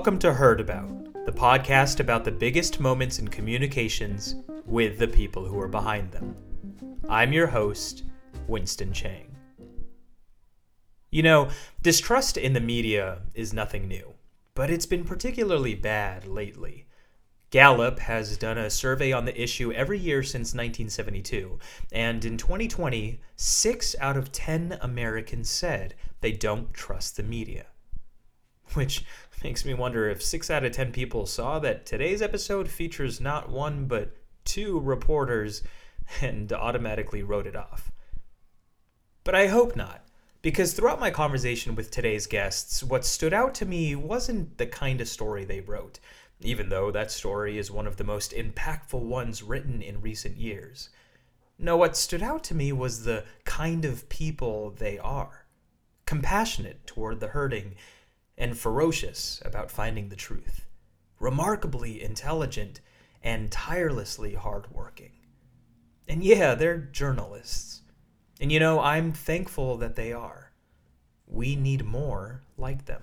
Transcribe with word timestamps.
Welcome 0.00 0.18
to 0.20 0.32
Heard 0.32 0.62
About, 0.62 1.26
the 1.26 1.30
podcast 1.30 2.00
about 2.00 2.24
the 2.24 2.32
biggest 2.32 2.80
moments 2.80 3.18
in 3.18 3.28
communications 3.28 4.34
with 4.64 4.98
the 4.98 5.06
people 5.06 5.44
who 5.44 5.60
are 5.60 5.68
behind 5.68 6.10
them. 6.10 6.34
I'm 7.06 7.34
your 7.34 7.48
host, 7.48 8.04
Winston 8.48 8.94
Chang. 8.94 9.36
You 11.10 11.22
know, 11.22 11.50
distrust 11.82 12.38
in 12.38 12.54
the 12.54 12.60
media 12.60 13.20
is 13.34 13.52
nothing 13.52 13.88
new, 13.88 14.14
but 14.54 14.70
it's 14.70 14.86
been 14.86 15.04
particularly 15.04 15.74
bad 15.74 16.26
lately. 16.26 16.86
Gallup 17.50 17.98
has 17.98 18.38
done 18.38 18.56
a 18.56 18.70
survey 18.70 19.12
on 19.12 19.26
the 19.26 19.38
issue 19.38 19.70
every 19.70 19.98
year 19.98 20.22
since 20.22 20.54
1972, 20.54 21.58
and 21.92 22.24
in 22.24 22.38
2020, 22.38 23.20
6 23.36 23.96
out 24.00 24.16
of 24.16 24.32
10 24.32 24.78
Americans 24.80 25.50
said 25.50 25.94
they 26.22 26.32
don't 26.32 26.72
trust 26.72 27.18
the 27.18 27.22
media. 27.22 27.66
Which 28.74 29.04
makes 29.42 29.64
me 29.64 29.74
wonder 29.74 30.08
if 30.08 30.22
6 30.22 30.50
out 30.50 30.64
of 30.64 30.72
10 30.72 30.92
people 30.92 31.26
saw 31.26 31.58
that 31.58 31.86
today's 31.86 32.22
episode 32.22 32.68
features 32.68 33.20
not 33.20 33.48
one 33.48 33.86
but 33.86 34.16
two 34.44 34.78
reporters 34.78 35.62
and 36.20 36.52
automatically 36.52 37.22
wrote 37.22 37.46
it 37.46 37.56
off. 37.56 37.90
But 39.24 39.34
I 39.34 39.48
hope 39.48 39.76
not, 39.76 40.04
because 40.42 40.72
throughout 40.72 41.00
my 41.00 41.10
conversation 41.10 41.74
with 41.74 41.90
today's 41.90 42.26
guests, 42.26 42.82
what 42.82 43.04
stood 43.04 43.34
out 43.34 43.54
to 43.56 43.66
me 43.66 43.94
wasn't 43.94 44.56
the 44.58 44.66
kind 44.66 45.00
of 45.00 45.08
story 45.08 45.44
they 45.44 45.60
wrote, 45.60 46.00
even 46.40 46.68
though 46.68 46.90
that 46.90 47.10
story 47.10 47.58
is 47.58 47.70
one 47.70 47.86
of 47.86 47.96
the 47.96 48.04
most 48.04 48.32
impactful 48.32 49.00
ones 49.00 49.42
written 49.42 49.82
in 49.82 50.00
recent 50.00 50.36
years. 50.36 50.88
No, 51.58 51.76
what 51.76 51.96
stood 51.96 52.22
out 52.22 52.42
to 52.44 52.54
me 52.54 52.72
was 52.72 53.04
the 53.04 53.24
kind 53.44 53.84
of 53.84 54.08
people 54.08 54.70
they 54.70 54.98
are 54.98 55.46
compassionate 56.06 56.84
toward 56.86 57.20
the 57.20 57.28
hurting 57.28 57.76
and 58.40 58.58
ferocious 58.58 59.40
about 59.44 59.70
finding 59.70 60.08
the 60.08 60.16
truth, 60.16 60.64
remarkably 61.20 62.02
intelligent 62.02 62.80
and 63.22 63.52
tirelessly 63.52 64.32
hardworking. 64.32 65.12
And 66.08 66.24
yeah, 66.24 66.54
they're 66.54 66.78
journalists. 66.78 67.82
And 68.40 68.50
you 68.50 68.58
know, 68.58 68.80
I'm 68.80 69.12
thankful 69.12 69.76
that 69.76 69.94
they 69.94 70.14
are. 70.14 70.52
We 71.26 71.54
need 71.54 71.84
more 71.84 72.40
like 72.56 72.86
them. 72.86 73.02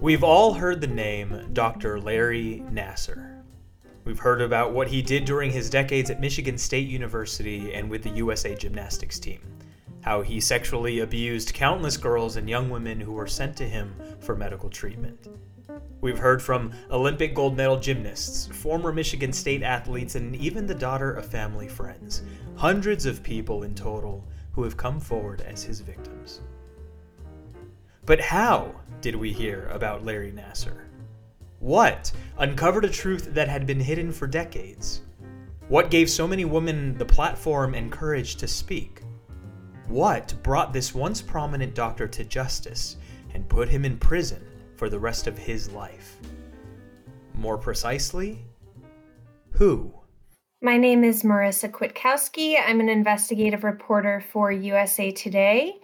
We've 0.00 0.24
all 0.24 0.54
heard 0.54 0.80
the 0.80 0.86
name 0.86 1.50
Dr. 1.52 2.00
Larry 2.00 2.64
Nassar. 2.72 3.31
We've 4.04 4.18
heard 4.18 4.42
about 4.42 4.72
what 4.72 4.88
he 4.88 5.00
did 5.00 5.24
during 5.24 5.52
his 5.52 5.70
decades 5.70 6.10
at 6.10 6.20
Michigan 6.20 6.58
State 6.58 6.88
University 6.88 7.72
and 7.72 7.88
with 7.88 8.02
the 8.02 8.10
USA 8.10 8.54
Gymnastics 8.56 9.20
team. 9.20 9.40
How 10.00 10.22
he 10.22 10.40
sexually 10.40 11.00
abused 11.00 11.54
countless 11.54 11.96
girls 11.96 12.34
and 12.34 12.50
young 12.50 12.68
women 12.68 13.00
who 13.00 13.12
were 13.12 13.28
sent 13.28 13.56
to 13.58 13.68
him 13.68 13.94
for 14.18 14.34
medical 14.34 14.68
treatment. 14.68 15.28
We've 16.00 16.18
heard 16.18 16.42
from 16.42 16.72
Olympic 16.90 17.32
gold 17.32 17.56
medal 17.56 17.78
gymnasts, 17.78 18.48
former 18.48 18.92
Michigan 18.92 19.32
State 19.32 19.62
athletes, 19.62 20.16
and 20.16 20.34
even 20.34 20.66
the 20.66 20.74
daughter 20.74 21.12
of 21.12 21.24
family 21.24 21.68
friends. 21.68 22.22
Hundreds 22.56 23.06
of 23.06 23.22
people 23.22 23.62
in 23.62 23.72
total 23.72 24.26
who 24.50 24.64
have 24.64 24.76
come 24.76 24.98
forward 24.98 25.42
as 25.42 25.62
his 25.62 25.80
victims. 25.80 26.40
But 28.04 28.20
how 28.20 28.74
did 29.00 29.14
we 29.14 29.32
hear 29.32 29.68
about 29.68 30.04
Larry 30.04 30.32
Nassar? 30.32 30.86
What 31.62 32.10
uncovered 32.38 32.84
a 32.84 32.90
truth 32.90 33.34
that 33.34 33.48
had 33.48 33.68
been 33.68 33.78
hidden 33.78 34.10
for 34.10 34.26
decades? 34.26 35.02
What 35.68 35.92
gave 35.92 36.10
so 36.10 36.26
many 36.26 36.44
women 36.44 36.98
the 36.98 37.04
platform 37.04 37.74
and 37.74 37.92
courage 37.92 38.34
to 38.38 38.48
speak? 38.48 39.02
What 39.86 40.34
brought 40.42 40.72
this 40.72 40.92
once 40.92 41.22
prominent 41.22 41.76
doctor 41.76 42.08
to 42.08 42.24
justice 42.24 42.96
and 43.32 43.48
put 43.48 43.68
him 43.68 43.84
in 43.84 43.96
prison 43.96 44.44
for 44.74 44.88
the 44.88 44.98
rest 44.98 45.28
of 45.28 45.38
his 45.38 45.70
life? 45.70 46.16
More 47.32 47.58
precisely, 47.58 48.44
who? 49.52 49.94
My 50.62 50.76
name 50.76 51.04
is 51.04 51.22
Marisa 51.22 51.70
Kwiatkowski. 51.70 52.56
I'm 52.60 52.80
an 52.80 52.88
investigative 52.88 53.62
reporter 53.62 54.20
for 54.32 54.50
USA 54.50 55.12
Today 55.12 55.80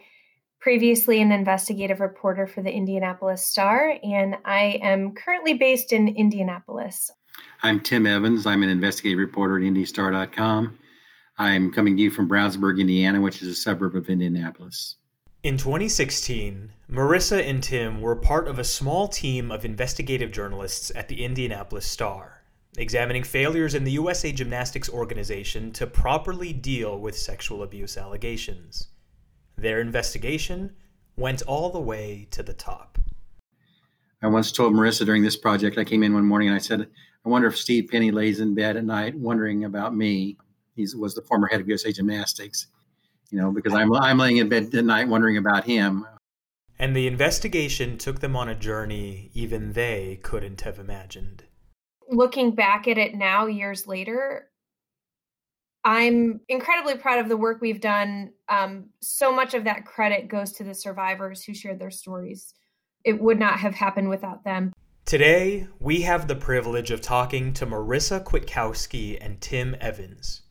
previously 0.60 1.20
an 1.20 1.32
investigative 1.32 2.00
reporter 2.00 2.46
for 2.46 2.62
the 2.62 2.72
Indianapolis 2.72 3.46
Star, 3.46 3.98
and 4.02 4.36
I 4.44 4.80
am 4.82 5.14
currently 5.14 5.54
based 5.54 5.92
in 5.92 6.08
Indianapolis. 6.08 7.10
I'm 7.62 7.80
Tim 7.80 8.06
Evans. 8.06 8.46
I'm 8.46 8.62
an 8.62 8.68
investigative 8.68 9.18
reporter 9.18 9.56
at 9.56 9.62
IndyStar.com. 9.62 10.78
I'm 11.38 11.72
coming 11.72 11.96
to 11.96 12.02
you 12.02 12.10
from 12.10 12.28
Brownsburg, 12.28 12.80
Indiana, 12.80 13.20
which 13.20 13.42
is 13.42 13.48
a 13.48 13.54
suburb 13.54 13.94
of 13.94 14.10
Indianapolis. 14.10 14.96
In 15.44 15.56
2016, 15.56 16.72
Marisa 16.90 17.48
and 17.48 17.62
Tim 17.62 18.00
were 18.00 18.16
part 18.16 18.48
of 18.48 18.58
a 18.58 18.64
small 18.64 19.06
team 19.06 19.52
of 19.52 19.64
investigative 19.64 20.32
journalists 20.32 20.90
at 20.96 21.06
the 21.06 21.24
Indianapolis 21.24 21.86
Star, 21.86 22.42
examining 22.76 23.22
failures 23.22 23.76
in 23.76 23.84
the 23.84 23.92
USA 23.92 24.32
Gymnastics 24.32 24.90
organization 24.90 25.70
to 25.72 25.86
properly 25.86 26.52
deal 26.52 26.98
with 26.98 27.16
sexual 27.16 27.62
abuse 27.62 27.96
allegations. 27.96 28.88
Their 29.58 29.80
investigation 29.80 30.76
went 31.16 31.42
all 31.42 31.70
the 31.70 31.80
way 31.80 32.28
to 32.30 32.44
the 32.44 32.54
top. 32.54 32.96
I 34.22 34.28
once 34.28 34.52
told 34.52 34.72
Marisa 34.72 35.04
during 35.04 35.24
this 35.24 35.36
project, 35.36 35.78
I 35.78 35.84
came 35.84 36.04
in 36.04 36.14
one 36.14 36.24
morning 36.24 36.48
and 36.48 36.54
I 36.54 36.60
said, 36.60 36.82
I 37.26 37.28
wonder 37.28 37.48
if 37.48 37.58
Steve 37.58 37.88
Penny 37.90 38.12
lays 38.12 38.38
in 38.38 38.54
bed 38.54 38.76
at 38.76 38.84
night 38.84 39.16
wondering 39.16 39.64
about 39.64 39.96
me. 39.96 40.36
He 40.76 40.86
was 40.96 41.16
the 41.16 41.22
former 41.22 41.48
head 41.48 41.60
of 41.60 41.68
USA 41.68 41.90
Gymnastics, 41.90 42.68
you 43.30 43.40
know, 43.40 43.50
because 43.50 43.74
I'm, 43.74 43.92
I'm 43.94 44.18
laying 44.18 44.36
in 44.36 44.48
bed 44.48 44.72
at 44.72 44.84
night 44.84 45.08
wondering 45.08 45.36
about 45.36 45.64
him. 45.64 46.06
And 46.78 46.94
the 46.94 47.08
investigation 47.08 47.98
took 47.98 48.20
them 48.20 48.36
on 48.36 48.48
a 48.48 48.54
journey 48.54 49.32
even 49.34 49.72
they 49.72 50.20
couldn't 50.22 50.60
have 50.60 50.78
imagined. 50.78 51.42
Looking 52.08 52.52
back 52.52 52.86
at 52.86 52.96
it 52.96 53.16
now, 53.16 53.46
years 53.46 53.88
later, 53.88 54.50
I'm 55.84 56.40
incredibly 56.48 56.96
proud 56.96 57.18
of 57.18 57.28
the 57.28 57.36
work 57.36 57.60
we've 57.60 57.80
done. 57.80 58.32
Um, 58.48 58.86
so 59.00 59.32
much 59.32 59.54
of 59.54 59.64
that 59.64 59.86
credit 59.86 60.28
goes 60.28 60.52
to 60.54 60.64
the 60.64 60.74
survivors 60.74 61.44
who 61.44 61.54
shared 61.54 61.78
their 61.78 61.90
stories. 61.90 62.54
It 63.04 63.20
would 63.20 63.38
not 63.38 63.58
have 63.60 63.74
happened 63.74 64.08
without 64.08 64.44
them. 64.44 64.72
Today, 65.04 65.66
we 65.80 66.02
have 66.02 66.28
the 66.28 66.36
privilege 66.36 66.90
of 66.90 67.00
talking 67.00 67.54
to 67.54 67.66
Marisa 67.66 68.22
Kwiatkowski 68.22 69.16
and 69.20 69.40
Tim 69.40 69.74
Evans, 69.80 70.42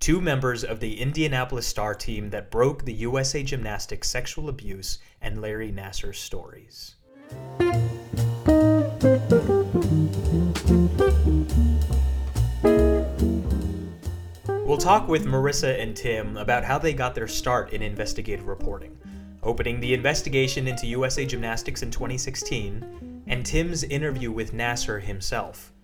two 0.00 0.20
members 0.20 0.64
of 0.64 0.80
the 0.80 1.00
Indianapolis 1.00 1.68
Star 1.68 1.94
team 1.94 2.30
that 2.30 2.50
broke 2.50 2.84
the 2.84 2.94
USA 2.94 3.44
Gymnastics 3.44 4.10
sexual 4.10 4.48
abuse 4.48 4.98
and 5.20 5.40
Larry 5.40 5.70
Nassar 5.70 6.12
stories. 6.12 6.96
Talk 14.80 15.08
with 15.08 15.26
Marisa 15.26 15.78
and 15.78 15.94
Tim 15.94 16.38
about 16.38 16.64
how 16.64 16.78
they 16.78 16.94
got 16.94 17.14
their 17.14 17.28
start 17.28 17.74
in 17.74 17.82
investigative 17.82 18.46
reporting, 18.46 18.96
opening 19.42 19.78
the 19.78 19.92
investigation 19.92 20.66
into 20.66 20.86
USA 20.86 21.26
Gymnastics 21.26 21.82
in 21.82 21.90
2016, 21.90 23.22
and 23.26 23.44
Tim's 23.44 23.84
interview 23.84 24.32
with 24.32 24.54
Nassar 24.54 24.98
himself. 24.98 25.74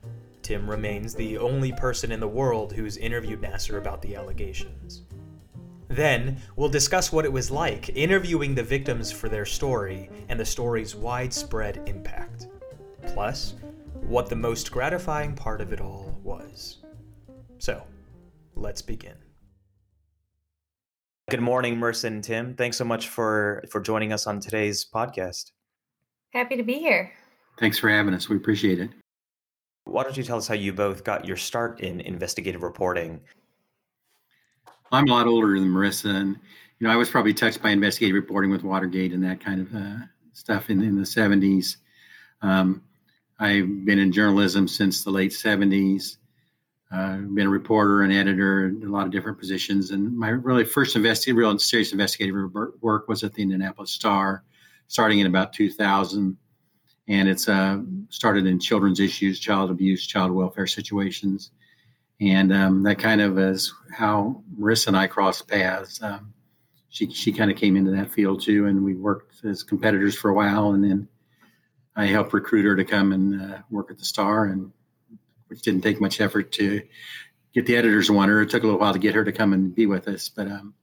Tim 0.40 0.68
remains 0.68 1.14
the 1.14 1.36
only 1.36 1.72
person 1.72 2.10
in 2.10 2.20
the 2.20 2.26
world 2.26 2.72
who's 2.72 2.96
interviewed 2.96 3.42
Nassar 3.42 3.76
about 3.76 4.00
the 4.00 4.16
allegations. 4.16 5.02
Then, 5.88 6.38
we'll 6.56 6.70
discuss 6.70 7.12
what 7.12 7.26
it 7.26 7.32
was 7.32 7.50
like 7.50 7.94
interviewing 7.94 8.54
the 8.54 8.62
victims 8.62 9.12
for 9.12 9.28
their 9.28 9.44
story 9.44 10.08
and 10.30 10.40
the 10.40 10.46
story's 10.46 10.96
widespread 10.96 11.82
impact. 11.86 12.46
Plus, 13.08 13.56
what 14.00 14.30
the 14.30 14.36
most 14.36 14.72
gratifying 14.72 15.34
part 15.34 15.60
of 15.60 15.74
it 15.74 15.82
all 15.82 16.18
was. 16.24 16.78
So, 17.58 17.82
let's 18.56 18.82
begin. 18.82 19.14
Good 21.30 21.40
morning, 21.40 21.76
Marisa 21.76 22.04
and 22.04 22.24
Tim. 22.24 22.54
Thanks 22.54 22.76
so 22.76 22.84
much 22.84 23.08
for 23.08 23.62
for 23.70 23.80
joining 23.80 24.12
us 24.12 24.26
on 24.26 24.40
today's 24.40 24.84
podcast. 24.84 25.52
Happy 26.32 26.56
to 26.56 26.62
be 26.62 26.74
here. 26.74 27.12
Thanks 27.58 27.78
for 27.78 27.88
having 27.88 28.14
us. 28.14 28.28
We 28.28 28.36
appreciate 28.36 28.80
it. 28.80 28.90
Why 29.84 30.02
don't 30.02 30.16
you 30.16 30.22
tell 30.22 30.38
us 30.38 30.48
how 30.48 30.54
you 30.54 30.72
both 30.72 31.04
got 31.04 31.26
your 31.26 31.36
start 31.36 31.80
in 31.80 32.00
investigative 32.00 32.62
reporting? 32.62 33.20
I'm 34.92 35.08
a 35.08 35.10
lot 35.10 35.26
older 35.26 35.58
than 35.58 35.68
Marisa, 35.68 36.14
and 36.14 36.36
you 36.78 36.86
know 36.86 36.92
I 36.92 36.96
was 36.96 37.10
probably 37.10 37.34
touched 37.34 37.62
by 37.62 37.70
investigative 37.70 38.14
reporting 38.14 38.50
with 38.50 38.62
Watergate 38.62 39.12
and 39.12 39.22
that 39.24 39.44
kind 39.44 39.60
of 39.60 39.74
uh, 39.74 40.04
stuff 40.32 40.70
in, 40.70 40.82
in 40.82 40.96
the 40.96 41.02
70s. 41.02 41.76
Um, 42.42 42.82
I've 43.38 43.84
been 43.84 43.98
in 43.98 44.12
journalism 44.12 44.68
since 44.68 45.02
the 45.02 45.10
late 45.10 45.32
70s. 45.32 46.16
Uh, 46.92 47.18
I've 47.18 47.34
been 47.34 47.46
a 47.46 47.50
reporter 47.50 48.02
and 48.02 48.12
editor 48.12 48.68
in 48.68 48.82
a 48.84 48.90
lot 48.90 49.06
of 49.06 49.12
different 49.12 49.38
positions. 49.38 49.90
And 49.90 50.16
my 50.16 50.28
really 50.28 50.64
first 50.64 50.94
investigative, 50.94 51.38
real 51.38 51.58
serious 51.58 51.92
investigative 51.92 52.34
work 52.80 53.08
was 53.08 53.24
at 53.24 53.34
the 53.34 53.42
Indianapolis 53.42 53.90
Star, 53.90 54.44
starting 54.86 55.18
in 55.18 55.26
about 55.26 55.52
2000. 55.52 56.36
And 57.08 57.28
it's 57.28 57.48
uh, 57.48 57.80
started 58.08 58.46
in 58.46 58.58
children's 58.58 59.00
issues, 59.00 59.40
child 59.40 59.70
abuse, 59.70 60.06
child 60.06 60.32
welfare 60.32 60.66
situations. 60.66 61.50
And 62.20 62.52
um, 62.52 62.82
that 62.84 62.98
kind 62.98 63.20
of 63.20 63.38
is 63.38 63.72
how 63.92 64.42
Marisa 64.58 64.88
and 64.88 64.96
I 64.96 65.06
crossed 65.06 65.48
paths. 65.48 66.02
Um, 66.02 66.32
she 66.88 67.10
she 67.10 67.32
kind 67.32 67.50
of 67.50 67.58
came 67.58 67.76
into 67.76 67.90
that 67.90 68.10
field 68.10 68.40
too, 68.40 68.64
and 68.66 68.82
we 68.82 68.94
worked 68.94 69.44
as 69.44 69.62
competitors 69.62 70.16
for 70.16 70.30
a 70.30 70.34
while, 70.34 70.70
and 70.70 70.82
then 70.82 71.08
I 71.94 72.06
helped 72.06 72.32
recruit 72.32 72.64
her 72.64 72.74
to 72.74 72.84
come 72.84 73.12
and 73.12 73.52
uh, 73.52 73.58
work 73.70 73.90
at 73.90 73.98
the 73.98 74.04
Star, 74.04 74.46
and 74.46 74.72
which 75.48 75.62
didn't 75.62 75.82
take 75.82 76.00
much 76.00 76.20
effort 76.20 76.52
to 76.52 76.82
get 77.54 77.66
the 77.66 77.76
editors 77.76 78.06
to 78.08 78.12
want 78.12 78.30
her. 78.30 78.42
It 78.42 78.50
took 78.50 78.62
a 78.62 78.66
little 78.66 78.80
while 78.80 78.92
to 78.92 78.98
get 78.98 79.14
her 79.14 79.24
to 79.24 79.32
come 79.32 79.52
and 79.52 79.74
be 79.74 79.86
with 79.86 80.08
us, 80.08 80.28
but 80.28 80.48
um, 80.48 80.74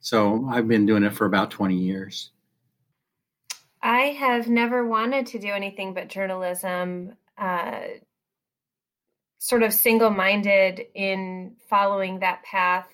so 0.00 0.48
I've 0.50 0.68
been 0.68 0.86
doing 0.86 1.04
it 1.04 1.14
for 1.14 1.26
about 1.26 1.50
twenty 1.50 1.76
years. 1.76 2.30
I 3.82 4.16
have 4.18 4.48
never 4.48 4.86
wanted 4.86 5.26
to 5.28 5.38
do 5.38 5.48
anything 5.48 5.94
but 5.94 6.08
journalism. 6.08 7.16
Uh, 7.38 7.80
sort 9.40 9.62
of 9.62 9.72
single 9.72 10.10
minded 10.10 10.82
in 10.94 11.56
following 11.68 12.20
that 12.20 12.42
path. 12.42 12.86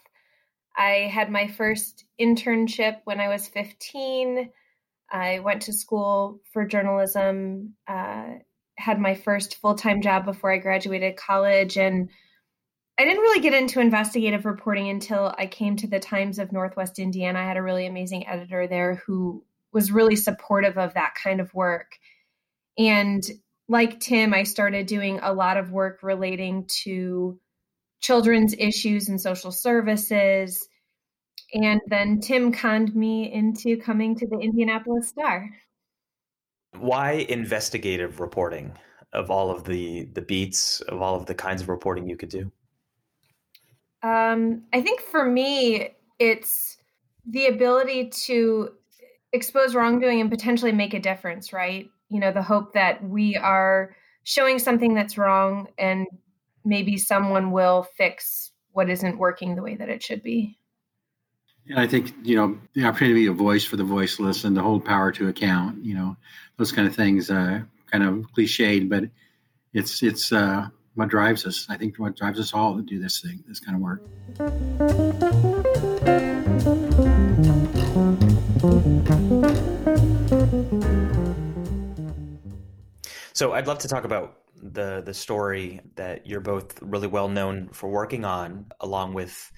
I 0.76 1.10
had 1.12 1.30
my 1.30 1.48
first 1.48 2.04
internship 2.20 2.98
when 3.04 3.18
I 3.18 3.28
was 3.28 3.48
15. 3.48 4.50
I 5.10 5.40
went 5.40 5.62
to 5.62 5.72
school 5.72 6.40
for 6.52 6.64
journalism, 6.64 7.74
uh, 7.88 8.34
had 8.78 9.00
my 9.00 9.14
first 9.14 9.56
full 9.56 9.74
time 9.74 10.02
job 10.02 10.24
before 10.24 10.52
I 10.52 10.58
graduated 10.58 11.16
college. 11.16 11.76
And 11.76 12.10
I 12.98 13.04
didn't 13.04 13.22
really 13.22 13.40
get 13.40 13.54
into 13.54 13.80
investigative 13.80 14.46
reporting 14.46 14.88
until 14.88 15.34
I 15.36 15.46
came 15.46 15.76
to 15.76 15.86
the 15.86 16.00
Times 16.00 16.38
of 16.38 16.52
Northwest 16.52 16.98
Indiana. 16.98 17.40
I 17.40 17.44
had 17.44 17.56
a 17.56 17.62
really 17.62 17.86
amazing 17.86 18.26
editor 18.26 18.66
there 18.66 19.02
who 19.06 19.44
was 19.72 19.92
really 19.92 20.16
supportive 20.16 20.78
of 20.78 20.94
that 20.94 21.14
kind 21.22 21.40
of 21.40 21.52
work. 21.52 21.98
And 22.78 23.22
like 23.68 24.00
Tim, 24.00 24.32
I 24.32 24.44
started 24.44 24.86
doing 24.86 25.20
a 25.22 25.32
lot 25.32 25.56
of 25.56 25.70
work 25.72 26.02
relating 26.02 26.66
to 26.84 27.38
children's 28.00 28.54
issues 28.56 29.08
and 29.08 29.20
social 29.20 29.50
services. 29.52 30.68
And 31.52 31.80
then 31.88 32.20
Tim 32.20 32.52
conned 32.52 32.94
me 32.94 33.32
into 33.32 33.76
coming 33.76 34.16
to 34.16 34.26
the 34.26 34.38
Indianapolis 34.38 35.08
Star. 35.08 35.50
Why 36.78 37.26
investigative 37.28 38.20
reporting 38.20 38.72
of 39.12 39.30
all 39.30 39.50
of 39.50 39.64
the 39.64 40.04
the 40.12 40.22
beats 40.22 40.80
of 40.82 41.00
all 41.00 41.16
of 41.16 41.26
the 41.26 41.34
kinds 41.34 41.62
of 41.62 41.68
reporting 41.68 42.08
you 42.08 42.16
could 42.16 42.28
do? 42.28 42.50
Um, 44.02 44.62
I 44.72 44.80
think 44.82 45.00
for 45.00 45.24
me, 45.24 45.90
it's 46.18 46.78
the 47.26 47.46
ability 47.46 48.10
to 48.10 48.70
expose 49.32 49.74
wrongdoing 49.74 50.20
and 50.20 50.30
potentially 50.30 50.72
make 50.72 50.94
a 50.94 51.00
difference, 51.00 51.52
right? 51.52 51.88
you 52.08 52.20
know 52.20 52.32
the 52.32 52.42
hope 52.42 52.72
that 52.74 53.02
we 53.02 53.36
are 53.36 53.94
showing 54.24 54.58
something 54.58 54.94
that's 54.94 55.18
wrong 55.18 55.68
and 55.78 56.06
maybe 56.64 56.96
someone 56.96 57.50
will 57.52 57.86
fix 57.96 58.52
what 58.72 58.90
isn't 58.90 59.18
working 59.18 59.54
the 59.54 59.62
way 59.62 59.76
that 59.76 59.88
it 59.88 60.02
should 60.02 60.22
be 60.22 60.58
and 61.68 61.78
i 61.78 61.86
think 61.86 62.14
you 62.22 62.36
know 62.36 62.58
the 62.74 62.84
opportunity 62.84 63.24
to 63.24 63.32
be 63.32 63.34
a 63.34 63.44
voice 63.44 63.64
for 63.64 63.76
the 63.76 63.84
voiceless 63.84 64.44
and 64.44 64.56
to 64.56 64.62
hold 64.62 64.84
power 64.84 65.12
to 65.12 65.28
account 65.28 65.84
you 65.84 65.94
know 65.94 66.16
those 66.56 66.72
kind 66.72 66.88
of 66.88 66.94
things 66.94 67.30
uh, 67.30 67.60
kind 67.90 68.04
of 68.04 68.14
cliched 68.36 68.88
but 68.88 69.04
it's 69.72 70.02
it's 70.02 70.32
uh, 70.32 70.68
what 70.96 71.10
drives 71.10 71.44
us. 71.46 71.66
I 71.68 71.76
think 71.76 71.98
what 71.98 72.16
drives 72.16 72.40
us 72.40 72.54
all 72.54 72.74
to 72.76 72.82
do 72.82 72.98
this 72.98 73.20
thing 73.20 73.44
this 73.46 73.60
kind 73.60 73.76
of 73.76 73.82
work. 73.82 74.02
So 83.34 83.52
I'd 83.52 83.66
love 83.66 83.78
to 83.80 83.88
talk 83.88 84.04
about 84.04 84.38
the 84.56 85.02
the 85.04 85.12
story 85.12 85.82
that 85.96 86.26
you're 86.26 86.40
both 86.40 86.80
really 86.80 87.08
well 87.08 87.28
known 87.28 87.68
for 87.68 87.90
working 87.90 88.24
on, 88.24 88.66
along 88.80 89.12
with 89.12 89.52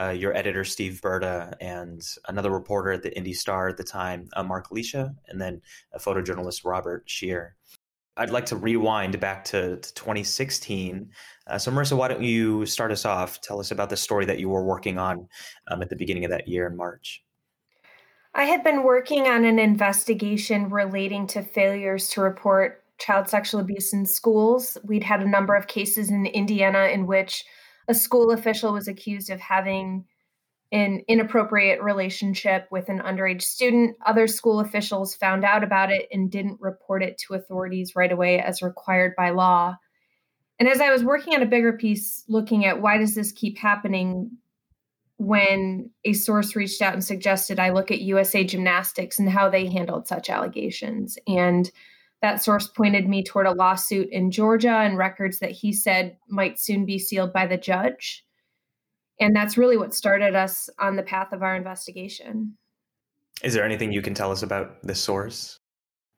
uh, 0.00 0.10
your 0.10 0.36
editor 0.36 0.64
Steve 0.64 1.00
Berta 1.00 1.56
and 1.60 2.02
another 2.28 2.50
reporter 2.50 2.92
at 2.92 3.02
the 3.02 3.16
Indy 3.16 3.32
Star 3.32 3.68
at 3.68 3.76
the 3.76 3.84
time, 3.84 4.28
uh, 4.34 4.42
Mark 4.42 4.70
Alesia, 4.70 5.14
and 5.28 5.40
then 5.40 5.60
a 5.92 5.98
photojournalist 5.98 6.64
Robert 6.64 7.04
Scheer. 7.06 7.56
I'd 8.16 8.30
like 8.30 8.46
to 8.46 8.56
rewind 8.56 9.18
back 9.18 9.44
to, 9.46 9.76
to 9.76 9.94
2016. 9.94 11.10
Uh, 11.46 11.58
so, 11.58 11.72
Marisa, 11.72 11.96
why 11.96 12.08
don't 12.08 12.22
you 12.22 12.64
start 12.64 12.92
us 12.92 13.04
off? 13.04 13.40
Tell 13.40 13.58
us 13.58 13.72
about 13.72 13.90
the 13.90 13.96
story 13.96 14.24
that 14.26 14.38
you 14.38 14.48
were 14.48 14.64
working 14.64 14.98
on 14.98 15.28
um, 15.68 15.82
at 15.82 15.88
the 15.88 15.96
beginning 15.96 16.24
of 16.24 16.30
that 16.30 16.46
year 16.46 16.66
in 16.66 16.76
March. 16.76 17.24
I 18.34 18.44
had 18.44 18.62
been 18.62 18.82
working 18.82 19.26
on 19.26 19.44
an 19.44 19.58
investigation 19.58 20.70
relating 20.70 21.26
to 21.28 21.42
failures 21.42 22.08
to 22.10 22.20
report 22.20 22.84
child 22.98 23.28
sexual 23.28 23.60
abuse 23.60 23.92
in 23.92 24.06
schools. 24.06 24.78
We'd 24.84 25.04
had 25.04 25.20
a 25.20 25.28
number 25.28 25.54
of 25.54 25.66
cases 25.66 26.10
in 26.10 26.26
Indiana 26.26 26.86
in 26.92 27.06
which 27.06 27.44
a 27.88 27.94
school 27.94 28.30
official 28.30 28.72
was 28.72 28.88
accused 28.88 29.30
of 29.30 29.40
having 29.40 30.04
an 30.72 31.02
inappropriate 31.06 31.82
relationship 31.82 32.66
with 32.70 32.88
an 32.88 32.98
underage 32.98 33.42
student. 33.42 33.96
Other 34.04 34.26
school 34.26 34.60
officials 34.60 35.14
found 35.14 35.44
out 35.44 35.62
about 35.62 35.92
it 35.92 36.08
and 36.10 36.30
didn't 36.30 36.60
report 36.60 37.02
it 37.02 37.18
to 37.18 37.34
authorities 37.34 37.94
right 37.94 38.10
away 38.10 38.40
as 38.40 38.62
required 38.62 39.14
by 39.16 39.30
law. 39.30 39.76
And 40.58 40.68
as 40.68 40.80
I 40.80 40.90
was 40.90 41.04
working 41.04 41.34
on 41.34 41.42
a 41.42 41.46
bigger 41.46 41.74
piece 41.74 42.24
looking 42.28 42.64
at 42.64 42.80
why 42.80 42.98
does 42.98 43.14
this 43.14 43.32
keep 43.32 43.58
happening 43.58 44.30
when 45.16 45.90
a 46.04 46.12
source 46.12 46.56
reached 46.56 46.82
out 46.82 46.92
and 46.92 47.04
suggested 47.04 47.60
I 47.60 47.70
look 47.70 47.90
at 47.90 48.00
USA 48.00 48.42
Gymnastics 48.42 49.18
and 49.18 49.30
how 49.30 49.48
they 49.48 49.66
handled 49.66 50.08
such 50.08 50.28
allegations 50.28 51.18
and 51.26 51.70
that 52.24 52.42
source 52.42 52.68
pointed 52.68 53.06
me 53.06 53.22
toward 53.22 53.46
a 53.46 53.52
lawsuit 53.52 54.08
in 54.10 54.30
Georgia 54.30 54.78
and 54.78 54.96
records 54.96 55.40
that 55.40 55.50
he 55.50 55.74
said 55.74 56.16
might 56.26 56.58
soon 56.58 56.86
be 56.86 56.98
sealed 56.98 57.34
by 57.34 57.46
the 57.46 57.58
judge. 57.58 58.24
And 59.20 59.36
that's 59.36 59.58
really 59.58 59.76
what 59.76 59.92
started 59.92 60.34
us 60.34 60.70
on 60.78 60.96
the 60.96 61.02
path 61.02 61.34
of 61.34 61.42
our 61.42 61.54
investigation. 61.54 62.56
Is 63.42 63.52
there 63.52 63.62
anything 63.62 63.92
you 63.92 64.00
can 64.00 64.14
tell 64.14 64.32
us 64.32 64.42
about 64.42 64.82
this 64.82 65.02
source? 65.02 65.60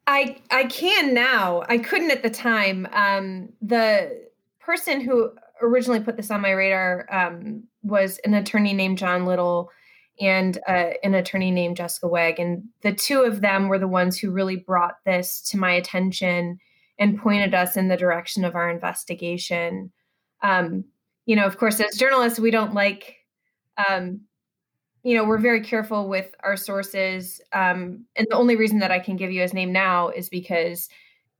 I 0.06 0.36
I 0.52 0.66
can 0.66 1.12
now. 1.12 1.64
I 1.68 1.78
couldn't 1.78 2.12
at 2.12 2.22
the 2.22 2.30
time. 2.30 2.86
Um, 2.92 3.48
the 3.60 4.28
person 4.60 5.00
who 5.00 5.32
originally 5.60 5.98
put 5.98 6.16
this 6.16 6.30
on 6.30 6.40
my 6.40 6.52
radar 6.52 7.06
um, 7.10 7.64
was 7.82 8.20
an 8.24 8.34
attorney 8.34 8.74
named 8.74 8.98
John 8.98 9.26
Little, 9.26 9.72
and 10.20 10.58
uh, 10.66 10.90
an 11.02 11.14
attorney 11.14 11.50
named 11.50 11.76
Jessica 11.76 12.08
Wegg. 12.08 12.38
And 12.38 12.64
the 12.82 12.92
two 12.92 13.22
of 13.22 13.40
them 13.40 13.68
were 13.68 13.78
the 13.78 13.88
ones 13.88 14.18
who 14.18 14.30
really 14.30 14.56
brought 14.56 14.96
this 15.04 15.42
to 15.50 15.58
my 15.58 15.72
attention 15.72 16.58
and 16.98 17.18
pointed 17.18 17.54
us 17.54 17.76
in 17.76 17.88
the 17.88 17.96
direction 17.96 18.44
of 18.44 18.54
our 18.54 18.70
investigation. 18.70 19.92
Um, 20.42 20.84
you 21.26 21.36
know, 21.36 21.44
of 21.44 21.58
course, 21.58 21.80
as 21.80 21.96
journalists, 21.96 22.38
we 22.38 22.50
don't 22.50 22.72
like, 22.72 23.16
um, 23.88 24.20
you 25.02 25.14
know, 25.14 25.24
we're 25.24 25.38
very 25.38 25.60
careful 25.60 26.08
with 26.08 26.34
our 26.42 26.56
sources. 26.56 27.40
Um, 27.52 28.06
and 28.16 28.26
the 28.30 28.36
only 28.36 28.56
reason 28.56 28.78
that 28.78 28.90
I 28.90 28.98
can 28.98 29.16
give 29.16 29.30
you 29.30 29.42
his 29.42 29.52
name 29.54 29.72
now 29.72 30.08
is 30.08 30.28
because, 30.28 30.88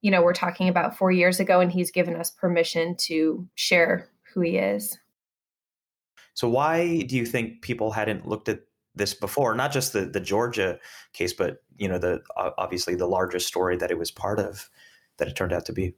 you 0.02 0.11
know, 0.11 0.23
we're 0.23 0.35
talking 0.35 0.68
about 0.68 0.97
four 0.97 1.11
years 1.11 1.40
ago 1.40 1.61
and 1.61 1.73
he's 1.73 1.90
given 1.90 2.16
us 2.16 2.30
permission 2.30 2.97
to 2.97 3.47
share 3.54 4.09
who 4.33 4.42
he 4.42 4.59
is. 4.59 4.99
So 6.37 6.50
why 6.50 7.00
do 7.00 7.16
you 7.16 7.25
think 7.25 7.62
people 7.62 7.90
hadn't 7.90 8.28
looked 8.28 8.50
at 8.50 8.61
this 8.95 9.14
before? 9.14 9.55
Not 9.55 9.73
just 9.73 9.95
the 9.95 10.02
the 10.02 10.21
Georgia 10.21 10.78
case, 11.14 11.33
but 11.33 11.62
you 11.78 11.88
know 11.88 11.99
the 11.99 12.23
obviously 12.37 12.95
the 12.95 13.07
largest 13.07 13.49
story 13.49 13.76
that 13.78 13.90
it 13.90 13.99
was 13.99 14.11
part 14.11 14.38
of 14.38 14.69
that 15.16 15.28
it 15.28 15.35
turned 15.35 15.55
out 15.55 15.64
to 15.64 15.73
be. 15.73 15.95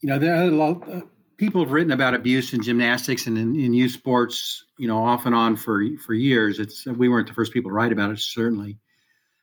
You 0.00 0.08
know, 0.08 0.18
there 0.18 0.34
are 0.34 0.44
a 0.44 0.50
lot. 0.50 0.88
Uh, 0.90 1.02
people 1.36 1.62
have 1.62 1.72
written 1.72 1.92
about 1.92 2.14
abuse 2.14 2.54
in 2.54 2.62
gymnastics 2.62 3.26
and 3.26 3.36
in, 3.36 3.54
in, 3.54 3.74
youth 3.74 3.92
sports. 3.92 4.64
You 4.78 4.88
know, 4.88 5.04
off 5.04 5.26
and 5.26 5.34
on 5.34 5.56
for 5.56 5.84
for 5.98 6.14
years. 6.14 6.58
It's 6.58 6.86
we 6.86 7.10
weren't 7.10 7.28
the 7.28 7.34
first 7.34 7.52
people 7.52 7.70
to 7.70 7.74
write 7.74 7.92
about 7.92 8.12
it. 8.12 8.20
Certainly, 8.20 8.78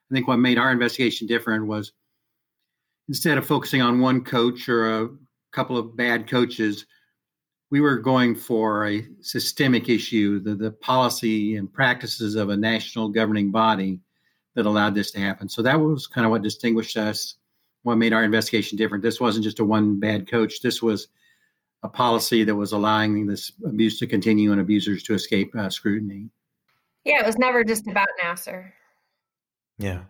I 0.09 0.13
think 0.15 0.27
what 0.27 0.37
made 0.37 0.57
our 0.57 0.71
investigation 0.71 1.27
different 1.27 1.67
was 1.67 1.91
instead 3.07 3.37
of 3.37 3.45
focusing 3.45 3.83
on 3.83 3.99
one 3.99 4.23
coach 4.23 4.67
or 4.67 5.03
a 5.03 5.09
couple 5.51 5.77
of 5.77 5.95
bad 5.95 6.27
coaches 6.27 6.87
we 7.71 7.79
were 7.79 7.97
going 7.97 8.35
for 8.35 8.85
a 8.85 9.07
systemic 9.21 9.89
issue, 9.89 10.39
the, 10.39 10.53
the 10.53 10.71
policy 10.71 11.55
and 11.55 11.71
practices 11.71 12.35
of 12.35 12.49
a 12.49 12.57
national 12.57 13.09
governing 13.09 13.49
body 13.49 13.99
that 14.55 14.65
allowed 14.65 14.93
this 14.93 15.11
to 15.11 15.19
happen. 15.19 15.47
So 15.47 15.61
that 15.61 15.79
was 15.79 16.05
kind 16.05 16.25
of 16.25 16.31
what 16.31 16.41
distinguished 16.41 16.97
us, 16.97 17.35
what 17.83 17.95
made 17.95 18.11
our 18.11 18.25
investigation 18.25 18.77
different. 18.77 19.01
This 19.01 19.21
wasn't 19.21 19.45
just 19.45 19.61
a 19.61 19.65
one 19.65 19.99
bad 19.99 20.29
coach. 20.29 20.61
This 20.61 20.81
was 20.81 21.07
a 21.81 21.87
policy 21.87 22.43
that 22.43 22.53
was 22.53 22.73
allowing 22.73 23.25
this 23.25 23.53
abuse 23.65 23.97
to 23.99 24.05
continue 24.05 24.51
and 24.51 24.59
abusers 24.59 25.01
to 25.03 25.13
escape 25.13 25.55
uh, 25.55 25.69
scrutiny. 25.69 26.29
Yeah, 27.05 27.21
it 27.21 27.25
was 27.25 27.37
never 27.37 27.63
just 27.63 27.87
about 27.87 28.09
Nassar. 28.21 28.71
Yeah. 29.79 30.01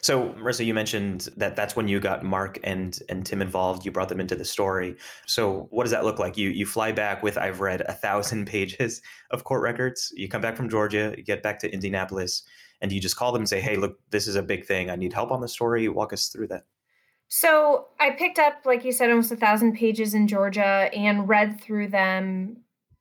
So, 0.00 0.30
Marisa, 0.30 0.64
you 0.64 0.74
mentioned 0.74 1.28
that 1.36 1.56
that's 1.56 1.76
when 1.76 1.88
you 1.88 2.00
got 2.00 2.24
Mark 2.24 2.58
and 2.62 2.98
and 3.08 3.24
Tim 3.24 3.42
involved. 3.42 3.84
You 3.84 3.92
brought 3.92 4.08
them 4.08 4.20
into 4.20 4.34
the 4.34 4.44
story. 4.44 4.96
So, 5.26 5.68
what 5.70 5.84
does 5.84 5.90
that 5.90 6.04
look 6.04 6.18
like? 6.18 6.36
You 6.36 6.50
you 6.50 6.66
fly 6.66 6.92
back 6.92 7.22
with 7.22 7.38
I've 7.38 7.60
read 7.60 7.82
a 7.82 7.92
thousand 7.92 8.46
pages 8.54 9.02
of 9.30 9.44
court 9.44 9.62
records. 9.62 10.12
You 10.16 10.28
come 10.28 10.40
back 10.40 10.56
from 10.56 10.68
Georgia, 10.68 11.14
you 11.16 11.24
get 11.24 11.42
back 11.42 11.58
to 11.60 11.72
Indianapolis, 11.72 12.42
and 12.80 12.92
you 12.92 13.00
just 13.00 13.16
call 13.16 13.32
them 13.32 13.42
and 13.42 13.48
say, 13.48 13.60
"Hey, 13.60 13.76
look, 13.76 13.98
this 14.10 14.26
is 14.26 14.36
a 14.36 14.42
big 14.42 14.64
thing. 14.64 14.90
I 14.90 14.96
need 14.96 15.12
help 15.12 15.30
on 15.30 15.40
the 15.40 15.48
story. 15.48 15.88
Walk 15.88 16.12
us 16.12 16.28
through 16.28 16.48
that." 16.48 16.64
So, 17.28 17.88
I 18.00 18.10
picked 18.10 18.38
up, 18.38 18.62
like 18.64 18.84
you 18.84 18.92
said, 18.92 19.10
almost 19.10 19.32
a 19.32 19.36
thousand 19.36 19.74
pages 19.74 20.14
in 20.14 20.28
Georgia 20.28 20.88
and 20.94 21.28
read 21.28 21.60
through 21.60 21.88
them 21.88 22.58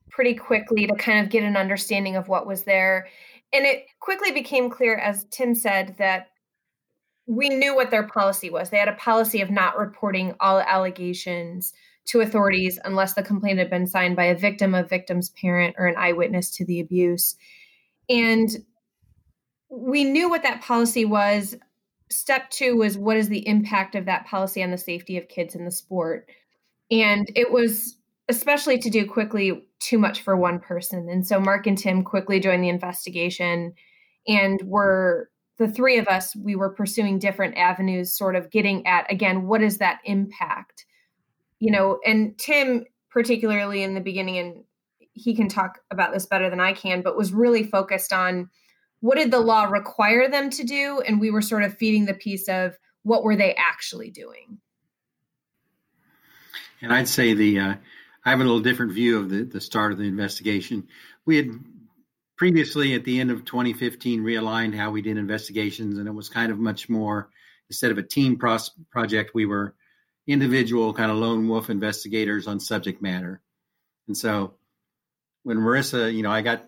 pretty 0.09 0.35
quickly 0.35 0.87
to 0.87 0.95
kind 0.95 1.19
of 1.19 1.31
get 1.31 1.43
an 1.43 1.57
understanding 1.57 2.15
of 2.15 2.27
what 2.27 2.45
was 2.45 2.63
there 2.63 3.07
and 3.53 3.65
it 3.65 3.85
quickly 3.99 4.31
became 4.31 4.69
clear, 4.69 4.97
as 4.97 5.25
Tim 5.25 5.53
said, 5.53 5.95
that 5.99 6.31
we 7.25 7.49
knew 7.49 7.75
what 7.75 7.91
their 7.91 8.07
policy 8.07 8.49
was. 8.49 8.69
They 8.69 8.77
had 8.77 8.89
a 8.89 8.93
policy 8.93 9.41
of 9.41 9.49
not 9.49 9.77
reporting 9.77 10.35
all 10.39 10.59
allegations 10.59 11.73
to 12.05 12.21
authorities 12.21 12.79
unless 12.83 13.13
the 13.13 13.23
complaint 13.23 13.59
had 13.59 13.69
been 13.69 13.87
signed 13.87 14.15
by 14.15 14.25
a 14.25 14.37
victim, 14.37 14.75
a 14.75 14.83
victim's 14.83 15.29
parent, 15.29 15.75
or 15.77 15.87
an 15.87 15.95
eyewitness 15.97 16.51
to 16.51 16.65
the 16.65 16.81
abuse. 16.81 17.35
And 18.09 18.49
we 19.69 20.03
knew 20.03 20.29
what 20.29 20.43
that 20.43 20.61
policy 20.61 21.05
was. 21.05 21.55
Step 22.11 22.49
two 22.49 22.75
was 22.75 22.97
what 22.97 23.17
is 23.17 23.29
the 23.29 23.47
impact 23.47 23.95
of 23.95 24.05
that 24.05 24.25
policy 24.25 24.61
on 24.61 24.71
the 24.71 24.77
safety 24.77 25.17
of 25.17 25.29
kids 25.29 25.55
in 25.55 25.65
the 25.65 25.71
sport? 25.71 26.29
And 26.91 27.29
it 27.35 27.51
was 27.51 27.97
especially 28.29 28.77
to 28.79 28.89
do 28.89 29.05
quickly 29.05 29.63
too 29.79 29.97
much 29.97 30.21
for 30.21 30.35
one 30.35 30.59
person. 30.59 31.09
And 31.09 31.25
so 31.25 31.39
Mark 31.39 31.67
and 31.67 31.77
Tim 31.77 32.03
quickly 32.03 32.39
joined 32.39 32.63
the 32.63 32.69
investigation 32.69 33.73
and 34.27 34.61
were 34.63 35.29
the 35.57 35.67
three 35.67 35.97
of 35.97 36.07
us, 36.07 36.35
we 36.35 36.55
were 36.55 36.69
pursuing 36.69 37.19
different 37.19 37.57
avenues, 37.57 38.13
sort 38.13 38.35
of 38.35 38.49
getting 38.49 38.85
at 38.87 39.11
again, 39.11 39.47
what 39.47 39.61
is 39.61 39.77
that 39.77 39.99
impact? 40.05 40.85
You 41.59 41.71
know, 41.71 41.99
and 42.05 42.37
Tim, 42.37 42.85
particularly 43.09 43.83
in 43.83 43.93
the 43.93 44.01
beginning, 44.01 44.37
and 44.37 44.63
he 45.13 45.35
can 45.35 45.47
talk 45.47 45.79
about 45.91 46.11
this 46.11 46.25
better 46.25 46.49
than 46.49 46.59
I 46.59 46.73
can, 46.73 47.01
but 47.01 47.15
was 47.15 47.31
really 47.31 47.63
focused 47.63 48.11
on 48.11 48.49
what 49.01 49.17
did 49.17 49.31
the 49.31 49.39
law 49.39 49.65
require 49.65 50.29
them 50.29 50.49
to 50.49 50.63
do? 50.63 51.01
And 51.05 51.19
we 51.19 51.29
were 51.29 51.41
sort 51.41 51.63
of 51.63 51.77
feeding 51.77 52.05
the 52.05 52.13
piece 52.13 52.47
of 52.47 52.77
what 53.03 53.23
were 53.23 53.35
they 53.35 53.53
actually 53.53 54.09
doing? 54.09 54.59
And 56.81 56.93
I'd 56.93 57.07
say 57.07 57.33
the 57.33 57.59
uh, 57.59 57.75
I 58.25 58.29
have 58.29 58.39
a 58.39 58.43
little 58.43 58.59
different 58.59 58.93
view 58.93 59.19
of 59.19 59.29
the, 59.29 59.43
the 59.43 59.61
start 59.61 59.91
of 59.91 59.97
the 59.97 60.07
investigation. 60.07 60.87
We 61.25 61.37
had 61.37 61.51
previously, 62.43 62.93
at 62.93 63.05
the 63.05 63.21
end 63.21 63.31
of 63.31 63.45
2015, 63.45 64.21
realigned 64.21 64.75
how 64.75 64.91
we 64.91 65.01
did 65.01 65.17
investigations, 65.17 65.97
and 65.97 66.09
it 66.09 66.13
was 66.13 66.27
kind 66.27 66.51
of 66.51 66.59
much 66.59 66.89
more 66.89 67.29
instead 67.69 67.89
of 67.89 67.97
a 67.97 68.03
team 68.03 68.35
pros- 68.35 68.71
project, 68.91 69.31
we 69.33 69.45
were 69.45 69.73
individual 70.27 70.93
kind 70.93 71.09
of 71.09 71.15
lone 71.15 71.47
wolf 71.47 71.69
investigators 71.69 72.45
on 72.45 72.59
subject 72.59 73.01
matter. 73.01 73.41
And 74.09 74.17
so 74.17 74.55
when 75.43 75.55
Marisa, 75.55 76.13
you 76.13 76.21
know, 76.21 76.31
I 76.31 76.41
got 76.41 76.65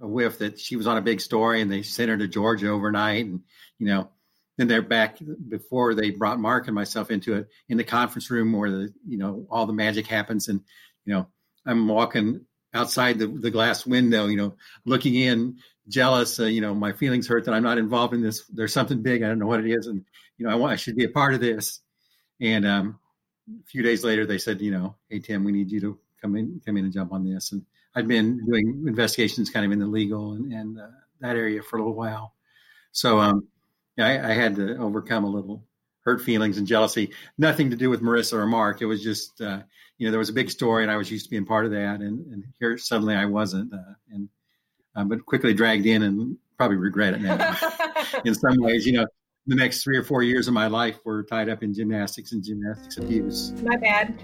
a 0.00 0.08
whiff 0.08 0.38
that 0.38 0.58
she 0.58 0.76
was 0.76 0.86
on 0.86 0.96
a 0.96 1.02
big 1.02 1.20
story 1.20 1.60
and 1.60 1.70
they 1.70 1.82
sent 1.82 2.08
her 2.08 2.16
to 2.16 2.26
Georgia 2.26 2.70
overnight 2.70 3.26
and, 3.26 3.42
you 3.78 3.86
know, 3.88 4.08
then 4.56 4.66
they're 4.66 4.80
back 4.80 5.18
before 5.46 5.94
they 5.94 6.08
brought 6.08 6.40
Mark 6.40 6.68
and 6.68 6.74
myself 6.74 7.10
into 7.10 7.34
it 7.34 7.48
in 7.68 7.76
the 7.76 7.84
conference 7.84 8.30
room 8.30 8.54
where 8.54 8.70
the, 8.70 8.94
you 9.06 9.18
know, 9.18 9.46
all 9.50 9.66
the 9.66 9.74
magic 9.74 10.06
happens. 10.06 10.48
And, 10.48 10.62
you 11.04 11.12
know, 11.12 11.26
I'm 11.66 11.86
walking 11.86 12.46
outside 12.74 13.18
the, 13.18 13.26
the 13.26 13.50
glass 13.50 13.86
window, 13.86 14.26
you 14.26 14.36
know, 14.36 14.54
looking 14.84 15.14
in, 15.14 15.58
jealous, 15.88 16.38
uh, 16.38 16.44
you 16.44 16.60
know, 16.60 16.74
my 16.74 16.92
feelings 16.92 17.26
hurt 17.26 17.44
that 17.46 17.54
I'm 17.54 17.62
not 17.62 17.78
involved 17.78 18.14
in 18.14 18.22
this. 18.22 18.44
There's 18.46 18.72
something 18.72 19.02
big. 19.02 19.22
I 19.22 19.28
don't 19.28 19.38
know 19.38 19.46
what 19.46 19.64
it 19.64 19.70
is. 19.70 19.86
And, 19.86 20.04
you 20.36 20.46
know, 20.46 20.52
I 20.52 20.54
want, 20.54 20.72
I 20.72 20.76
should 20.76 20.96
be 20.96 21.04
a 21.04 21.10
part 21.10 21.34
of 21.34 21.40
this. 21.40 21.80
And 22.40 22.66
um, 22.66 22.98
a 23.48 23.66
few 23.66 23.82
days 23.82 24.04
later, 24.04 24.26
they 24.26 24.38
said, 24.38 24.60
you 24.60 24.70
know, 24.70 24.96
hey, 25.08 25.18
Tim, 25.18 25.44
we 25.44 25.52
need 25.52 25.70
you 25.70 25.80
to 25.80 25.98
come 26.20 26.36
in, 26.36 26.60
come 26.64 26.76
in 26.76 26.84
and 26.84 26.92
jump 26.92 27.12
on 27.12 27.24
this. 27.24 27.52
And 27.52 27.64
I'd 27.94 28.06
been 28.06 28.44
doing 28.44 28.84
investigations 28.86 29.50
kind 29.50 29.64
of 29.64 29.72
in 29.72 29.78
the 29.78 29.86
legal 29.86 30.32
and, 30.32 30.52
and 30.52 30.78
uh, 30.78 30.88
that 31.20 31.36
area 31.36 31.62
for 31.62 31.76
a 31.76 31.80
little 31.80 31.96
while. 31.96 32.34
So, 32.92 33.18
um, 33.18 33.48
I, 33.98 34.18
I 34.18 34.32
had 34.32 34.56
to 34.56 34.76
overcome 34.76 35.24
a 35.24 35.30
little 35.30 35.64
hurt 36.02 36.20
feelings 36.20 36.58
and 36.58 36.66
jealousy. 36.66 37.12
Nothing 37.38 37.70
to 37.70 37.76
do 37.76 37.90
with 37.90 38.02
Marisa 38.02 38.34
or 38.34 38.46
Mark. 38.46 38.80
It 38.82 38.86
was 38.86 39.02
just, 39.02 39.40
uh, 39.40 39.62
you 39.98 40.06
know, 40.06 40.12
there 40.12 40.18
was 40.18 40.28
a 40.28 40.32
big 40.32 40.48
story, 40.48 40.84
and 40.84 40.92
I 40.92 40.96
was 40.96 41.10
used 41.10 41.24
to 41.26 41.30
being 41.30 41.44
part 41.44 41.66
of 41.66 41.72
that, 41.72 42.00
and, 42.00 42.24
and 42.32 42.44
here 42.60 42.78
suddenly 42.78 43.14
I 43.14 43.24
wasn't, 43.24 43.74
uh, 43.74 43.94
and 44.12 44.28
uh, 44.96 45.04
but 45.04 45.26
quickly 45.26 45.52
dragged 45.52 45.86
in, 45.86 46.02
and 46.04 46.36
probably 46.56 46.76
regret 46.76 47.14
it 47.14 47.20
now. 47.20 47.56
in 48.24 48.34
some 48.34 48.56
ways, 48.58 48.86
you 48.86 48.92
know, 48.92 49.06
the 49.46 49.56
next 49.56 49.82
three 49.82 49.96
or 49.96 50.04
four 50.04 50.22
years 50.22 50.46
of 50.46 50.54
my 50.54 50.68
life 50.68 50.98
were 51.04 51.24
tied 51.24 51.48
up 51.48 51.64
in 51.64 51.74
gymnastics 51.74 52.32
and 52.32 52.44
gymnastics 52.44 52.96
abuse. 52.96 53.52
My 53.62 53.76
bad. 53.76 54.16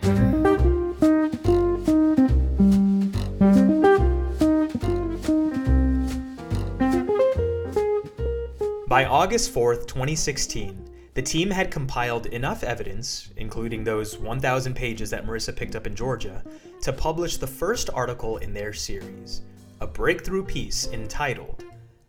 By 8.86 9.06
August 9.06 9.52
4th, 9.52 9.88
2016, 9.88 10.93
the 11.14 11.22
team 11.22 11.48
had 11.50 11.70
compiled 11.70 12.26
enough 12.26 12.64
evidence, 12.64 13.30
including 13.36 13.84
those 13.84 14.18
1,000 14.18 14.74
pages 14.74 15.10
that 15.10 15.24
Marisa 15.24 15.54
picked 15.54 15.76
up 15.76 15.86
in 15.86 15.94
Georgia, 15.94 16.42
to 16.82 16.92
publish 16.92 17.36
the 17.36 17.46
first 17.46 17.88
article 17.94 18.38
in 18.38 18.52
their 18.52 18.72
series, 18.72 19.42
a 19.80 19.86
breakthrough 19.86 20.44
piece 20.44 20.88
entitled 20.88 21.64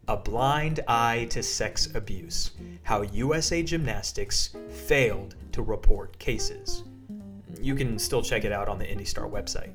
A 0.07 0.17
Blind 0.17 0.79
Eye 0.87 1.27
to 1.29 1.43
Sex 1.43 1.89
Abuse 1.93 2.51
How 2.81 3.03
USA 3.03 3.61
Gymnastics 3.61 4.55
Failed 4.69 5.35
to 5.51 5.61
Report 5.61 6.17
Cases. 6.17 6.83
You 7.61 7.75
can 7.75 7.99
still 7.99 8.23
check 8.23 8.43
it 8.43 8.51
out 8.51 8.67
on 8.67 8.79
the 8.79 8.85
IndyStar 8.85 9.29
website. 9.29 9.71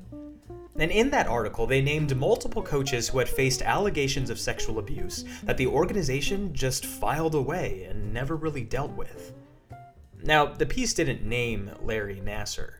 And 0.81 0.91
in 0.91 1.11
that 1.11 1.27
article, 1.27 1.67
they 1.67 1.79
named 1.79 2.17
multiple 2.17 2.63
coaches 2.63 3.07
who 3.07 3.19
had 3.19 3.29
faced 3.29 3.61
allegations 3.61 4.31
of 4.31 4.39
sexual 4.39 4.79
abuse 4.79 5.23
that 5.43 5.57
the 5.57 5.67
organization 5.67 6.55
just 6.55 6.87
filed 6.87 7.35
away 7.35 7.83
and 7.87 8.11
never 8.11 8.35
really 8.35 8.63
dealt 8.63 8.89
with. 8.93 9.31
Now, 10.23 10.47
the 10.47 10.65
piece 10.65 10.95
didn't 10.95 11.23
name 11.23 11.69
Larry 11.83 12.19
Nassar, 12.19 12.77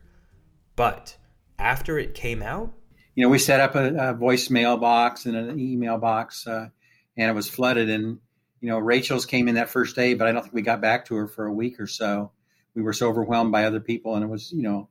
but 0.74 1.16
after 1.60 1.96
it 1.96 2.12
came 2.12 2.42
out, 2.42 2.72
you 3.14 3.22
know, 3.22 3.28
we 3.28 3.38
set 3.38 3.60
up 3.60 3.76
a, 3.76 3.90
a 3.90 4.14
voicemail 4.14 4.80
box 4.80 5.24
and 5.24 5.36
an 5.36 5.60
email 5.60 5.96
box, 5.96 6.44
uh, 6.44 6.70
and 7.16 7.30
it 7.30 7.34
was 7.34 7.48
flooded. 7.48 7.88
And 7.88 8.18
you 8.60 8.68
know, 8.68 8.80
Rachel's 8.80 9.26
came 9.26 9.46
in 9.46 9.54
that 9.54 9.70
first 9.70 9.94
day, 9.94 10.14
but 10.14 10.26
I 10.26 10.32
don't 10.32 10.42
think 10.42 10.54
we 10.54 10.62
got 10.62 10.80
back 10.80 11.04
to 11.06 11.14
her 11.14 11.28
for 11.28 11.46
a 11.46 11.52
week 11.52 11.78
or 11.78 11.86
so. 11.86 12.32
We 12.74 12.82
were 12.82 12.94
so 12.94 13.08
overwhelmed 13.08 13.52
by 13.52 13.64
other 13.64 13.80
people, 13.80 14.16
and 14.16 14.24
it 14.24 14.28
was, 14.28 14.50
you 14.50 14.62
know, 14.62 14.88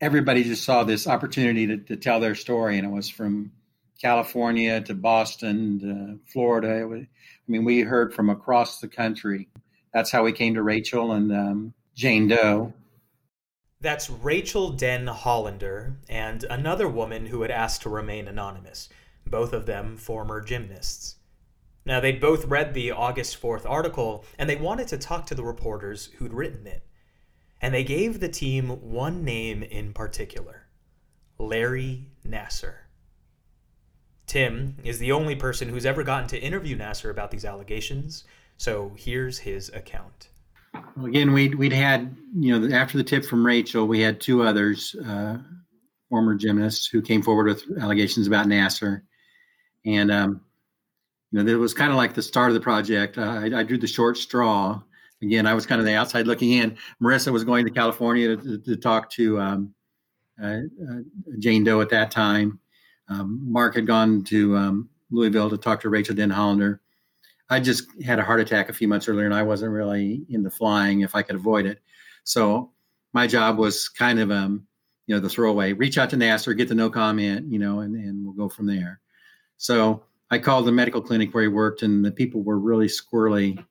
everybody 0.00 0.44
just 0.44 0.64
saw 0.64 0.84
this 0.84 1.06
opportunity 1.06 1.66
to, 1.68 1.76
to 1.78 1.96
tell 1.96 2.20
their 2.20 2.34
story, 2.34 2.76
and 2.76 2.86
it 2.86 2.90
was 2.90 3.08
from 3.08 3.52
California 4.00 4.80
to 4.82 4.94
Boston 4.94 5.80
to 5.80 6.32
Florida. 6.32 6.86
Was, 6.86 7.02
I 7.02 7.06
mean, 7.46 7.64
we 7.64 7.80
heard 7.80 8.12
from 8.12 8.28
across 8.28 8.80
the 8.80 8.88
country. 8.88 9.48
That's 9.94 10.10
how 10.10 10.24
we 10.24 10.32
came 10.32 10.54
to 10.54 10.62
Rachel 10.62 11.12
and 11.12 11.32
um, 11.32 11.74
Jane 11.94 12.28
Doe. 12.28 12.72
That's 13.80 14.10
Rachel 14.10 14.72
Denhollander 14.72 15.96
and 16.08 16.44
another 16.44 16.88
woman 16.88 17.26
who 17.26 17.42
had 17.42 17.50
asked 17.50 17.82
to 17.82 17.88
remain 17.88 18.28
anonymous, 18.28 18.88
both 19.26 19.52
of 19.52 19.66
them 19.66 19.96
former 19.96 20.40
gymnasts. 20.40 21.16
Now, 21.84 21.98
they'd 21.98 22.20
both 22.20 22.44
read 22.44 22.74
the 22.74 22.92
August 22.92 23.42
4th 23.42 23.68
article 23.68 24.24
and 24.38 24.48
they 24.48 24.54
wanted 24.54 24.86
to 24.88 24.98
talk 24.98 25.26
to 25.26 25.34
the 25.34 25.42
reporters 25.42 26.10
who'd 26.18 26.32
written 26.32 26.66
it 26.66 26.84
and 27.62 27.72
they 27.72 27.84
gave 27.84 28.18
the 28.18 28.28
team 28.28 28.68
one 28.68 29.24
name 29.24 29.62
in 29.62 29.94
particular 29.94 30.66
Larry 31.38 32.10
Nassar. 32.26 32.74
Tim 34.26 34.76
is 34.84 34.98
the 34.98 35.12
only 35.12 35.36
person 35.36 35.68
who's 35.68 35.86
ever 35.86 36.02
gotten 36.02 36.28
to 36.28 36.40
interview 36.40 36.76
Nassar 36.76 37.10
about 37.10 37.30
these 37.30 37.44
allegations, 37.44 38.24
so 38.56 38.92
here's 38.96 39.38
his 39.38 39.68
account. 39.70 40.28
Well, 40.96 41.06
again, 41.06 41.32
we'd, 41.32 41.54
we'd 41.54 41.72
had, 41.72 42.16
you 42.34 42.58
know, 42.58 42.76
after 42.76 42.96
the 42.96 43.04
tip 43.04 43.24
from 43.24 43.44
Rachel, 43.44 43.86
we 43.86 44.00
had 44.00 44.20
two 44.20 44.42
others, 44.42 44.94
uh, 45.06 45.38
former 46.08 46.34
gymnasts, 46.34 46.86
who 46.86 47.02
came 47.02 47.22
forward 47.22 47.46
with 47.46 47.64
allegations 47.78 48.26
about 48.26 48.46
Nassar. 48.46 49.02
And, 49.84 50.10
um, 50.10 50.40
you 51.30 51.42
know, 51.42 51.52
it 51.52 51.56
was 51.56 51.74
kind 51.74 51.90
of 51.90 51.96
like 51.96 52.14
the 52.14 52.22
start 52.22 52.50
of 52.50 52.54
the 52.54 52.60
project. 52.60 53.18
Uh, 53.18 53.22
I, 53.22 53.60
I 53.60 53.62
drew 53.64 53.78
the 53.78 53.86
short 53.86 54.16
straw 54.16 54.82
again, 55.22 55.46
I 55.46 55.54
was 55.54 55.66
kind 55.66 55.80
of 55.80 55.86
the 55.86 55.94
outside 55.94 56.26
looking 56.26 56.52
in. 56.52 56.76
Marissa 57.00 57.32
was 57.32 57.44
going 57.44 57.64
to 57.64 57.70
California 57.70 58.36
to, 58.36 58.42
to, 58.42 58.58
to 58.58 58.76
talk 58.76 59.10
to 59.12 59.40
um, 59.40 59.74
uh, 60.42 60.46
uh, 60.46 61.00
Jane 61.38 61.64
Doe 61.64 61.80
at 61.80 61.90
that 61.90 62.10
time. 62.10 62.58
Um, 63.08 63.40
Mark 63.42 63.74
had 63.74 63.86
gone 63.86 64.24
to 64.24 64.56
um, 64.56 64.88
Louisville 65.10 65.50
to 65.50 65.56
talk 65.56 65.80
to 65.82 65.88
Rachel 65.88 66.14
Denhollander. 66.14 66.80
I 67.50 67.60
just 67.60 67.86
had 68.02 68.18
a 68.18 68.22
heart 68.22 68.40
attack 68.40 68.68
a 68.68 68.72
few 68.72 68.88
months 68.88 69.08
earlier, 69.08 69.26
and 69.26 69.34
I 69.34 69.42
wasn't 69.42 69.72
really 69.72 70.24
into 70.28 70.50
flying 70.50 71.00
if 71.00 71.14
I 71.14 71.22
could 71.22 71.36
avoid 71.36 71.66
it. 71.66 71.80
So 72.24 72.70
my 73.12 73.26
job 73.26 73.58
was 73.58 73.88
kind 73.88 74.18
of, 74.20 74.30
um, 74.30 74.66
you 75.06 75.14
know, 75.14 75.20
the 75.20 75.28
throwaway. 75.28 75.72
Reach 75.74 75.98
out 75.98 76.10
to 76.10 76.16
Nassar, 76.16 76.56
get 76.56 76.68
the 76.68 76.74
no 76.74 76.88
comment, 76.88 77.52
you 77.52 77.58
know, 77.58 77.80
and, 77.80 77.94
and 77.94 78.24
we'll 78.24 78.34
go 78.34 78.48
from 78.48 78.66
there. 78.66 79.00
So 79.58 80.02
I 80.30 80.38
called 80.38 80.66
the 80.66 80.72
medical 80.72 81.02
clinic 81.02 81.34
where 81.34 81.42
he 81.42 81.48
worked, 81.48 81.82
and 81.82 82.02
the 82.02 82.10
people 82.10 82.42
were 82.42 82.58
really 82.58 82.86
squirrely 82.86 83.62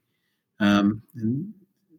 um, 0.62 1.02
and 1.16 1.54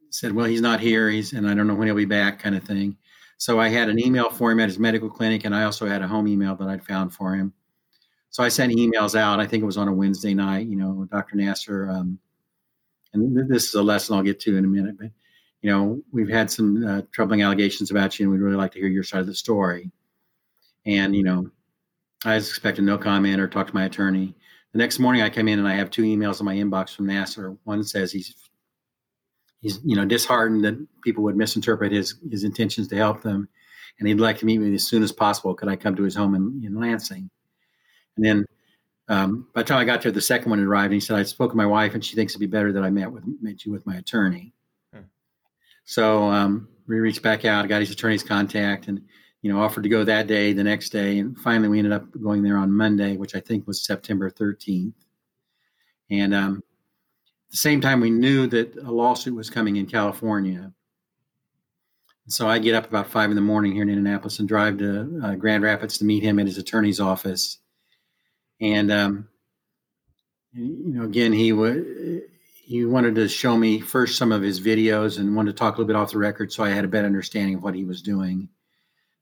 said, 0.08 0.32
"Well, 0.32 0.46
he's 0.46 0.62
not 0.62 0.80
here. 0.80 1.10
He's 1.10 1.34
and 1.34 1.46
I 1.46 1.54
don't 1.54 1.66
know 1.66 1.74
when 1.74 1.88
he'll 1.88 1.94
be 1.94 2.06
back," 2.06 2.38
kind 2.38 2.56
of 2.56 2.64
thing. 2.64 2.96
So 3.36 3.60
I 3.60 3.68
had 3.68 3.88
an 3.88 3.98
email 3.98 4.30
for 4.30 4.50
him 4.50 4.60
at 4.60 4.68
his 4.68 4.78
medical 4.78 5.10
clinic, 5.10 5.44
and 5.44 5.54
I 5.54 5.64
also 5.64 5.86
had 5.86 6.00
a 6.00 6.08
home 6.08 6.28
email 6.28 6.54
that 6.56 6.68
I'd 6.68 6.84
found 6.84 7.12
for 7.12 7.34
him. 7.34 7.52
So 8.30 8.42
I 8.42 8.48
sent 8.48 8.72
emails 8.72 9.14
out. 9.18 9.40
I 9.40 9.46
think 9.46 9.62
it 9.62 9.66
was 9.66 9.76
on 9.76 9.88
a 9.88 9.92
Wednesday 9.92 10.32
night. 10.32 10.66
You 10.68 10.76
know, 10.76 11.06
Dr. 11.10 11.36
Nassar, 11.36 11.92
um, 11.92 12.18
and 13.12 13.50
this 13.50 13.68
is 13.68 13.74
a 13.74 13.82
lesson 13.82 14.16
I'll 14.16 14.22
get 14.22 14.40
to 14.40 14.56
in 14.56 14.64
a 14.64 14.68
minute, 14.68 14.96
but 14.98 15.10
you 15.60 15.70
know, 15.70 16.00
we've 16.12 16.28
had 16.28 16.50
some 16.50 16.86
uh, 16.86 17.02
troubling 17.12 17.42
allegations 17.42 17.90
about 17.90 18.18
you, 18.18 18.24
and 18.24 18.32
we'd 18.32 18.44
really 18.44 18.56
like 18.56 18.72
to 18.72 18.78
hear 18.78 18.88
your 18.88 19.04
side 19.04 19.20
of 19.20 19.26
the 19.26 19.34
story. 19.34 19.90
And 20.86 21.14
you 21.14 21.22
know, 21.22 21.50
I 22.24 22.34
was 22.34 22.48
expecting 22.48 22.84
no 22.84 22.98
comment 22.98 23.40
or 23.40 23.48
talk 23.48 23.66
to 23.68 23.74
my 23.74 23.84
attorney. 23.84 24.34
the 24.72 24.78
next 24.78 24.98
morning 24.98 25.22
I 25.22 25.30
come 25.30 25.48
in 25.48 25.58
and 25.58 25.68
I 25.68 25.74
have 25.74 25.90
two 25.90 26.02
emails 26.02 26.40
in 26.40 26.46
my 26.46 26.54
inbox 26.54 26.94
from 26.94 27.06
Nassar. 27.06 27.56
One 27.64 27.82
says 27.84 28.12
he's 28.12 28.34
he's 29.62 29.80
you 29.84 29.96
know 29.96 30.04
disheartened 30.04 30.64
that 30.64 30.86
people 31.02 31.22
would 31.22 31.36
misinterpret 31.36 31.92
his 31.92 32.16
his 32.30 32.44
intentions 32.44 32.88
to 32.88 32.96
help 32.96 33.22
them, 33.22 33.48
and 33.98 34.06
he'd 34.06 34.20
like 34.20 34.38
to 34.38 34.46
meet 34.46 34.58
me 34.58 34.74
as 34.74 34.86
soon 34.86 35.02
as 35.02 35.12
possible. 35.12 35.54
Could 35.54 35.68
I 35.68 35.76
come 35.76 35.96
to 35.96 36.02
his 36.02 36.16
home 36.16 36.34
in, 36.34 36.62
in 36.64 36.78
Lansing? 36.78 37.30
And 38.16 38.26
then 38.26 38.44
um, 39.08 39.48
by 39.54 39.62
the 39.62 39.68
time 39.68 39.78
I 39.78 39.84
got 39.84 40.02
there, 40.02 40.12
the 40.12 40.20
second 40.20 40.50
one 40.50 40.60
arrived, 40.60 40.86
and 40.86 40.94
he 40.94 41.00
said 41.00 41.16
I 41.16 41.22
spoke 41.22 41.52
to 41.52 41.56
my 41.56 41.66
wife, 41.66 41.94
and 41.94 42.04
she 42.04 42.14
thinks 42.14 42.32
it'd 42.32 42.40
be 42.40 42.46
better 42.46 42.72
that 42.72 42.84
I 42.84 42.90
met 42.90 43.10
with 43.10 43.24
met 43.40 43.64
you 43.64 43.72
with 43.72 43.86
my 43.86 43.96
attorney. 43.96 44.52
Hmm. 44.92 45.02
So 45.84 46.24
um, 46.24 46.68
we 46.86 46.98
reached 46.98 47.22
back 47.22 47.44
out, 47.44 47.68
got 47.68 47.80
his 47.80 47.90
attorney's 47.90 48.22
contact, 48.22 48.88
and 48.88 49.00
you 49.40 49.52
know 49.52 49.60
offered 49.60 49.84
to 49.84 49.88
go 49.88 50.04
that 50.04 50.26
day, 50.26 50.52
the 50.52 50.64
next 50.64 50.90
day, 50.90 51.18
and 51.18 51.38
finally 51.38 51.68
we 51.68 51.78
ended 51.78 51.92
up 51.92 52.04
going 52.20 52.42
there 52.42 52.58
on 52.58 52.72
Monday, 52.72 53.16
which 53.16 53.34
I 53.34 53.40
think 53.40 53.66
was 53.66 53.84
September 53.84 54.30
13th. 54.30 54.94
And 56.10 56.34
um, 56.34 56.62
the 57.52 57.58
same 57.58 57.80
time, 57.80 58.00
we 58.00 58.10
knew 58.10 58.46
that 58.48 58.76
a 58.76 58.90
lawsuit 58.90 59.34
was 59.34 59.50
coming 59.50 59.76
in 59.76 59.86
California. 59.86 60.72
So 62.28 62.48
I 62.48 62.58
get 62.58 62.74
up 62.74 62.88
about 62.88 63.10
five 63.10 63.30
in 63.30 63.36
the 63.36 63.42
morning 63.42 63.72
here 63.72 63.82
in 63.82 63.88
Indianapolis 63.88 64.38
and 64.38 64.48
drive 64.48 64.78
to 64.78 65.20
uh, 65.22 65.34
Grand 65.34 65.62
Rapids 65.62 65.98
to 65.98 66.04
meet 66.04 66.22
him 66.22 66.38
at 66.38 66.46
his 66.46 66.58
attorney's 66.58 67.00
office. 67.00 67.58
And 68.60 68.90
um, 68.90 69.28
you 70.54 70.94
know, 70.94 71.04
again, 71.04 71.32
he 71.32 71.52
would 71.52 72.22
he 72.64 72.84
wanted 72.86 73.16
to 73.16 73.28
show 73.28 73.56
me 73.56 73.80
first 73.80 74.16
some 74.16 74.32
of 74.32 74.40
his 74.40 74.60
videos 74.60 75.18
and 75.18 75.36
wanted 75.36 75.52
to 75.52 75.58
talk 75.58 75.74
a 75.74 75.78
little 75.78 75.88
bit 75.88 75.96
off 75.96 76.12
the 76.12 76.18
record, 76.18 76.52
so 76.52 76.62
I 76.62 76.70
had 76.70 76.84
a 76.84 76.88
better 76.88 77.06
understanding 77.06 77.56
of 77.56 77.62
what 77.62 77.74
he 77.74 77.84
was 77.84 78.02
doing. 78.02 78.48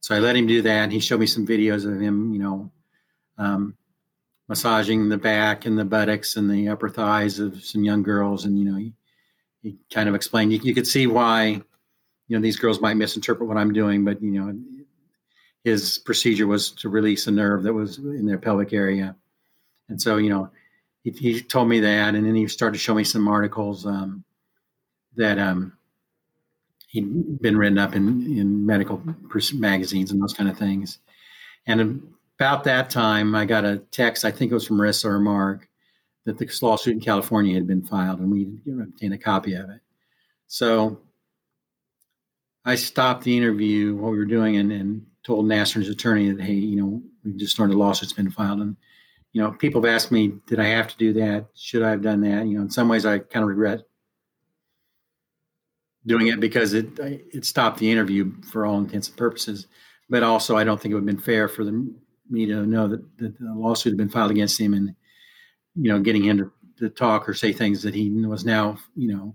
So 0.00 0.14
I 0.14 0.20
let 0.20 0.36
him 0.36 0.46
do 0.46 0.62
that, 0.62 0.92
he 0.92 1.00
showed 1.00 1.20
me 1.20 1.26
some 1.26 1.46
videos 1.46 1.90
of 1.90 2.00
him, 2.00 2.32
you 2.32 2.38
know, 2.38 2.70
um, 3.38 3.76
massaging 4.50 5.08
the 5.08 5.16
back 5.16 5.64
and 5.64 5.78
the 5.78 5.84
buttocks 5.84 6.34
and 6.34 6.50
the 6.50 6.68
upper 6.68 6.88
thighs 6.88 7.38
of 7.38 7.64
some 7.64 7.84
young 7.84 8.02
girls. 8.02 8.44
And, 8.44 8.58
you 8.58 8.64
know, 8.64 8.76
he, 8.76 8.92
he 9.62 9.76
kind 9.94 10.08
of 10.08 10.16
explained, 10.16 10.52
you, 10.52 10.58
you 10.60 10.74
could 10.74 10.88
see 10.88 11.06
why, 11.06 11.62
you 12.26 12.36
know, 12.36 12.40
these 12.40 12.56
girls 12.56 12.80
might 12.80 12.94
misinterpret 12.94 13.48
what 13.48 13.56
I'm 13.56 13.72
doing, 13.72 14.04
but, 14.04 14.20
you 14.20 14.32
know, 14.32 14.58
his 15.62 15.98
procedure 15.98 16.48
was 16.48 16.72
to 16.72 16.88
release 16.88 17.28
a 17.28 17.30
nerve 17.30 17.62
that 17.62 17.74
was 17.74 17.98
in 17.98 18.26
their 18.26 18.38
pelvic 18.38 18.72
area. 18.72 19.14
And 19.88 20.02
so, 20.02 20.16
you 20.16 20.30
know, 20.30 20.50
he, 21.04 21.12
he 21.12 21.40
told 21.40 21.68
me 21.68 21.78
that, 21.78 22.16
and 22.16 22.26
then 22.26 22.34
he 22.34 22.48
started 22.48 22.72
to 22.72 22.82
show 22.82 22.94
me 22.94 23.04
some 23.04 23.28
articles 23.28 23.86
um, 23.86 24.24
that 25.14 25.38
um, 25.38 25.74
he'd 26.88 27.40
been 27.40 27.56
written 27.56 27.78
up 27.78 27.94
in, 27.94 28.36
in 28.36 28.66
medical 28.66 29.00
magazines 29.54 30.10
and 30.10 30.20
those 30.20 30.34
kind 30.34 30.50
of 30.50 30.58
things. 30.58 30.98
And 31.68 32.02
about 32.40 32.64
that 32.64 32.88
time, 32.88 33.34
I 33.34 33.44
got 33.44 33.66
a 33.66 33.76
text, 33.90 34.24
I 34.24 34.30
think 34.30 34.50
it 34.50 34.54
was 34.54 34.66
from 34.66 34.78
Marisa 34.78 35.04
or 35.04 35.20
Mark, 35.20 35.68
that 36.24 36.38
the 36.38 36.50
lawsuit 36.62 36.94
in 36.94 37.00
California 37.00 37.54
had 37.54 37.66
been 37.66 37.82
filed 37.82 38.18
and 38.20 38.32
we 38.32 38.48
obtained 38.82 39.12
a 39.12 39.18
copy 39.18 39.52
of 39.52 39.68
it. 39.68 39.82
So 40.46 41.02
I 42.64 42.76
stopped 42.76 43.24
the 43.24 43.36
interview, 43.36 43.94
what 43.94 44.12
we 44.12 44.18
were 44.18 44.24
doing, 44.24 44.56
and, 44.56 44.72
and 44.72 45.06
told 45.22 45.44
Nassar's 45.44 45.90
attorney 45.90 46.32
that, 46.32 46.40
hey, 46.40 46.54
you 46.54 46.76
know, 46.76 47.02
we 47.24 47.32
just 47.34 47.58
learned 47.58 47.74
a 47.74 47.76
lawsuit's 47.76 48.14
been 48.14 48.30
filed. 48.30 48.60
And, 48.60 48.74
you 49.32 49.42
know, 49.42 49.52
people 49.52 49.82
have 49.82 49.94
asked 49.94 50.10
me, 50.10 50.32
did 50.46 50.60
I 50.60 50.66
have 50.68 50.88
to 50.88 50.96
do 50.96 51.12
that? 51.12 51.44
Should 51.54 51.82
I 51.82 51.90
have 51.90 52.00
done 52.00 52.22
that? 52.22 52.46
You 52.46 52.56
know, 52.56 52.62
in 52.62 52.70
some 52.70 52.88
ways, 52.88 53.04
I 53.04 53.18
kind 53.18 53.42
of 53.42 53.50
regret 53.50 53.82
doing 56.06 56.28
it 56.28 56.40
because 56.40 56.72
it 56.72 56.98
it 56.98 57.44
stopped 57.44 57.78
the 57.78 57.90
interview 57.90 58.32
for 58.50 58.64
all 58.64 58.78
intents 58.78 59.08
and 59.08 59.16
purposes. 59.18 59.66
But 60.08 60.22
also, 60.22 60.56
I 60.56 60.64
don't 60.64 60.80
think 60.80 60.92
it 60.92 60.94
would 60.94 61.06
have 61.06 61.16
been 61.16 61.22
fair 61.22 61.46
for 61.46 61.64
the 61.64 61.94
me 62.30 62.46
to 62.46 62.66
know 62.66 62.88
that, 62.88 63.18
that 63.18 63.38
the 63.38 63.52
lawsuit 63.54 63.92
had 63.92 63.98
been 63.98 64.08
filed 64.08 64.30
against 64.30 64.60
him 64.60 64.74
and, 64.74 64.94
you 65.74 65.90
know, 65.90 66.00
getting 66.00 66.24
him 66.24 66.38
to, 66.38 66.52
to 66.78 66.88
talk 66.88 67.28
or 67.28 67.34
say 67.34 67.52
things 67.52 67.82
that 67.82 67.94
he 67.94 68.10
was 68.10 68.44
now, 68.44 68.78
you 68.96 69.12
know, 69.12 69.34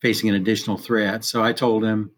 facing 0.00 0.28
an 0.28 0.34
additional 0.34 0.78
threat. 0.78 1.24
So 1.24 1.42
I 1.42 1.52
told 1.52 1.84
him, 1.84 2.10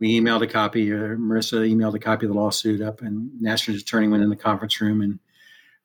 we 0.00 0.20
emailed 0.20 0.42
a 0.42 0.46
copy, 0.46 0.90
or 0.90 1.16
Marisa 1.16 1.70
emailed 1.70 1.94
a 1.94 1.98
copy 1.98 2.26
of 2.26 2.32
the 2.32 2.38
lawsuit 2.38 2.80
up, 2.80 3.00
and 3.00 3.30
Nassar's 3.40 3.80
attorney 3.80 4.08
went 4.08 4.22
in 4.22 4.28
the 4.28 4.36
conference 4.36 4.80
room 4.80 5.00
and 5.00 5.18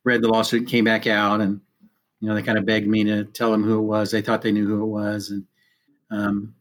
read 0.03 0.21
the 0.21 0.27
lawsuit, 0.27 0.67
came 0.67 0.83
back 0.83 1.07
out, 1.07 1.41
and 1.41 1.61
you 2.19 2.27
know 2.27 2.35
they 2.35 2.41
kind 2.41 2.57
of 2.57 2.65
begged 2.65 2.87
me 2.87 3.03
to 3.03 3.25
tell 3.25 3.51
them 3.51 3.63
who 3.63 3.77
it 3.77 3.83
was. 3.83 4.11
They 4.11 4.21
thought 4.21 4.41
they 4.41 4.51
knew 4.51 4.67
who 4.67 4.81
it 4.81 4.87
was, 4.87 5.29
and 5.29 5.45
um, 6.09 6.55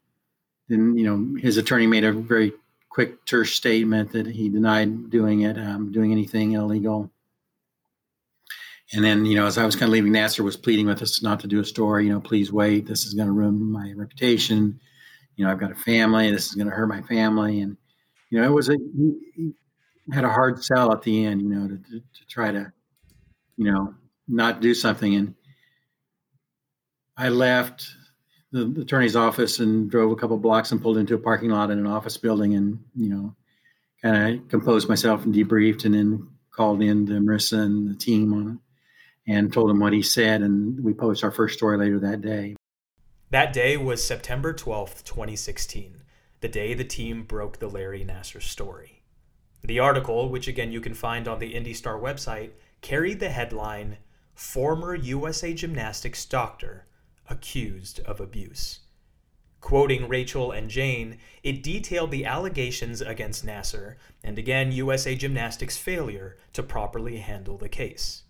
then 0.67 0.95
you 0.95 1.05
know 1.05 1.39
his 1.39 1.57
attorney 1.57 1.87
made 1.87 2.03
a 2.03 2.13
very 2.13 2.53
quick 2.89 3.25
terse 3.25 3.51
statement 3.51 4.11
that 4.11 4.27
he 4.27 4.49
denied 4.49 5.09
doing 5.09 5.41
it, 5.41 5.57
um, 5.57 5.91
doing 5.91 6.11
anything 6.11 6.53
illegal. 6.53 7.11
And 8.91 9.05
then, 9.05 9.25
you 9.25 9.35
know, 9.35 9.45
as 9.45 9.57
I 9.59 9.65
was 9.65 9.75
kind 9.75 9.89
of 9.89 9.93
leaving, 9.93 10.11
Nassar 10.11 10.39
was 10.39 10.57
pleading 10.57 10.87
with 10.87 11.01
us 11.03 11.21
not 11.21 11.39
to 11.41 11.47
do 11.47 11.59
a 11.59 11.65
story. 11.65 12.07
You 12.07 12.13
know, 12.13 12.19
please 12.19 12.51
wait. 12.51 12.87
This 12.87 13.05
is 13.05 13.13
going 13.13 13.27
to 13.27 13.33
ruin 13.33 13.71
my 13.71 13.93
reputation. 13.95 14.79
You 15.35 15.45
know, 15.45 15.51
I've 15.51 15.59
got 15.59 15.71
a 15.71 15.75
family. 15.75 16.31
This 16.31 16.47
is 16.47 16.55
going 16.55 16.69
to 16.69 16.75
hurt 16.75 16.87
my 16.87 17.03
family. 17.03 17.61
And 17.61 17.77
you 18.31 18.41
know, 18.41 18.47
it 18.47 18.53
was 18.53 18.69
a 18.69 18.73
he, 18.73 19.13
he 19.35 19.53
had 20.11 20.23
a 20.23 20.29
hard 20.29 20.63
sell 20.63 20.91
at 20.91 21.03
the 21.03 21.25
end. 21.25 21.41
You 21.41 21.49
know, 21.49 21.67
to, 21.67 21.77
to, 21.77 21.99
to 21.99 22.25
try 22.27 22.51
to, 22.51 22.73
you 23.57 23.71
know, 23.71 23.93
not 24.27 24.59
do 24.59 24.73
something. 24.73 25.13
And 25.13 25.35
I 27.15 27.29
left 27.29 27.95
the, 28.51 28.81
attorney's 28.81 29.15
office 29.15 29.59
and 29.59 29.89
drove 29.89 30.11
a 30.11 30.15
couple 30.15 30.37
blocks 30.37 30.71
and 30.71 30.81
pulled 30.81 30.97
into 30.97 31.15
a 31.15 31.19
parking 31.19 31.49
lot 31.49 31.71
in 31.71 31.79
an 31.79 31.87
office 31.87 32.17
building 32.17 32.55
and 32.55 32.79
you 32.95 33.09
know 33.09 33.35
kind 34.01 34.39
of 34.39 34.47
composed 34.47 34.87
myself 34.87 35.25
and 35.25 35.33
debriefed 35.33 35.85
and 35.85 35.93
then 35.93 36.27
called 36.51 36.81
in 36.81 37.05
to 37.05 37.13
Marisa 37.13 37.61
and 37.61 37.89
the 37.89 37.95
team 37.95 38.33
on 38.33 38.51
it 39.27 39.31
and 39.31 39.53
told 39.53 39.69
them 39.69 39.79
what 39.79 39.93
he 39.93 40.01
said 40.01 40.41
and 40.41 40.83
we 40.83 40.93
published 40.93 41.23
our 41.23 41.31
first 41.31 41.57
story 41.57 41.77
later 41.77 41.99
that 41.99 42.21
day. 42.21 42.55
That 43.31 43.53
day 43.53 43.77
was 43.77 44.03
September 44.03 44.53
12th, 44.53 45.03
2016, 45.03 46.01
the 46.41 46.47
day 46.47 46.73
the 46.73 46.83
team 46.83 47.23
broke 47.23 47.59
the 47.59 47.67
Larry 47.67 48.03
Nassar 48.03 48.41
story. 48.41 49.03
The 49.61 49.79
article, 49.79 50.29
which 50.29 50.47
again 50.47 50.71
you 50.71 50.81
can 50.81 50.93
find 50.95 51.27
on 51.27 51.39
the 51.39 51.53
Indy 51.53 51.73
Star 51.73 51.99
website, 51.99 52.51
carried 52.81 53.19
the 53.19 53.29
headline 53.29 53.97
Former 54.33 54.95
USA 54.95 55.53
Gymnastics 55.53 56.25
Doctor 56.25 56.87
accused 57.29 57.99
of 58.01 58.19
abuse. 58.19 58.79
Quoting 59.61 60.07
Rachel 60.07 60.51
and 60.51 60.69
Jane, 60.69 61.17
it 61.43 61.63
detailed 61.63 62.11
the 62.11 62.25
allegations 62.25 63.01
against 63.01 63.45
Nassar 63.45 63.95
and 64.23 64.39
again 64.39 64.71
USA 64.71 65.15
Gymnastics' 65.15 65.77
failure 65.77 66.37
to 66.53 66.63
properly 66.63 67.17
handle 67.17 67.57
the 67.57 67.69
case. 67.69 68.23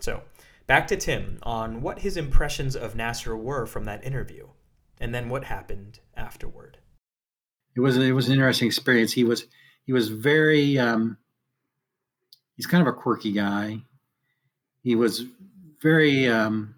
So, 0.00 0.22
back 0.66 0.88
to 0.88 0.96
Tim 0.96 1.38
on 1.44 1.82
what 1.82 2.00
his 2.00 2.16
impressions 2.16 2.74
of 2.74 2.94
Nassar 2.94 3.38
were 3.38 3.64
from 3.64 3.84
that 3.84 4.04
interview, 4.04 4.48
and 4.98 5.14
then 5.14 5.28
what 5.28 5.44
happened 5.44 6.00
afterward. 6.16 6.78
It 7.76 7.80
was 7.80 7.96
it 7.96 8.12
was 8.12 8.26
an 8.26 8.34
interesting 8.34 8.66
experience. 8.66 9.12
He 9.12 9.24
was 9.24 9.46
he 9.84 9.92
was 9.92 10.08
very 10.08 10.78
um, 10.78 11.16
he's 12.56 12.66
kind 12.66 12.86
of 12.86 12.92
a 12.92 12.96
quirky 12.96 13.32
guy. 13.32 13.82
He 14.82 14.94
was 14.94 15.24
very 15.80 16.26
um, 16.28 16.73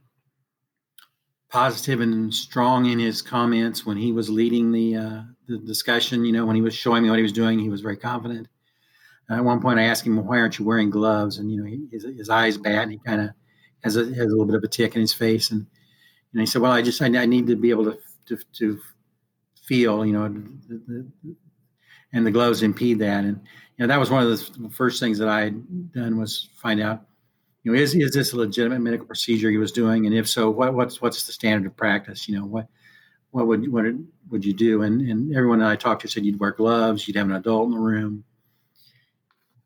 positive 1.49 2.01
and 2.01 2.35
strong 2.35 2.87
in 2.87 2.99
his 2.99 3.23
comments 3.23 3.87
when 3.87 3.97
he 3.97 4.13
was 4.13 4.29
leading 4.29 4.73
the 4.73 4.97
uh, 4.97 5.23
the 5.49 5.59
discussion. 5.59 6.25
You 6.25 6.33
know, 6.33 6.47
when 6.47 6.57
he 6.57 6.63
was 6.63 6.75
showing 6.75 7.03
me 7.03 7.11
what 7.11 7.19
he 7.19 7.23
was 7.23 7.33
doing, 7.33 7.59
he 7.59 7.69
was 7.69 7.81
very 7.81 7.97
confident. 7.97 8.49
At 9.29 9.45
one 9.45 9.61
point, 9.61 9.79
I 9.79 9.85
asked 9.85 10.07
him, 10.07 10.25
"Why 10.25 10.39
aren't 10.39 10.59
you 10.59 10.65
wearing 10.65 10.91
gloves?" 10.91 11.39
And 11.39 11.51
you 11.51 11.63
know, 11.63 11.87
his, 11.91 12.05
his 12.05 12.31
eyes 12.31 12.57
bad. 12.57 12.85
And 12.85 12.93
he 12.93 12.99
kind 12.99 13.21
of 13.21 13.31
has 13.83 13.97
a 13.97 14.05
has 14.05 14.27
a 14.27 14.29
little 14.29 14.47
bit 14.47 14.55
of 14.55 14.63
a 14.63 14.69
tick 14.69 14.95
in 14.95 15.01
his 15.01 15.13
face, 15.13 15.51
and 15.51 15.67
and 16.33 16.41
he 16.41 16.47
said, 16.47 16.63
"Well, 16.63 16.73
I 16.73 16.83
just 16.83 17.03
I, 17.03 17.07
I 17.07 17.27
need 17.27 17.47
to 17.49 17.57
be 17.57 17.71
able 17.71 17.85
to 17.85 17.99
to, 18.27 18.39
to 18.59 18.81
feel, 19.65 20.05
you 20.05 20.13
know, 20.13 20.29
the, 20.29 20.83
the, 20.87 21.37
and 22.13 22.27
the 22.27 22.31
gloves 22.31 22.63
impede 22.63 23.01
that." 23.01 23.25
And 23.25 23.41
you 23.77 23.87
know, 23.87 23.89
that 23.89 24.01
was 24.01 24.11
one 24.11 24.23
of 24.23 24.31
the 24.31 24.71
first 24.71 25.01
things 25.01 25.19
that 25.19 25.29
I 25.29 25.45
had 25.45 25.93
done 25.93 26.19
was 26.19 26.49
find 26.57 26.81
out 26.81 27.03
you 27.67 27.73
know, 27.73 27.81
is 27.81 27.97
is 27.97 28.13
this 28.13 28.33
a 28.33 28.37
legitimate 28.37 28.79
medical 28.79 29.07
procedure 29.07 29.51
he 29.51 29.57
was 29.57 29.73
doing, 29.73 30.07
and 30.07 30.15
if 30.15 30.29
so, 30.29 30.49
what, 30.49 30.73
what's 30.73 31.03
what's 31.03 31.27
the 31.27 31.33
standard 31.33 31.69
of 31.69 31.77
practice? 31.77 32.29
You 32.29 32.39
know, 32.39 32.47
what 32.47 32.69
what 33.33 33.49
would 33.49 33.73
what 33.73 33.87
would 34.31 34.45
you 34.45 34.53
do? 34.53 34.83
And 34.83 35.01
and 35.01 35.35
everyone 35.35 35.59
that 35.59 35.69
I 35.69 35.75
talked 35.75 36.03
to 36.03 36.09
said 36.09 36.25
you'd 36.25 36.39
wear 36.39 36.53
gloves, 36.53 37.09
you'd 37.09 37.17
have 37.17 37.27
an 37.27 37.35
adult 37.35 37.67
in 37.67 37.73
the 37.73 37.81
room. 37.81 38.23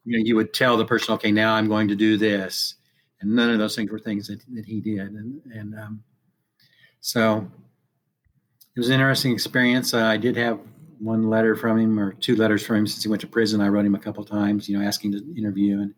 You 0.06 0.16
know, 0.16 0.24
you 0.24 0.34
would 0.34 0.54
tell 0.54 0.78
the 0.78 0.86
person, 0.86 1.12
okay, 1.16 1.30
now 1.30 1.52
I'm 1.52 1.68
going 1.68 1.88
to 1.88 1.94
do 1.94 2.16
this, 2.16 2.76
and 3.20 3.36
none 3.36 3.50
of 3.50 3.58
those 3.58 3.76
things 3.76 3.90
were 3.90 3.98
things 3.98 4.28
that, 4.28 4.40
that 4.54 4.64
he 4.64 4.80
did, 4.80 5.12
and 5.12 5.42
and 5.52 5.78
um, 5.78 6.02
so 7.02 7.46
it 8.74 8.80
was 8.80 8.88
an 8.88 8.94
interesting 8.94 9.32
experience. 9.32 9.92
Uh, 9.92 10.06
I 10.06 10.16
did 10.16 10.38
have 10.38 10.58
one 11.00 11.28
letter 11.28 11.54
from 11.54 11.78
him, 11.78 12.00
or 12.00 12.14
two 12.14 12.34
letters 12.34 12.64
from 12.64 12.76
him 12.76 12.86
since 12.86 13.02
he 13.02 13.10
went 13.10 13.20
to 13.20 13.26
prison. 13.26 13.60
I 13.60 13.68
wrote 13.68 13.84
him 13.84 13.94
a 13.94 13.98
couple 14.00 14.24
times, 14.24 14.70
you 14.70 14.78
know, 14.78 14.86
asking 14.86 15.12
to 15.12 15.34
interview, 15.36 15.80
and 15.80 15.94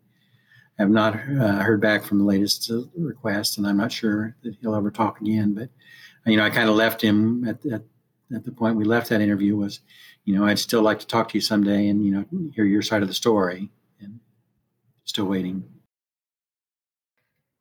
have 0.77 0.89
not 0.89 1.15
uh, 1.15 1.59
heard 1.59 1.81
back 1.81 2.03
from 2.03 2.19
the 2.19 2.25
latest 2.25 2.71
uh, 2.71 2.81
request, 2.97 3.57
and 3.57 3.67
I'm 3.67 3.77
not 3.77 3.91
sure 3.91 4.35
that 4.43 4.55
he'll 4.61 4.75
ever 4.75 4.91
talk 4.91 5.21
again. 5.21 5.53
But 5.53 5.69
you 6.25 6.37
know, 6.37 6.43
I 6.43 6.49
kind 6.49 6.69
of 6.69 6.75
left 6.75 7.01
him 7.01 7.47
at, 7.47 7.65
at 7.65 7.83
at 8.33 8.43
the 8.43 8.51
point 8.51 8.77
we 8.77 8.85
left 8.85 9.09
that 9.09 9.21
interview 9.21 9.55
was, 9.55 9.81
you 10.25 10.35
know, 10.35 10.45
I'd 10.45 10.57
still 10.57 10.81
like 10.81 10.99
to 10.99 11.07
talk 11.07 11.29
to 11.29 11.37
you 11.37 11.41
someday 11.41 11.87
and 11.89 12.03
you 12.03 12.11
know 12.11 12.25
hear 12.55 12.65
your 12.65 12.81
side 12.81 13.01
of 13.01 13.07
the 13.07 13.13
story, 13.13 13.69
and 13.99 14.19
still 15.05 15.25
waiting. 15.25 15.63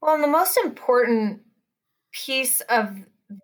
Well, 0.00 0.14
and 0.14 0.24
the 0.24 0.28
most 0.28 0.56
important 0.56 1.42
piece 2.12 2.60
of 2.62 2.96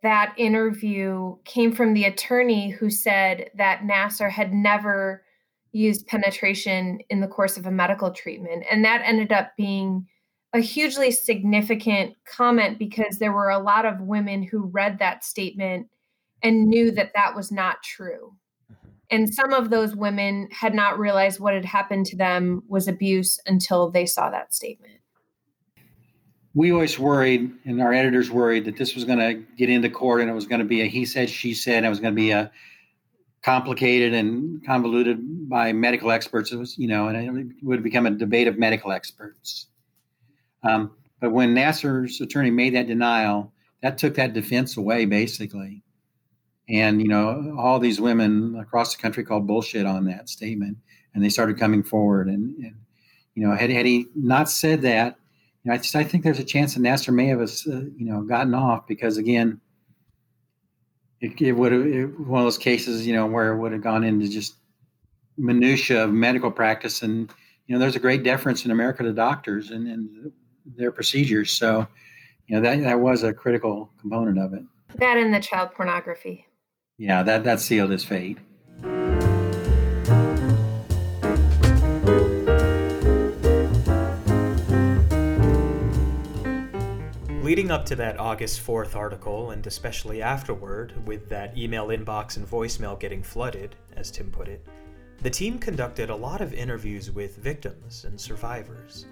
that 0.02 0.34
interview 0.36 1.36
came 1.44 1.72
from 1.72 1.94
the 1.94 2.04
attorney 2.04 2.70
who 2.70 2.90
said 2.90 3.50
that 3.54 3.82
Nassar 3.82 4.30
had 4.30 4.52
never 4.52 5.22
used 5.72 6.06
penetration 6.06 7.00
in 7.10 7.20
the 7.20 7.28
course 7.28 7.56
of 7.56 7.66
a 7.66 7.70
medical 7.70 8.10
treatment. 8.10 8.64
And 8.70 8.84
that 8.84 9.02
ended 9.04 9.32
up 9.32 9.52
being 9.56 10.06
a 10.52 10.60
hugely 10.60 11.10
significant 11.10 12.14
comment 12.24 12.78
because 12.78 13.18
there 13.18 13.32
were 13.32 13.50
a 13.50 13.58
lot 13.58 13.84
of 13.84 14.00
women 14.00 14.42
who 14.42 14.66
read 14.66 14.98
that 14.98 15.24
statement 15.24 15.88
and 16.42 16.66
knew 16.66 16.90
that 16.92 17.12
that 17.14 17.36
was 17.36 17.52
not 17.52 17.82
true. 17.82 18.34
Mm-hmm. 18.72 18.88
And 19.10 19.34
some 19.34 19.52
of 19.52 19.70
those 19.70 19.94
women 19.94 20.48
had 20.50 20.74
not 20.74 20.98
realized 20.98 21.40
what 21.40 21.54
had 21.54 21.64
happened 21.64 22.06
to 22.06 22.16
them 22.16 22.62
was 22.68 22.88
abuse 22.88 23.38
until 23.46 23.90
they 23.90 24.06
saw 24.06 24.30
that 24.30 24.54
statement. 24.54 24.94
We 26.54 26.72
always 26.72 26.98
worried, 26.98 27.52
and 27.66 27.80
our 27.80 27.92
editors 27.92 28.30
worried, 28.30 28.64
that 28.64 28.76
this 28.76 28.94
was 28.94 29.04
going 29.04 29.18
to 29.18 29.34
get 29.56 29.68
into 29.68 29.90
court 29.90 30.22
and 30.22 30.30
it 30.30 30.34
was 30.34 30.46
going 30.46 30.60
to 30.60 30.64
be 30.64 30.80
a 30.80 30.86
he 30.86 31.04
said, 31.04 31.28
she 31.28 31.54
said, 31.54 31.76
and 31.76 31.86
it 31.86 31.90
was 31.90 32.00
going 32.00 32.14
to 32.14 32.20
be 32.20 32.30
a 32.30 32.50
complicated 33.48 34.12
and 34.12 34.62
convoluted 34.66 35.48
by 35.48 35.72
medical 35.72 36.10
experts. 36.10 36.52
It 36.52 36.58
was, 36.58 36.76
you 36.76 36.86
know, 36.86 37.08
and 37.08 37.50
it 37.50 37.54
would 37.62 37.82
become 37.82 38.04
a 38.04 38.10
debate 38.10 38.46
of 38.46 38.58
medical 38.58 38.92
experts. 38.92 39.68
Um, 40.62 40.90
but 41.18 41.32
when 41.32 41.54
Nassar's 41.54 42.20
attorney 42.20 42.50
made 42.50 42.74
that 42.74 42.88
denial, 42.88 43.54
that 43.80 43.96
took 43.96 44.16
that 44.16 44.34
defense 44.34 44.76
away, 44.76 45.06
basically. 45.06 45.82
And, 46.68 47.00
you 47.00 47.08
know, 47.08 47.56
all 47.58 47.78
these 47.78 47.98
women 47.98 48.54
across 48.60 48.94
the 48.94 49.00
country 49.00 49.24
called 49.24 49.46
bullshit 49.46 49.86
on 49.86 50.04
that 50.04 50.28
statement, 50.28 50.76
and 51.14 51.24
they 51.24 51.30
started 51.30 51.58
coming 51.58 51.82
forward. 51.82 52.28
And, 52.28 52.54
and 52.56 52.74
you 53.34 53.46
know, 53.46 53.54
had, 53.54 53.70
had 53.70 53.86
he 53.86 54.08
not 54.14 54.50
said 54.50 54.82
that, 54.82 55.16
you 55.64 55.70
know, 55.70 55.74
I, 55.74 55.78
just, 55.78 55.96
I 55.96 56.04
think 56.04 56.22
there's 56.22 56.38
a 56.38 56.44
chance 56.44 56.74
that 56.74 56.82
Nassar 56.82 57.14
may 57.14 57.28
have, 57.28 57.40
uh, 57.40 57.44
you 57.96 58.04
know, 58.10 58.20
gotten 58.24 58.54
off 58.54 58.86
because, 58.86 59.16
again, 59.16 59.62
it, 61.20 61.40
it 61.40 61.52
would 61.52 61.72
have 61.72 62.12
one 62.18 62.40
of 62.40 62.46
those 62.46 62.58
cases, 62.58 63.06
you 63.06 63.12
know, 63.12 63.26
where 63.26 63.52
it 63.52 63.58
would 63.58 63.72
have 63.72 63.82
gone 63.82 64.04
into 64.04 64.28
just 64.28 64.54
minutia 65.36 66.04
of 66.04 66.12
medical 66.12 66.50
practice, 66.50 67.02
and 67.02 67.30
you 67.66 67.74
know, 67.74 67.78
there's 67.78 67.96
a 67.96 68.00
great 68.00 68.22
deference 68.22 68.64
in 68.64 68.70
America 68.70 69.02
to 69.02 69.12
doctors 69.12 69.70
and, 69.70 69.86
and 69.88 70.32
their 70.64 70.92
procedures. 70.92 71.52
So, 71.52 71.86
you 72.46 72.56
know, 72.56 72.62
that 72.62 72.80
that 72.82 73.00
was 73.00 73.22
a 73.22 73.32
critical 73.32 73.90
component 74.00 74.38
of 74.38 74.54
it. 74.54 74.62
That 74.96 75.16
and 75.16 75.34
the 75.34 75.40
child 75.40 75.72
pornography. 75.74 76.46
Yeah, 76.96 77.22
that 77.22 77.44
that 77.44 77.60
sealed 77.60 77.90
his 77.90 78.04
fate. 78.04 78.38
Leading 87.48 87.70
up 87.70 87.86
to 87.86 87.96
that 87.96 88.20
August 88.20 88.60
4th 88.60 88.94
article, 88.94 89.52
and 89.52 89.66
especially 89.66 90.20
afterward, 90.20 90.92
with 91.06 91.30
that 91.30 91.56
email 91.56 91.86
inbox 91.86 92.36
and 92.36 92.46
voicemail 92.46 93.00
getting 93.00 93.22
flooded, 93.22 93.74
as 93.96 94.10
Tim 94.10 94.30
put 94.30 94.48
it, 94.48 94.66
the 95.22 95.30
team 95.30 95.58
conducted 95.58 96.10
a 96.10 96.14
lot 96.14 96.42
of 96.42 96.52
interviews 96.52 97.10
with 97.10 97.38
victims 97.38 98.04
and 98.04 98.20
survivors. 98.20 99.06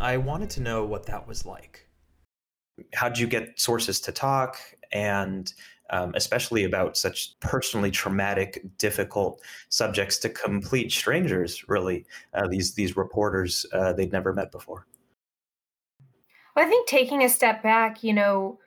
I 0.00 0.16
wanted 0.16 0.50
to 0.50 0.60
know 0.60 0.84
what 0.84 1.06
that 1.06 1.24
was 1.28 1.46
like. 1.46 1.86
How 2.92 3.08
did 3.08 3.20
you 3.20 3.28
get 3.28 3.60
sources 3.60 4.00
to 4.00 4.10
talk, 4.10 4.56
and 4.90 5.54
um, 5.90 6.14
especially 6.16 6.64
about 6.64 6.96
such 6.96 7.38
personally 7.38 7.92
traumatic, 7.92 8.64
difficult 8.76 9.40
subjects 9.68 10.18
to 10.18 10.30
complete 10.30 10.90
strangers? 10.90 11.68
Really, 11.68 12.06
uh, 12.34 12.48
these 12.48 12.74
these 12.74 12.96
reporters 12.96 13.64
uh, 13.72 13.92
they'd 13.92 14.10
never 14.10 14.32
met 14.32 14.50
before. 14.50 14.88
Well, 16.56 16.64
I 16.64 16.68
think 16.68 16.88
taking 16.88 17.22
a 17.22 17.28
step 17.28 17.62
back, 17.62 18.02
you 18.02 18.14
know, 18.14 18.58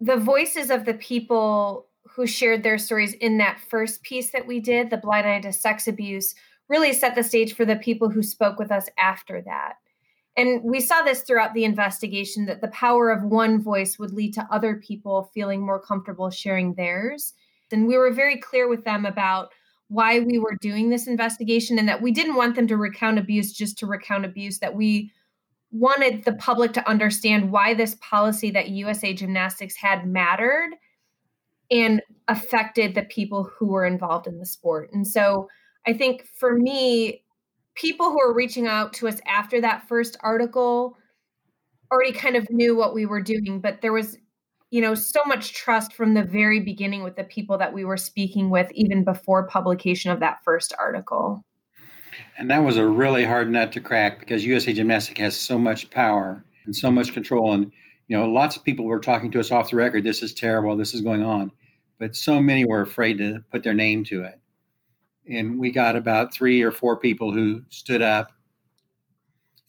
the 0.00 0.16
voices 0.16 0.70
of 0.70 0.84
the 0.84 0.94
people 0.94 1.86
who 2.02 2.26
shared 2.26 2.64
their 2.64 2.78
stories 2.78 3.12
in 3.14 3.38
that 3.38 3.60
first 3.60 4.02
piece 4.02 4.32
that 4.32 4.46
we 4.46 4.58
did, 4.58 4.90
the 4.90 4.96
blind 4.96 5.26
eye 5.26 5.40
to 5.40 5.52
sex 5.52 5.86
abuse, 5.86 6.34
really 6.68 6.92
set 6.92 7.14
the 7.14 7.22
stage 7.22 7.54
for 7.54 7.64
the 7.64 7.76
people 7.76 8.10
who 8.10 8.22
spoke 8.22 8.58
with 8.58 8.72
us 8.72 8.88
after 8.98 9.40
that. 9.42 9.74
And 10.36 10.62
we 10.64 10.80
saw 10.80 11.02
this 11.02 11.22
throughout 11.22 11.54
the 11.54 11.64
investigation 11.64 12.44
that 12.46 12.60
the 12.60 12.68
power 12.68 13.10
of 13.10 13.22
one 13.22 13.62
voice 13.62 13.98
would 13.98 14.12
lead 14.12 14.34
to 14.34 14.48
other 14.50 14.76
people 14.76 15.30
feeling 15.32 15.64
more 15.64 15.80
comfortable 15.80 16.30
sharing 16.30 16.74
theirs. 16.74 17.34
And 17.70 17.86
we 17.86 17.96
were 17.96 18.12
very 18.12 18.38
clear 18.38 18.68
with 18.68 18.84
them 18.84 19.06
about 19.06 19.52
why 19.88 20.20
we 20.20 20.38
were 20.38 20.56
doing 20.60 20.90
this 20.90 21.06
investigation 21.06 21.78
and 21.78 21.88
that 21.88 22.02
we 22.02 22.10
didn't 22.10 22.34
want 22.34 22.56
them 22.56 22.66
to 22.66 22.76
recount 22.76 23.18
abuse 23.18 23.52
just 23.52 23.78
to 23.78 23.86
recount 23.86 24.24
abuse, 24.24 24.58
that 24.58 24.74
we 24.74 25.12
wanted 25.78 26.24
the 26.24 26.34
public 26.34 26.72
to 26.74 26.88
understand 26.88 27.50
why 27.50 27.74
this 27.74 27.96
policy 28.00 28.50
that 28.50 28.70
USA 28.70 29.12
Gymnastics 29.12 29.76
had 29.76 30.06
mattered 30.06 30.70
and 31.70 32.02
affected 32.28 32.94
the 32.94 33.02
people 33.02 33.44
who 33.58 33.68
were 33.68 33.84
involved 33.84 34.26
in 34.26 34.38
the 34.38 34.46
sport. 34.46 34.90
And 34.92 35.06
so 35.06 35.48
I 35.86 35.92
think 35.92 36.26
for 36.38 36.56
me, 36.56 37.22
people 37.74 38.10
who 38.10 38.20
are 38.20 38.34
reaching 38.34 38.66
out 38.66 38.92
to 38.94 39.08
us 39.08 39.20
after 39.26 39.60
that 39.60 39.86
first 39.88 40.16
article 40.20 40.96
already 41.92 42.12
kind 42.12 42.36
of 42.36 42.46
knew 42.50 42.76
what 42.76 42.94
we 42.94 43.06
were 43.06 43.22
doing, 43.22 43.60
but 43.60 43.80
there 43.80 43.92
was, 43.92 44.16
you 44.70 44.80
know, 44.80 44.94
so 44.94 45.20
much 45.26 45.54
trust 45.54 45.92
from 45.92 46.14
the 46.14 46.24
very 46.24 46.60
beginning 46.60 47.02
with 47.02 47.16
the 47.16 47.24
people 47.24 47.58
that 47.58 47.72
we 47.72 47.84
were 47.84 47.96
speaking 47.96 48.50
with, 48.50 48.70
even 48.72 49.04
before 49.04 49.46
publication 49.46 50.10
of 50.10 50.20
that 50.20 50.38
first 50.44 50.74
article. 50.78 51.44
And 52.38 52.50
that 52.50 52.62
was 52.62 52.76
a 52.76 52.86
really 52.86 53.24
hard 53.24 53.50
nut 53.50 53.72
to 53.72 53.80
crack 53.80 54.20
because 54.20 54.44
USA 54.44 54.72
Gymnastics 54.72 55.20
has 55.20 55.36
so 55.36 55.58
much 55.58 55.90
power 55.90 56.44
and 56.64 56.74
so 56.74 56.90
much 56.90 57.12
control. 57.12 57.52
And, 57.52 57.72
you 58.08 58.16
know, 58.16 58.26
lots 58.28 58.56
of 58.56 58.64
people 58.64 58.84
were 58.84 59.00
talking 59.00 59.30
to 59.32 59.40
us 59.40 59.50
off 59.50 59.70
the 59.70 59.76
record 59.76 60.04
this 60.04 60.22
is 60.22 60.34
terrible, 60.34 60.76
this 60.76 60.94
is 60.94 61.00
going 61.00 61.22
on. 61.22 61.50
But 61.98 62.14
so 62.14 62.40
many 62.40 62.64
were 62.64 62.82
afraid 62.82 63.18
to 63.18 63.42
put 63.50 63.62
their 63.62 63.74
name 63.74 64.04
to 64.04 64.22
it. 64.22 64.38
And 65.28 65.58
we 65.58 65.70
got 65.70 65.96
about 65.96 66.32
three 66.32 66.62
or 66.62 66.70
four 66.70 66.96
people 66.96 67.32
who 67.32 67.62
stood 67.68 68.02
up. 68.02 68.32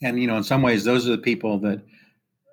And, 0.02 0.20
you 0.20 0.28
know, 0.28 0.38
in 0.38 0.44
some 0.44 0.62
ways, 0.62 0.84
those 0.84 1.08
are 1.08 1.12
the 1.12 1.18
people 1.18 1.60
that 1.60 1.82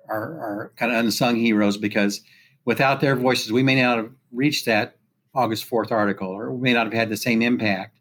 are, 0.09 0.39
are 0.39 0.71
kind 0.77 0.91
of 0.91 0.99
unsung 0.99 1.35
heroes 1.35 1.77
because 1.77 2.21
without 2.63 3.01
their 3.01 3.15
voices, 3.15 3.51
we 3.51 3.63
may 3.63 3.81
not 3.81 3.97
have 3.97 4.11
reached 4.31 4.65
that 4.65 4.97
August 5.35 5.69
4th 5.69 5.91
article 5.91 6.29
or 6.29 6.51
we 6.51 6.61
may 6.61 6.73
not 6.73 6.85
have 6.85 6.93
had 6.93 7.09
the 7.09 7.17
same 7.17 7.41
impact 7.41 7.99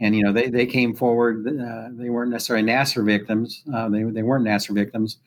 and 0.00 0.16
you 0.16 0.22
know 0.22 0.32
they, 0.32 0.48
they 0.48 0.66
came 0.66 0.94
forward 0.94 1.46
uh, 1.46 1.88
they 1.92 2.10
weren't 2.10 2.30
necessarily 2.30 2.66
Nassar 2.66 3.04
victims 3.04 3.62
uh, 3.74 3.88
they, 3.88 4.02
they 4.02 4.22
weren't 4.22 4.46
Nassar 4.46 4.74
victims 4.74 5.18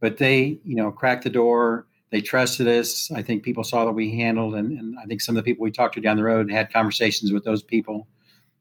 but 0.00 0.18
they 0.18 0.58
you 0.64 0.76
know 0.76 0.90
cracked 0.90 1.24
the 1.24 1.30
door 1.30 1.86
they 2.10 2.22
trusted 2.22 2.66
us. 2.66 3.10
I 3.10 3.20
think 3.20 3.42
people 3.42 3.64
saw 3.64 3.84
that 3.84 3.92
we 3.92 4.16
handled 4.16 4.54
and, 4.54 4.78
and 4.78 4.96
i 4.98 5.04
think 5.04 5.20
some 5.20 5.36
of 5.36 5.44
the 5.44 5.50
people 5.50 5.64
we 5.64 5.70
talked 5.70 5.94
to 5.94 6.00
down 6.00 6.16
the 6.16 6.24
road 6.24 6.50
had 6.50 6.72
conversations 6.72 7.32
with 7.32 7.44
those 7.44 7.62
people. 7.62 8.08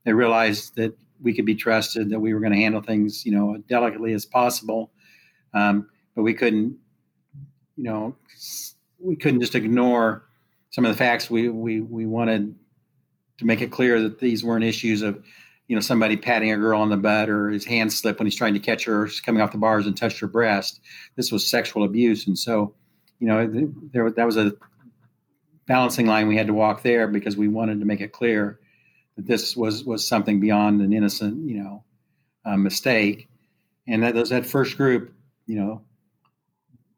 They 0.03 0.13
realized 0.13 0.75
that 0.75 0.97
we 1.21 1.33
could 1.33 1.45
be 1.45 1.55
trusted 1.55 2.09
that 2.09 2.19
we 2.19 2.33
were 2.33 2.39
going 2.39 2.51
to 2.51 2.59
handle 2.59 2.81
things 2.81 3.25
you 3.25 3.31
know 3.31 3.57
delicately 3.67 4.13
as 4.13 4.25
possible 4.25 4.91
um, 5.53 5.87
but 6.15 6.23
we 6.23 6.33
couldn't 6.33 6.77
you 7.75 7.83
know 7.83 8.15
we 8.99 9.15
couldn't 9.15 9.39
just 9.39 9.55
ignore 9.55 10.27
some 10.69 10.85
of 10.85 10.91
the 10.91 10.97
facts 10.97 11.29
we 11.29 11.49
we, 11.49 11.81
we 11.81 12.05
wanted 12.05 12.55
to 13.37 13.45
make 13.45 13.61
it 13.61 13.71
clear 13.71 14.01
that 14.01 14.19
these 14.19 14.43
weren't 14.43 14.63
issues 14.63 15.01
of 15.01 15.23
you 15.67 15.75
know 15.75 15.81
somebody 15.81 16.15
patting 16.15 16.51
a 16.51 16.57
girl 16.57 16.81
on 16.81 16.89
the 16.89 16.97
butt 16.97 17.29
or 17.29 17.49
his 17.49 17.65
hand 17.65 17.91
slip 17.91 18.19
when 18.19 18.25
he's 18.25 18.35
trying 18.35 18.53
to 18.53 18.59
catch 18.59 18.85
her 18.85 19.07
she's 19.07 19.21
coming 19.21 19.41
off 19.41 19.51
the 19.51 19.57
bars 19.57 19.85
and 19.85 19.97
touched 19.97 20.19
her 20.19 20.27
breast. 20.27 20.79
This 21.15 21.31
was 21.31 21.45
sexual 21.45 21.83
abuse. 21.83 22.27
And 22.27 22.37
so 22.37 22.73
you 23.19 23.27
know 23.27 23.69
there 23.93 24.03
was 24.03 24.13
that 24.15 24.25
was 24.25 24.37
a 24.37 24.53
balancing 25.65 26.07
line 26.07 26.27
we 26.27 26.37
had 26.37 26.47
to 26.47 26.53
walk 26.53 26.81
there 26.83 27.07
because 27.07 27.35
we 27.35 27.47
wanted 27.47 27.79
to 27.79 27.85
make 27.85 28.01
it 28.01 28.13
clear 28.13 28.59
that 29.17 29.27
this 29.27 29.57
was 29.57 29.83
was 29.83 30.07
something 30.07 30.39
beyond 30.39 30.81
an 30.81 30.93
innocent 30.93 31.47
you 31.49 31.61
know 31.61 31.83
uh, 32.45 32.57
mistake. 32.57 33.27
And 33.89 34.03
that 34.03 34.15
those 34.15 34.29
that 34.29 34.45
first 34.45 34.77
group 34.77 35.13
you 35.45 35.59
know 35.59 35.81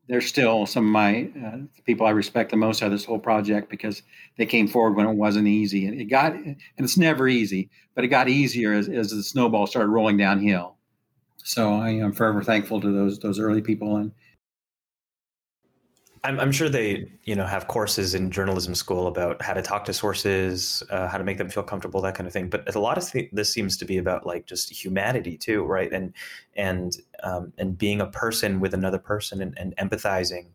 they're 0.10 0.22
still 0.22 0.66
some 0.66 0.88
of 0.88 0.92
my 0.92 1.30
uh, 1.46 1.58
people 1.86 2.08
I 2.08 2.10
respect 2.10 2.50
the 2.50 2.58
most 2.58 2.82
out 2.82 2.88
of 2.88 2.92
this 2.92 3.06
whole 3.06 3.20
project 3.20 3.70
because 3.70 4.02
they 4.38 4.46
came 4.48 4.68
forward 4.68 4.96
when 4.96 5.06
it 5.06 5.14
wasn't 5.14 5.48
easy. 5.48 5.86
And 5.86 6.02
it 6.02 6.06
got, 6.06 6.34
and 6.34 6.58
it's 6.78 6.98
never 6.98 7.28
easy, 7.28 7.70
but 7.94 8.04
it 8.04 8.08
got 8.08 8.28
easier 8.28 8.74
as, 8.74 8.90
as 8.90 9.12
the 9.12 9.22
snowball 9.22 9.68
started 9.68 9.90
rolling 9.90 10.18
downhill. 10.18 10.78
So 11.38 11.76
I 11.76 11.92
am 11.92 12.12
forever 12.12 12.44
thankful 12.44 12.82
to 12.82 12.92
those 12.92 13.20
those 13.20 13.40
early 13.40 13.62
people 13.62 13.98
and 13.98 14.12
I'm, 16.24 16.40
I'm, 16.40 16.52
sure 16.52 16.70
they, 16.70 17.12
you 17.24 17.36
know, 17.36 17.46
have 17.46 17.68
courses 17.68 18.16
in 18.16 18.32
journalism 18.32 18.76
school 18.76 19.08
about 19.08 19.42
how 19.42 19.54
to 19.54 19.62
talk 19.62 19.86
to 19.86 19.94
sources, 19.94 20.84
uh, 20.90 21.08
how 21.08 21.18
to 21.18 21.24
make 21.24 21.38
them 21.38 21.50
feel 21.50 21.64
comfortable, 21.64 22.02
that 22.02 22.16
kind 22.16 22.28
of 22.28 22.34
thing. 22.34 22.50
But 22.50 22.74
a 22.76 22.80
lot 22.80 22.98
of 22.98 23.10
th- 23.10 23.30
this 23.32 23.52
seems 23.52 23.78
to 23.78 23.86
be 23.86 23.98
about 23.98 24.26
like 24.26 24.46
just 24.46 24.70
humanity 24.70 25.38
too, 25.38 25.64
right? 25.64 25.92
And 25.92 26.14
and 26.56 26.98
um, 27.24 27.54
and 27.58 27.78
being 27.78 28.02
a 28.02 28.08
person 28.08 28.60
with 28.60 28.74
another 28.74 28.98
person 29.00 29.42
and, 29.42 29.58
and 29.58 29.76
empathizing. 29.78 30.48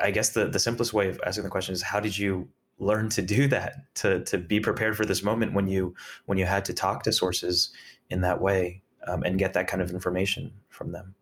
I 0.00 0.10
guess 0.10 0.30
the 0.30 0.46
the 0.46 0.58
simplest 0.58 0.92
way 0.92 1.08
of 1.08 1.20
asking 1.24 1.44
the 1.44 1.50
question 1.50 1.72
is, 1.72 1.82
how 1.82 2.00
did 2.00 2.16
you 2.16 2.48
learn 2.78 3.08
to 3.10 3.22
do 3.22 3.46
that? 3.48 3.94
To 3.96 4.24
to 4.24 4.38
be 4.38 4.60
prepared 4.60 4.96
for 4.96 5.04
this 5.04 5.22
moment 5.22 5.52
when 5.52 5.68
you 5.68 5.94
when 6.26 6.38
you 6.38 6.46
had 6.46 6.64
to 6.66 6.74
talk 6.74 7.02
to 7.04 7.12
sources 7.12 7.70
in 8.08 8.22
that 8.22 8.40
way 8.40 8.82
um, 9.06 9.22
and 9.22 9.38
get 9.38 9.52
that 9.54 9.68
kind 9.68 9.82
of 9.82 9.90
information 9.90 10.52
from 10.68 10.92
them. 10.92 11.14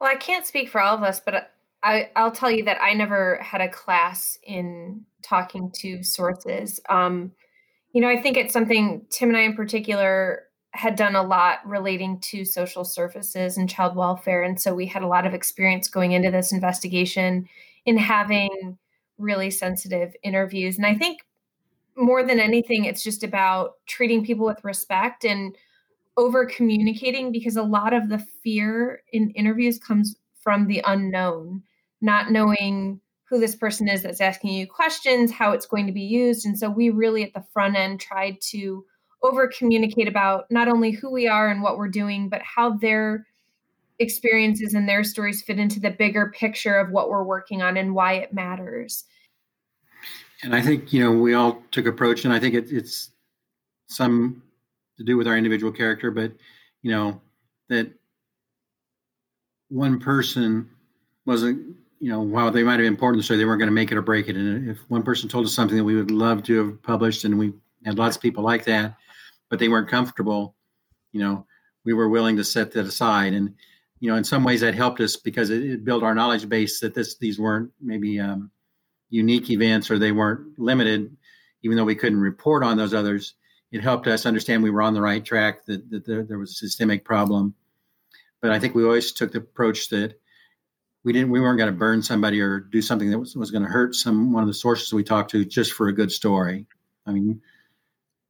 Well, 0.00 0.10
I 0.10 0.16
can't 0.16 0.46
speak 0.46 0.68
for 0.68 0.80
all 0.80 0.96
of 0.96 1.02
us, 1.02 1.20
but 1.20 1.34
I, 1.34 1.42
I'll 1.82 2.30
tell 2.30 2.50
you 2.50 2.64
that 2.64 2.80
I 2.80 2.94
never 2.94 3.38
had 3.42 3.60
a 3.60 3.68
class 3.68 4.38
in 4.42 5.04
talking 5.22 5.70
to 5.76 6.02
sources. 6.02 6.80
Um, 6.88 7.32
you 7.92 8.00
know, 8.00 8.08
I 8.08 8.20
think 8.20 8.36
it's 8.36 8.52
something 8.52 9.04
Tim 9.10 9.30
and 9.30 9.36
I, 9.36 9.42
in 9.42 9.54
particular, 9.54 10.44
had 10.70 10.96
done 10.96 11.14
a 11.14 11.22
lot 11.22 11.58
relating 11.66 12.18
to 12.20 12.44
social 12.44 12.84
services 12.84 13.58
and 13.58 13.68
child 13.68 13.94
welfare. 13.94 14.42
And 14.42 14.60
so 14.60 14.74
we 14.74 14.86
had 14.86 15.02
a 15.02 15.08
lot 15.08 15.26
of 15.26 15.34
experience 15.34 15.88
going 15.88 16.12
into 16.12 16.30
this 16.30 16.52
investigation 16.52 17.46
in 17.84 17.98
having 17.98 18.78
really 19.18 19.50
sensitive 19.50 20.14
interviews. 20.22 20.76
And 20.76 20.86
I 20.86 20.94
think 20.94 21.20
more 21.96 22.24
than 22.24 22.40
anything, 22.40 22.84
it's 22.84 23.02
just 23.02 23.22
about 23.22 23.74
treating 23.86 24.24
people 24.24 24.46
with 24.46 24.64
respect 24.64 25.24
and 25.24 25.54
over 26.16 26.46
communicating 26.46 27.32
because 27.32 27.56
a 27.56 27.62
lot 27.62 27.92
of 27.92 28.08
the 28.08 28.24
fear 28.42 29.02
in 29.12 29.30
interviews 29.30 29.78
comes 29.78 30.16
from 30.40 30.66
the 30.66 30.82
unknown, 30.86 31.62
not 32.02 32.30
knowing 32.30 33.00
who 33.30 33.40
this 33.40 33.56
person 33.56 33.88
is 33.88 34.02
that's 34.02 34.20
asking 34.20 34.52
you 34.52 34.66
questions, 34.66 35.32
how 35.32 35.52
it's 35.52 35.64
going 35.64 35.86
to 35.86 35.92
be 35.92 36.02
used. 36.02 36.44
And 36.44 36.58
so 36.58 36.68
we 36.68 36.90
really 36.90 37.22
at 37.22 37.32
the 37.32 37.44
front 37.54 37.76
end 37.76 38.00
tried 38.00 38.36
to 38.50 38.84
over 39.22 39.48
communicate 39.48 40.08
about 40.08 40.50
not 40.50 40.68
only 40.68 40.90
who 40.90 41.10
we 41.10 41.28
are 41.28 41.48
and 41.48 41.62
what 41.62 41.78
we're 41.78 41.88
doing, 41.88 42.28
but 42.28 42.42
how 42.42 42.76
their 42.76 43.26
experiences 43.98 44.74
and 44.74 44.88
their 44.88 45.04
stories 45.04 45.42
fit 45.42 45.58
into 45.58 45.78
the 45.78 45.90
bigger 45.90 46.32
picture 46.36 46.76
of 46.76 46.90
what 46.90 47.08
we're 47.08 47.22
working 47.22 47.62
on 47.62 47.76
and 47.76 47.94
why 47.94 48.14
it 48.14 48.34
matters. 48.34 49.04
And 50.42 50.56
I 50.56 50.60
think, 50.60 50.92
you 50.92 51.04
know, 51.04 51.12
we 51.12 51.34
all 51.34 51.62
took 51.70 51.86
approach, 51.86 52.24
and 52.24 52.34
I 52.34 52.40
think 52.40 52.54
it, 52.56 52.72
it's 52.72 53.10
some 53.86 54.42
to 54.98 55.04
do 55.04 55.16
with 55.16 55.28
our 55.28 55.36
individual 55.36 55.70
character, 55.70 56.10
but, 56.10 56.32
you 56.82 56.90
know, 56.90 57.20
that 57.68 57.92
one 59.68 60.00
person 60.00 60.68
wasn't, 61.24 61.76
you 62.02 62.08
know, 62.08 62.20
while 62.20 62.50
they 62.50 62.64
might 62.64 62.72
have 62.72 62.78
been 62.80 62.86
important 62.86 63.24
story, 63.24 63.38
they 63.38 63.44
weren't 63.44 63.60
going 63.60 63.68
to 63.68 63.72
make 63.72 63.92
it 63.92 63.96
or 63.96 64.02
break 64.02 64.28
it. 64.28 64.34
And 64.34 64.68
if 64.68 64.78
one 64.88 65.04
person 65.04 65.28
told 65.28 65.46
us 65.46 65.54
something 65.54 65.76
that 65.76 65.84
we 65.84 65.94
would 65.94 66.10
love 66.10 66.42
to 66.42 66.58
have 66.58 66.82
published, 66.82 67.22
and 67.22 67.38
we 67.38 67.52
had 67.84 67.96
lots 67.96 68.16
of 68.16 68.22
people 68.22 68.42
like 68.42 68.64
that, 68.64 68.96
but 69.48 69.60
they 69.60 69.68
weren't 69.68 69.88
comfortable, 69.88 70.56
you 71.12 71.20
know, 71.20 71.46
we 71.84 71.92
were 71.92 72.08
willing 72.08 72.36
to 72.38 72.44
set 72.44 72.72
that 72.72 72.86
aside. 72.86 73.34
And, 73.34 73.54
you 74.00 74.10
know, 74.10 74.16
in 74.16 74.24
some 74.24 74.42
ways 74.42 74.62
that 74.62 74.74
helped 74.74 75.00
us 75.00 75.14
because 75.14 75.50
it, 75.50 75.62
it 75.62 75.84
built 75.84 76.02
our 76.02 76.12
knowledge 76.12 76.48
base 76.48 76.80
that 76.80 76.92
this 76.92 77.18
these 77.18 77.38
weren't 77.38 77.70
maybe 77.80 78.18
um, 78.18 78.50
unique 79.08 79.48
events 79.50 79.88
or 79.88 79.96
they 79.96 80.10
weren't 80.10 80.58
limited, 80.58 81.16
even 81.62 81.76
though 81.76 81.84
we 81.84 81.94
couldn't 81.94 82.18
report 82.18 82.64
on 82.64 82.76
those 82.76 82.94
others. 82.94 83.34
It 83.70 83.80
helped 83.80 84.08
us 84.08 84.26
understand 84.26 84.64
we 84.64 84.70
were 84.70 84.82
on 84.82 84.94
the 84.94 85.00
right 85.00 85.24
track, 85.24 85.66
that, 85.66 85.88
that 85.90 86.04
there, 86.04 86.24
there 86.24 86.38
was 86.38 86.50
a 86.50 86.54
systemic 86.54 87.04
problem. 87.04 87.54
But 88.40 88.50
I 88.50 88.58
think 88.58 88.74
we 88.74 88.82
always 88.82 89.12
took 89.12 89.30
the 89.30 89.38
approach 89.38 89.88
that 89.90 90.18
we 91.04 91.12
didn't 91.12 91.30
we 91.30 91.40
weren't 91.40 91.58
going 91.58 91.72
to 91.72 91.78
burn 91.78 92.02
somebody 92.02 92.40
or 92.40 92.60
do 92.60 92.80
something 92.80 93.10
that 93.10 93.18
was, 93.18 93.34
was 93.36 93.50
going 93.50 93.64
to 93.64 93.68
hurt 93.68 93.94
some 93.94 94.32
one 94.32 94.42
of 94.42 94.48
the 94.48 94.54
sources 94.54 94.92
we 94.92 95.02
talked 95.02 95.30
to 95.32 95.44
just 95.44 95.72
for 95.72 95.88
a 95.88 95.92
good 95.92 96.12
story. 96.12 96.66
I 97.06 97.12
mean, 97.12 97.40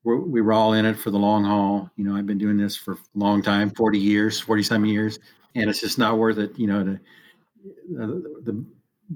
we're, 0.04 0.16
we 0.16 0.40
were 0.40 0.52
all 0.52 0.72
in 0.72 0.86
it 0.86 0.98
for 0.98 1.10
the 1.10 1.18
long 1.18 1.44
haul. 1.44 1.90
You 1.96 2.04
know, 2.04 2.16
I've 2.16 2.26
been 2.26 2.38
doing 2.38 2.56
this 2.56 2.76
for 2.76 2.94
a 2.94 2.98
long 3.14 3.42
time, 3.42 3.70
40 3.70 3.98
years, 3.98 4.40
40 4.40 4.62
some 4.62 4.84
years, 4.84 5.18
and 5.54 5.68
it's 5.68 5.80
just 5.80 5.98
not 5.98 6.18
worth 6.18 6.38
it. 6.38 6.58
You 6.58 6.66
know, 6.66 6.84
to, 6.84 6.92
uh, 8.02 8.06
the, 8.42 8.64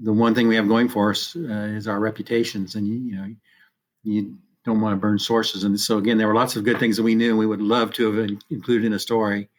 the 0.03 0.13
one 0.13 0.35
thing 0.35 0.47
we 0.47 0.55
have 0.55 0.67
going 0.67 0.89
for 0.89 1.11
us 1.11 1.35
uh, 1.35 1.39
is 1.39 1.87
our 1.87 1.99
reputations, 1.99 2.75
and 2.75 2.87
you, 2.87 2.95
you 2.95 3.15
know, 3.15 3.35
you 4.03 4.37
don't 4.63 4.81
want 4.81 4.93
to 4.93 4.97
burn 4.97 5.17
sources. 5.17 5.63
And 5.63 5.79
so 5.79 5.97
again, 5.97 6.17
there 6.17 6.27
were 6.27 6.35
lots 6.35 6.55
of 6.55 6.63
good 6.63 6.79
things 6.79 6.97
that 6.97 7.03
we 7.03 7.15
knew 7.15 7.35
we 7.35 7.45
would 7.45 7.61
love 7.61 7.93
to 7.93 8.11
have 8.11 8.29
included 8.49 8.85
in 8.85 8.93
a 8.93 8.99
story, 8.99 9.49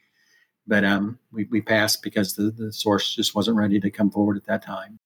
but 0.68 0.84
um, 0.84 1.18
we, 1.32 1.44
we 1.50 1.60
passed 1.60 2.02
because 2.02 2.34
the, 2.34 2.50
the 2.50 2.72
source 2.72 3.14
just 3.14 3.34
wasn't 3.34 3.56
ready 3.56 3.80
to 3.80 3.90
come 3.90 4.10
forward 4.10 4.36
at 4.36 4.46
that 4.46 4.62
time 4.62 5.00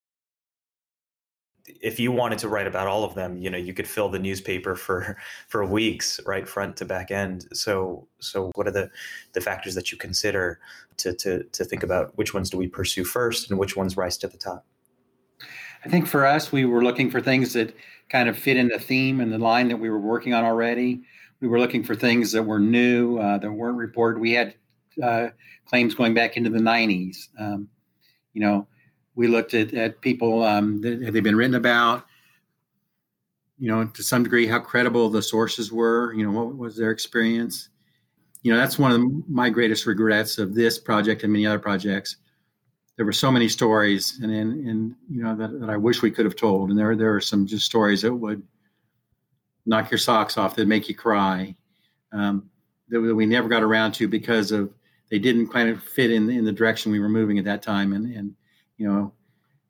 if 1.81 1.99
you 1.99 2.11
wanted 2.11 2.39
to 2.39 2.47
write 2.47 2.67
about 2.67 2.87
all 2.87 3.03
of 3.03 3.15
them, 3.15 3.37
you 3.37 3.49
know, 3.49 3.57
you 3.57 3.73
could 3.73 3.87
fill 3.87 4.09
the 4.09 4.19
newspaper 4.19 4.75
for 4.75 5.17
for 5.47 5.65
weeks, 5.65 6.19
right, 6.25 6.47
front 6.47 6.77
to 6.77 6.85
back 6.85 7.11
end. 7.11 7.47
So, 7.53 8.07
so 8.19 8.51
what 8.55 8.67
are 8.67 8.71
the 8.71 8.89
the 9.33 9.41
factors 9.41 9.75
that 9.75 9.91
you 9.91 9.97
consider 9.97 10.59
to 10.97 11.13
to 11.15 11.43
to 11.43 11.65
think 11.65 11.83
about 11.83 12.17
which 12.17 12.33
ones 12.33 12.49
do 12.49 12.57
we 12.57 12.67
pursue 12.67 13.03
first 13.03 13.49
and 13.49 13.59
which 13.59 13.75
ones 13.75 13.97
rise 13.97 14.17
to 14.19 14.27
the 14.27 14.37
top? 14.37 14.65
I 15.85 15.89
think 15.89 16.07
for 16.07 16.25
us, 16.25 16.51
we 16.51 16.65
were 16.65 16.83
looking 16.83 17.11
for 17.11 17.19
things 17.19 17.53
that 17.53 17.75
kind 18.09 18.29
of 18.29 18.37
fit 18.37 18.57
in 18.57 18.69
the 18.69 18.79
theme 18.79 19.19
and 19.19 19.31
the 19.31 19.37
line 19.37 19.67
that 19.67 19.77
we 19.77 19.89
were 19.89 19.99
working 19.99 20.33
on 20.33 20.43
already. 20.43 21.01
We 21.41 21.49
were 21.49 21.59
looking 21.59 21.83
for 21.83 21.93
things 21.93 22.31
that 22.31 22.43
were 22.43 22.59
new, 22.59 23.17
uh, 23.17 23.37
that 23.39 23.51
weren't 23.51 23.75
reported. 23.75 24.21
We 24.21 24.31
had 24.31 24.55
uh, 25.01 25.29
claims 25.65 25.95
going 25.95 26.13
back 26.13 26.37
into 26.37 26.49
the 26.49 26.59
90s. 26.59 27.29
Um, 27.39 27.67
you 28.33 28.41
know, 28.41 28.67
we 29.15 29.27
looked 29.27 29.53
at, 29.53 29.73
at 29.73 30.01
people 30.01 30.43
um, 30.43 30.81
that 30.81 31.01
have 31.03 31.13
they 31.13 31.19
been 31.19 31.35
written 31.35 31.55
about 31.55 32.05
you 33.59 33.69
know 33.69 33.85
to 33.85 34.03
some 34.03 34.23
degree 34.23 34.47
how 34.47 34.59
credible 34.59 35.09
the 35.09 35.21
sources 35.21 35.71
were 35.71 36.13
you 36.13 36.25
know 36.25 36.31
what 36.31 36.57
was 36.57 36.75
their 36.75 36.91
experience. 36.91 37.69
You 38.41 38.51
know 38.51 38.57
that's 38.57 38.77
one 38.77 38.91
of 38.91 39.29
my 39.29 39.49
greatest 39.49 39.85
regrets 39.85 40.37
of 40.37 40.53
this 40.53 40.77
project 40.77 41.23
and 41.23 41.31
many 41.31 41.45
other 41.45 41.59
projects. 41.59 42.17
There 42.95 43.05
were 43.05 43.13
so 43.13 43.31
many 43.31 43.47
stories 43.47 44.19
and 44.21 44.31
and, 44.31 44.67
and 44.67 44.95
you 45.09 45.23
know 45.23 45.35
that, 45.35 45.59
that 45.59 45.69
i 45.69 45.77
wish 45.77 46.01
we 46.01 46.11
could 46.11 46.25
have 46.25 46.35
told. 46.35 46.69
And 46.69 46.77
there 46.77 46.95
there 46.95 47.15
are 47.15 47.21
some 47.21 47.45
just 47.45 47.65
stories 47.65 48.01
that 48.01 48.13
would 48.13 48.43
knock 49.65 49.89
your 49.91 49.97
socks 49.97 50.37
off 50.37 50.55
that 50.55 50.67
make 50.67 50.89
you 50.89 50.95
cry 50.95 51.55
um, 52.11 52.49
that 52.89 52.99
we 52.99 53.25
never 53.25 53.47
got 53.47 53.63
around 53.63 53.93
to 53.93 54.07
because 54.07 54.51
of 54.51 54.73
they 55.13 55.19
didn't 55.19 55.49
kind 55.49 55.69
of 55.69 55.83
fit 55.83 56.09
in 56.09 56.27
in 56.31 56.43
the 56.43 56.51
direction 56.51 56.91
we 56.91 56.99
were 56.99 57.07
moving 57.07 57.37
at 57.37 57.45
that 57.45 57.61
time. 57.61 57.93
And 57.93 58.15
and 58.15 58.33
you 58.77 58.87
know, 58.87 59.13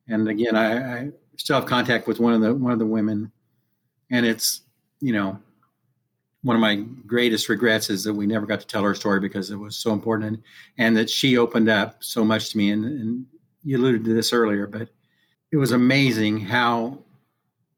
and 0.08 0.26
again, 0.30 0.56
I, 0.56 1.00
I 1.00 1.10
still 1.36 1.58
have 1.58 1.66
contact 1.66 2.08
with 2.08 2.22
one 2.22 2.32
of 2.32 2.40
the 2.40 2.56
one 2.56 2.72
of 2.72 2.80
the 2.80 2.86
women, 2.86 3.30
and 4.10 4.26
it's 4.26 4.62
you 5.02 5.12
know 5.12 5.38
one 6.44 6.56
of 6.56 6.62
my 6.62 6.76
greatest 7.06 7.50
regrets 7.50 7.90
is 7.90 8.06
that 8.06 8.14
we 8.14 8.26
never 8.26 8.46
got 8.46 8.62
to 8.62 8.68
tell 8.68 8.84
her 8.84 8.96
story 8.96 9.20
because 9.20 9.52
it 9.52 9.58
was 9.58 9.76
so 9.76 9.92
important 9.92 10.28
and, 10.28 10.44
and 10.78 10.96
that 10.96 11.10
she 11.10 11.38
opened 11.38 11.68
up 11.68 12.02
so 12.02 12.24
much 12.24 12.52
to 12.52 12.58
me. 12.58 12.72
And, 12.72 12.86
and, 12.86 13.26
you 13.66 13.78
alluded 13.78 14.04
to 14.04 14.14
this 14.14 14.34
earlier 14.34 14.68
but 14.68 14.90
it 15.54 15.56
was 15.56 15.72
amazing 15.72 16.38
how 16.38 17.00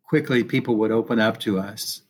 quickly 0.01 0.43
people 0.43 0.78
would 0.78 0.89
open 0.89 1.19
up 1.19 1.39
to 1.41 1.60
us 1.60 2.01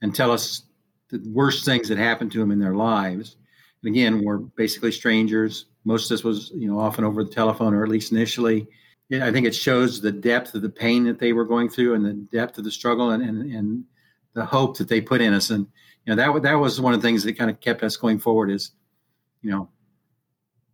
and 0.00 0.12
tell 0.12 0.32
us 0.32 0.64
the 1.10 1.22
worst 1.32 1.64
things 1.64 1.88
that 1.88 1.98
happened 1.98 2.32
to 2.32 2.40
them 2.40 2.50
in 2.50 2.58
their 2.58 2.74
lives 2.74 3.36
and 3.82 3.94
again 3.94 4.24
we're 4.24 4.38
basically 4.38 4.92
strangers 4.92 5.66
most 5.84 6.04
of 6.04 6.08
this 6.10 6.24
was, 6.24 6.50
you 6.54 6.68
know, 6.68 6.78
often 6.78 7.04
over 7.04 7.24
the 7.24 7.30
telephone, 7.30 7.74
or 7.74 7.82
at 7.82 7.88
least 7.88 8.12
initially. 8.12 8.68
I 9.12 9.30
think 9.30 9.46
it 9.46 9.54
shows 9.54 10.00
the 10.00 10.12
depth 10.12 10.54
of 10.54 10.62
the 10.62 10.70
pain 10.70 11.04
that 11.04 11.18
they 11.18 11.34
were 11.34 11.44
going 11.44 11.68
through 11.68 11.94
and 11.94 12.04
the 12.04 12.14
depth 12.14 12.56
of 12.56 12.64
the 12.64 12.70
struggle 12.70 13.10
and, 13.10 13.22
and, 13.22 13.52
and 13.52 13.84
the 14.32 14.44
hope 14.44 14.78
that 14.78 14.88
they 14.88 15.02
put 15.02 15.20
in 15.20 15.34
us. 15.34 15.50
And, 15.50 15.66
you 16.06 16.14
know, 16.14 16.32
that, 16.32 16.42
that 16.44 16.54
was 16.54 16.80
one 16.80 16.94
of 16.94 17.02
the 17.02 17.06
things 17.06 17.22
that 17.24 17.36
kind 17.36 17.50
of 17.50 17.60
kept 17.60 17.82
us 17.82 17.98
going 17.98 18.18
forward 18.18 18.50
is, 18.50 18.72
you 19.42 19.50
know, 19.50 19.68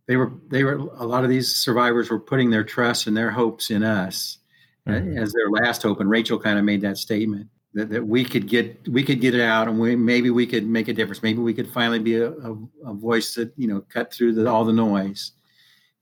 they 0.07 0.15
were, 0.15 0.31
they 0.47 0.63
were, 0.63 0.75
a 0.75 1.05
lot 1.05 1.25
of 1.25 1.29
these 1.29 1.53
survivors 1.53 2.09
were 2.09 2.19
putting 2.19 2.49
their 2.49 2.63
trust 2.63 3.07
and 3.07 3.17
their 3.17 3.29
hopes 3.29 3.71
in 3.71 3.83
us 3.83 4.37
mm-hmm. 4.87 5.17
as 5.17 5.33
their 5.33 5.49
last 5.49 5.83
hope. 5.83 5.99
And 5.99 6.09
Rachel 6.09 6.39
kind 6.39 6.57
of 6.57 6.63
made 6.63 6.81
that 6.81 6.97
statement 6.97 7.49
that, 7.73 7.89
that 7.89 8.05
we 8.05 8.25
could 8.25 8.47
get 8.47 8.87
we 8.87 9.03
could 9.03 9.21
get 9.21 9.35
it 9.35 9.41
out 9.41 9.67
and 9.67 9.79
we 9.79 9.95
maybe 9.95 10.29
we 10.29 10.47
could 10.47 10.65
make 10.65 10.87
a 10.87 10.93
difference. 10.93 11.21
Maybe 11.21 11.39
we 11.39 11.53
could 11.53 11.69
finally 11.69 11.99
be 11.99 12.15
a, 12.15 12.31
a, 12.31 12.57
a 12.85 12.93
voice 12.93 13.35
that 13.35 13.53
you 13.57 13.67
know 13.67 13.81
cut 13.89 14.11
through 14.13 14.33
the, 14.33 14.49
all 14.49 14.65
the 14.65 14.73
noise. 14.73 15.33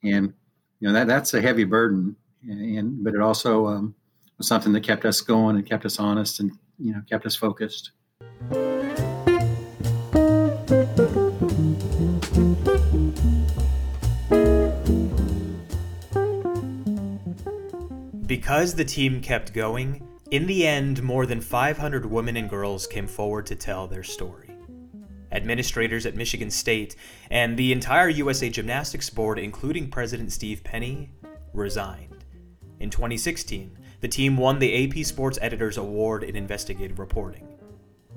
And 0.03 0.34
you 0.80 0.88
know 0.88 0.93
that 0.93 1.08
that's 1.08 1.34
a 1.34 1.41
heavy 1.41 1.65
burden. 1.65 2.15
And, 2.43 2.77
and 2.77 3.03
but 3.03 3.13
it 3.13 3.21
also 3.21 3.67
um, 3.67 3.95
was 4.38 4.47
something 4.47 4.71
that 4.73 4.84
kept 4.84 5.06
us 5.06 5.21
going 5.21 5.58
and 5.58 5.65
kept 5.65 5.86
us 5.86 5.99
honest 5.99 6.39
and 6.39 6.51
you 6.80 6.93
know 6.93 7.01
kept 7.10 7.25
us 7.25 7.36
focused. 7.36 7.91
Because 18.25 18.75
the 18.75 18.86
team 18.86 19.21
kept 19.21 19.53
going 19.53 20.07
in 20.30 20.46
the 20.46 20.68
end, 20.68 21.02
more 21.04 21.26
than 21.26 21.40
500 21.40 22.06
women 22.06 22.36
and 22.36 22.50
girls 22.50 22.86
came 22.86 23.08
forward 23.08 23.46
to 23.46 23.56
tell 23.56 23.88
their 23.88 24.04
story. 24.04 24.52
Administrators 25.32 26.06
at 26.06 26.16
Michigan 26.16 26.52
State 26.52 26.98
and 27.32 27.56
the 27.56 27.72
entire 27.72 28.10
USA 28.10 28.50
Gymnastics 28.50 29.10
Board, 29.10 29.40
including 29.40 29.90
President 29.90 30.34
Steve 30.34 30.66
Penny, 30.66 31.12
resigned. 31.54 32.26
In 32.82 32.90
2016, 32.90 33.78
the 34.02 34.08
team 34.10 34.36
won 34.36 34.60
the 34.60 34.86
AP 34.86 35.06
Sports 35.06 35.40
Editors 35.42 35.78
Award 35.78 36.24
in 36.24 36.36
Investigative 36.36 37.00
Reporting. 37.00 37.48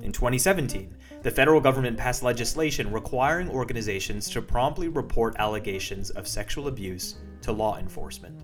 In 0.02 0.10
2017, 0.10 0.96
the 1.22 1.30
federal 1.30 1.60
government 1.60 1.96
passed 1.96 2.24
legislation 2.24 2.90
requiring 2.90 3.48
organizations 3.48 4.28
to 4.30 4.42
promptly 4.42 4.88
report 4.88 5.36
allegations 5.38 6.10
of 6.10 6.26
sexual 6.26 6.66
abuse 6.66 7.16
to 7.42 7.52
law 7.52 7.78
enforcement. 7.78 8.42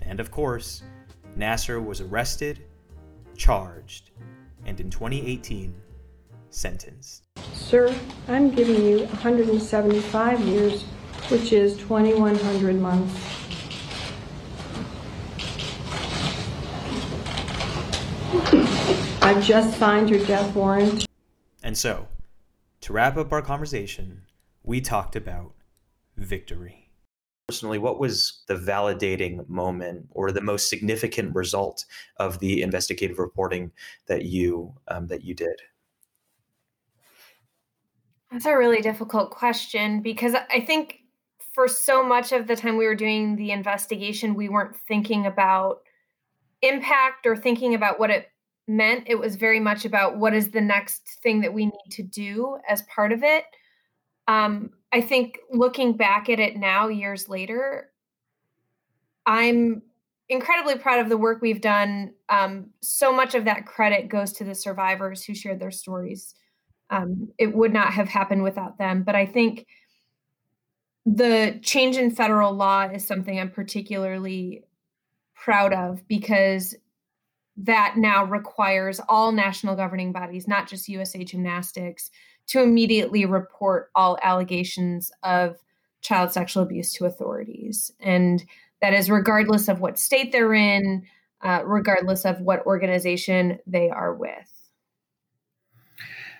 And 0.00 0.18
of 0.18 0.30
course, 0.30 0.82
Nassar 1.36 1.84
was 1.84 2.00
arrested 2.00 2.64
charged, 3.40 4.10
and 4.66 4.78
in 4.80 4.90
2018, 4.90 5.74
sentenced. 6.50 7.24
Sir, 7.54 7.94
I'm 8.28 8.50
giving 8.50 8.84
you 8.84 8.98
175 9.06 10.40
years, 10.40 10.82
which 11.30 11.54
is 11.54 11.78
2,100 11.78 12.76
months. 12.78 13.14
I've 19.22 19.42
just 19.42 19.78
signed 19.78 20.10
your 20.10 20.24
death 20.26 20.54
warrant. 20.54 21.06
And 21.62 21.78
so, 21.78 22.08
to 22.82 22.92
wrap 22.92 23.16
up 23.16 23.32
our 23.32 23.40
conversation, 23.40 24.20
we 24.62 24.82
talked 24.82 25.16
about 25.16 25.54
victory. 26.14 26.79
Personally, 27.50 27.78
what 27.78 27.98
was 27.98 28.44
the 28.46 28.54
validating 28.54 29.48
moment 29.48 30.06
or 30.12 30.30
the 30.30 30.40
most 30.40 30.70
significant 30.70 31.34
result 31.34 31.84
of 32.18 32.38
the 32.38 32.62
investigative 32.62 33.18
reporting 33.18 33.72
that 34.06 34.24
you 34.24 34.72
um, 34.86 35.08
that 35.08 35.24
you 35.24 35.34
did? 35.34 35.60
That's 38.30 38.46
a 38.46 38.56
really 38.56 38.80
difficult 38.80 39.32
question 39.32 40.00
because 40.00 40.36
I 40.48 40.60
think 40.60 41.00
for 41.52 41.66
so 41.66 42.04
much 42.04 42.30
of 42.30 42.46
the 42.46 42.54
time 42.54 42.76
we 42.76 42.86
were 42.86 42.94
doing 42.94 43.34
the 43.34 43.50
investigation, 43.50 44.36
we 44.36 44.48
weren't 44.48 44.76
thinking 44.86 45.26
about 45.26 45.80
impact 46.62 47.26
or 47.26 47.34
thinking 47.34 47.74
about 47.74 47.98
what 47.98 48.10
it 48.10 48.28
meant. 48.68 49.08
It 49.08 49.18
was 49.18 49.34
very 49.34 49.58
much 49.58 49.84
about 49.84 50.18
what 50.18 50.34
is 50.34 50.52
the 50.52 50.60
next 50.60 51.18
thing 51.20 51.40
that 51.40 51.52
we 51.52 51.66
need 51.66 51.90
to 51.90 52.04
do 52.04 52.58
as 52.68 52.82
part 52.82 53.10
of 53.10 53.24
it. 53.24 53.44
Um, 54.28 54.70
I 54.92 55.00
think 55.00 55.38
looking 55.50 55.96
back 55.96 56.28
at 56.28 56.40
it 56.40 56.56
now, 56.56 56.88
years 56.88 57.28
later, 57.28 57.90
I'm 59.24 59.82
incredibly 60.28 60.76
proud 60.78 61.00
of 61.00 61.08
the 61.08 61.16
work 61.16 61.40
we've 61.42 61.60
done. 61.60 62.14
Um, 62.28 62.70
so 62.80 63.12
much 63.12 63.34
of 63.34 63.44
that 63.44 63.66
credit 63.66 64.08
goes 64.08 64.32
to 64.34 64.44
the 64.44 64.54
survivors 64.54 65.24
who 65.24 65.34
shared 65.34 65.60
their 65.60 65.70
stories. 65.70 66.34
Um, 66.88 67.28
it 67.38 67.54
would 67.54 67.72
not 67.72 67.92
have 67.92 68.08
happened 68.08 68.42
without 68.42 68.78
them. 68.78 69.02
But 69.02 69.14
I 69.14 69.26
think 69.26 69.66
the 71.06 71.58
change 71.62 71.96
in 71.96 72.10
federal 72.10 72.52
law 72.52 72.88
is 72.88 73.06
something 73.06 73.38
I'm 73.38 73.50
particularly 73.50 74.64
proud 75.34 75.72
of 75.72 76.06
because 76.06 76.74
that 77.56 77.94
now 77.96 78.24
requires 78.24 79.00
all 79.08 79.32
national 79.32 79.76
governing 79.76 80.12
bodies, 80.12 80.48
not 80.48 80.68
just 80.68 80.88
USA 80.88 81.24
Gymnastics, 81.24 82.10
to 82.50 82.60
immediately 82.60 83.24
report 83.24 83.90
all 83.94 84.18
allegations 84.22 85.12
of 85.22 85.56
child 86.00 86.32
sexual 86.32 86.64
abuse 86.64 86.92
to 86.94 87.04
authorities. 87.04 87.92
And 88.00 88.44
that 88.82 88.92
is 88.92 89.08
regardless 89.08 89.68
of 89.68 89.80
what 89.80 89.98
state 89.98 90.32
they're 90.32 90.54
in, 90.54 91.04
uh, 91.42 91.62
regardless 91.64 92.24
of 92.24 92.40
what 92.40 92.66
organization 92.66 93.60
they 93.66 93.88
are 93.88 94.12
with. 94.14 94.32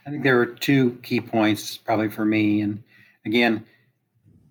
I 0.05 0.11
think 0.11 0.25
there 0.25 0.37
were 0.37 0.46
two 0.46 0.99
key 1.03 1.20
points 1.20 1.77
probably 1.77 2.09
for 2.09 2.25
me. 2.25 2.62
And 2.62 2.83
again, 3.25 3.64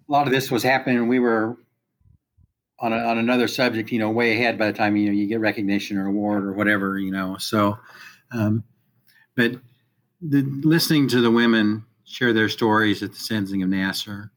a 0.08 0.12
lot 0.12 0.28
of 0.28 0.34
this 0.34 0.50
was 0.50 0.64
happening. 0.64 1.10
We 1.10 1.20
were 1.20 1.58
on, 2.80 2.94
a, 2.94 2.98
on 2.98 3.18
another 3.18 3.50
subject, 3.50 3.92
you 3.92 4.00
know, 4.00 4.12
way 4.12 4.34
ahead 4.34 4.58
by 4.58 4.68
the 4.68 4.78
time, 4.78 4.96
you 4.96 5.08
know, 5.08 5.12
you 5.12 5.28
get 5.28 5.42
recognition 5.42 5.98
or 5.98 6.08
award 6.08 6.46
or 6.46 6.54
whatever, 6.54 6.98
you 6.98 7.12
know. 7.12 7.36
So, 7.38 7.78
um, 8.32 8.64
but 9.36 9.56
the, 10.22 10.42
listening 10.64 11.08
to 11.10 11.22
the 11.22 11.32
women 11.32 11.86
share 12.04 12.34
their 12.34 12.50
stories 12.50 13.04
at 13.04 13.14
the 13.14 13.20
sentencing 13.20 13.64
of 13.64 13.70
Nassar 13.70 14.30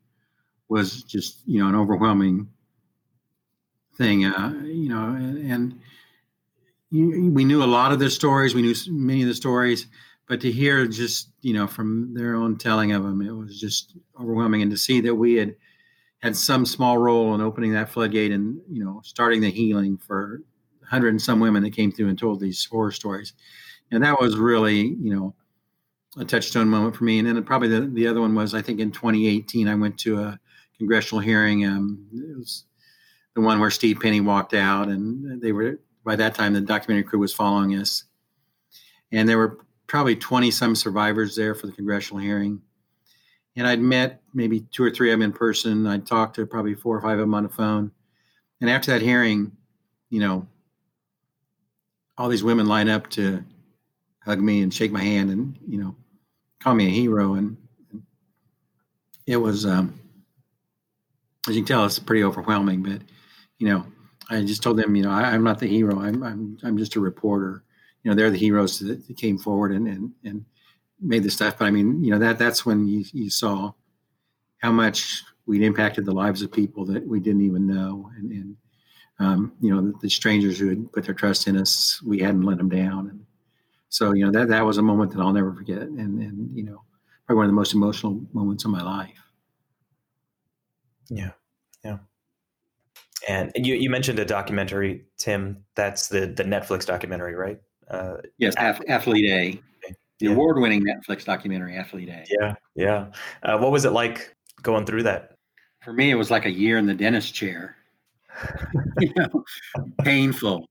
was 0.69 1.03
just, 1.03 1.41
you 1.47 1.63
know, 1.63 1.69
an 1.69 1.75
overwhelming 1.75 2.49
thing, 3.97 4.25
uh, 4.25 4.53
you 4.65 4.89
know, 4.89 5.09
and 5.09 5.79
you, 6.91 7.31
we 7.31 7.45
knew 7.45 7.63
a 7.63 7.65
lot 7.65 7.93
of 7.93 7.99
their 7.99 8.11
stories. 8.11 8.55
We 8.55 8.63
knew 8.63 8.75
many 8.89 9.23
of 9.23 9.29
the 9.29 9.35
stories, 9.35 9.87
but 10.29 10.41
to 10.41 10.51
hear 10.51 10.87
just 10.87 11.29
you 11.43 11.53
know 11.53 11.67
from 11.67 12.15
their 12.15 12.35
own 12.35 12.57
telling 12.57 12.93
of 12.93 13.03
them 13.03 13.21
it 13.23 13.33
was 13.33 13.61
just 13.61 13.97
overwhelming 14.19 14.63
and 14.63 14.71
to 14.71 14.77
see 14.77 15.01
that 15.01 15.15
we 15.15 15.35
had 15.35 15.55
had 16.23 16.37
some 16.37 16.65
small 16.65 16.99
role 16.99 17.35
in 17.35 17.41
opening 17.41 17.73
that 17.73 17.91
floodgate 17.91 18.33
and 18.33 18.61
you 18.71 18.83
know 18.83 19.01
starting 19.05 19.41
the 19.41 19.51
healing 19.51 19.99
for 19.99 20.41
100 20.81 21.09
and 21.09 21.21
some 21.21 21.41
women 21.41 21.63
that 21.63 21.75
came 21.75 21.93
through 21.93 22.09
and 22.09 22.19
told 22.19 22.41
these 22.41 22.65
horror 22.65 22.93
stories 22.93 23.35
and 23.91 24.03
that 24.03 24.21
was 24.21 24.37
really 24.37 24.79
you 24.79 25.15
know 25.15 25.35
a 26.19 26.25
touchstone 26.25 26.69
moment 26.69 26.95
for 26.95 27.05
me 27.05 27.19
and 27.19 27.27
then 27.27 27.43
probably 27.43 27.69
the, 27.69 27.81
the 27.81 28.07
other 28.07 28.21
one 28.21 28.35
was 28.35 28.55
i 28.55 28.63
think 28.63 28.81
in 28.81 28.91
2018 28.91 29.69
i 29.69 29.75
went 29.75 29.99
to 29.99 30.19
a 30.21 30.39
congressional 30.77 31.21
hearing 31.21 31.65
um, 31.65 32.07
it 32.13 32.37
was 32.37 32.65
the 33.35 33.41
one 33.41 33.59
where 33.61 33.71
steve 33.71 33.99
penny 34.01 34.21
walked 34.21 34.53
out 34.53 34.89
and 34.89 35.41
they 35.41 35.53
were 35.53 35.79
by 36.05 36.17
that 36.17 36.35
time 36.35 36.53
the 36.53 36.61
documentary 36.61 37.03
crew 37.05 37.19
was 37.19 37.33
following 37.33 37.75
us 37.75 38.05
and 39.13 39.29
there 39.29 39.39
were 39.39 39.59
probably 39.93 40.17
20 40.17 40.51
some 40.51 40.75
survivors 40.75 41.37
there 41.37 41.55
for 41.55 41.67
the 41.67 41.73
congressional 41.73 42.23
hearing. 42.23 42.63
And 43.55 43.67
I'd 43.67 43.79
met 43.79 44.23
maybe 44.33 44.61
two 44.73 44.83
or 44.83 44.91
three 44.91 45.13
of 45.13 45.19
them 45.19 45.31
in 45.31 45.33
person. 45.33 45.87
I'd 45.87 46.07
talked 46.07 46.37
to 46.37 46.47
probably 46.47 46.75
four 46.75 46.97
or 46.97 47.03
five 47.03 47.19
of 47.19 47.19
them 47.19 47.35
on 47.35 47.43
the 47.43 47.51
phone. 47.51 47.93
And 48.63 48.71
after 48.71 48.91
that 48.91 49.03
hearing, 49.03 49.53
you 50.09 50.21
know, 50.21 50.49
all 52.17 52.31
these 52.31 52.43
women 52.43 52.67
line 52.67 52.89
up 52.89 53.11
to 53.11 53.45
hug 54.25 54.41
me 54.41 54.63
and 54.63 54.73
shake 54.73 54.93
my 54.93 55.03
hand 55.03 55.31
and, 55.31 55.59
you 55.69 55.77
know, 55.77 55.95
call 56.63 56.75
me 56.75 56.87
a 56.87 56.91
hero. 56.91 57.35
And 57.35 57.57
it 59.27 59.37
was, 59.37 59.67
um, 59.67 59.99
as 61.49 61.57
you 61.57 61.63
can 61.63 61.69
tell, 61.69 61.85
it's 61.85 61.99
pretty 61.99 62.25
overwhelming. 62.25 62.83
But, 62.83 63.03
you 63.59 63.69
know, 63.69 63.87
I 64.31 64.43
just 64.43 64.63
told 64.63 64.79
them, 64.79 64.95
you 64.97 65.03
know, 65.03 65.11
I, 65.11 65.35
am 65.35 65.45
not 65.45 65.59
the 65.59 65.67
hero. 65.67 66.01
I'm, 66.01 66.23
I'm, 66.23 66.59
I'm 66.63 66.79
just 66.79 66.97
a 66.97 67.01
reporter 67.01 67.65
you 68.03 68.11
know 68.11 68.17
they're 68.17 68.31
the 68.31 68.39
heroes 68.39 68.79
that 68.81 69.17
came 69.17 69.39
forward 69.39 69.73
and 69.73 69.87
and, 69.87 70.13
and 70.25 70.45
made 71.01 71.23
the 71.23 71.31
stuff. 71.31 71.59
But 71.59 71.67
I 71.67 71.71
mean, 71.71 72.03
you 72.03 72.11
know 72.11 72.19
that 72.19 72.39
that's 72.39 72.67
when 72.67 72.87
you, 72.87 73.05
you 73.13 73.31
saw 73.31 73.73
how 74.59 74.73
much 74.73 75.23
we'd 75.47 75.63
impacted 75.63 76.05
the 76.05 76.13
lives 76.13 76.43
of 76.43 76.53
people 76.53 76.85
that 76.87 77.07
we 77.07 77.21
didn't 77.21 77.43
even 77.43 77.67
know, 77.67 78.11
and, 78.17 78.33
and 78.33 78.57
um, 79.19 79.53
you 79.61 79.75
know 79.75 79.81
the, 79.81 79.93
the, 80.03 80.11
strangers 80.11 80.59
who 80.59 80.69
had 80.69 80.93
put 80.93 81.05
their 81.05 81.15
trust 81.15 81.47
in 81.47 81.57
us, 81.57 82.03
we 82.03 82.19
hadn't 82.19 82.43
let 82.43 82.59
them 82.59 82.69
down, 82.69 83.09
and 83.09 83.25
so 83.93 84.15
you 84.15 84.25
know 84.25 84.33
that 84.33 84.49
that 84.49 84.65
was 84.65 84.79
a 84.79 84.83
moment 84.83 85.13
that 85.13 85.21
I'll 85.21 85.35
never 85.35 85.53
forget, 85.53 85.83
and 85.83 86.23
and 86.23 86.57
you 86.57 86.63
know 86.63 86.83
probably 87.27 87.37
one 87.37 87.45
of 87.45 87.51
the 87.51 87.55
most 87.55 87.75
emotional 87.75 88.19
moments 88.33 88.65
of 88.65 88.71
my 88.71 88.83
life. 88.83 89.23
Yeah, 91.11 91.33
yeah. 91.85 91.99
And 93.29 93.53
you, 93.55 93.75
you 93.75 93.91
mentioned 93.91 94.19
a 94.19 94.25
documentary, 94.25 95.05
Tim. 95.19 95.63
That's 95.75 96.09
the 96.09 96.21
the 96.21 96.43
Netflix 96.43 96.87
documentary, 96.87 97.35
right? 97.35 97.61
Uh, 97.87 98.17
yes, 98.39 98.55
Athlete 98.57 99.31
A, 99.31 99.61
the 100.21 100.27
yeah. 100.27 100.31
award-winning 100.31 100.83
Netflix 100.83 101.27
documentary, 101.27 101.77
Athlete 101.77 102.09
A. 102.09 102.25
Yeah, 102.31 102.55
yeah. 102.75 103.07
Uh, 103.43 103.59
what 103.59 103.73
was 103.73 103.85
it 103.85 103.93
like 103.93 104.35
going 104.63 104.87
through 104.87 105.03
that? 105.03 105.37
For 105.85 105.93
me, 105.93 106.11
it 106.11 106.15
was 106.15 106.31
like 106.31 106.47
a 106.47 106.51
year 106.51 106.79
in 106.79 106.87
the 106.87 106.95
dentist 106.95 107.35
chair. 107.35 107.77
you 109.01 109.13
know, 109.17 109.45
painful. 110.03 110.67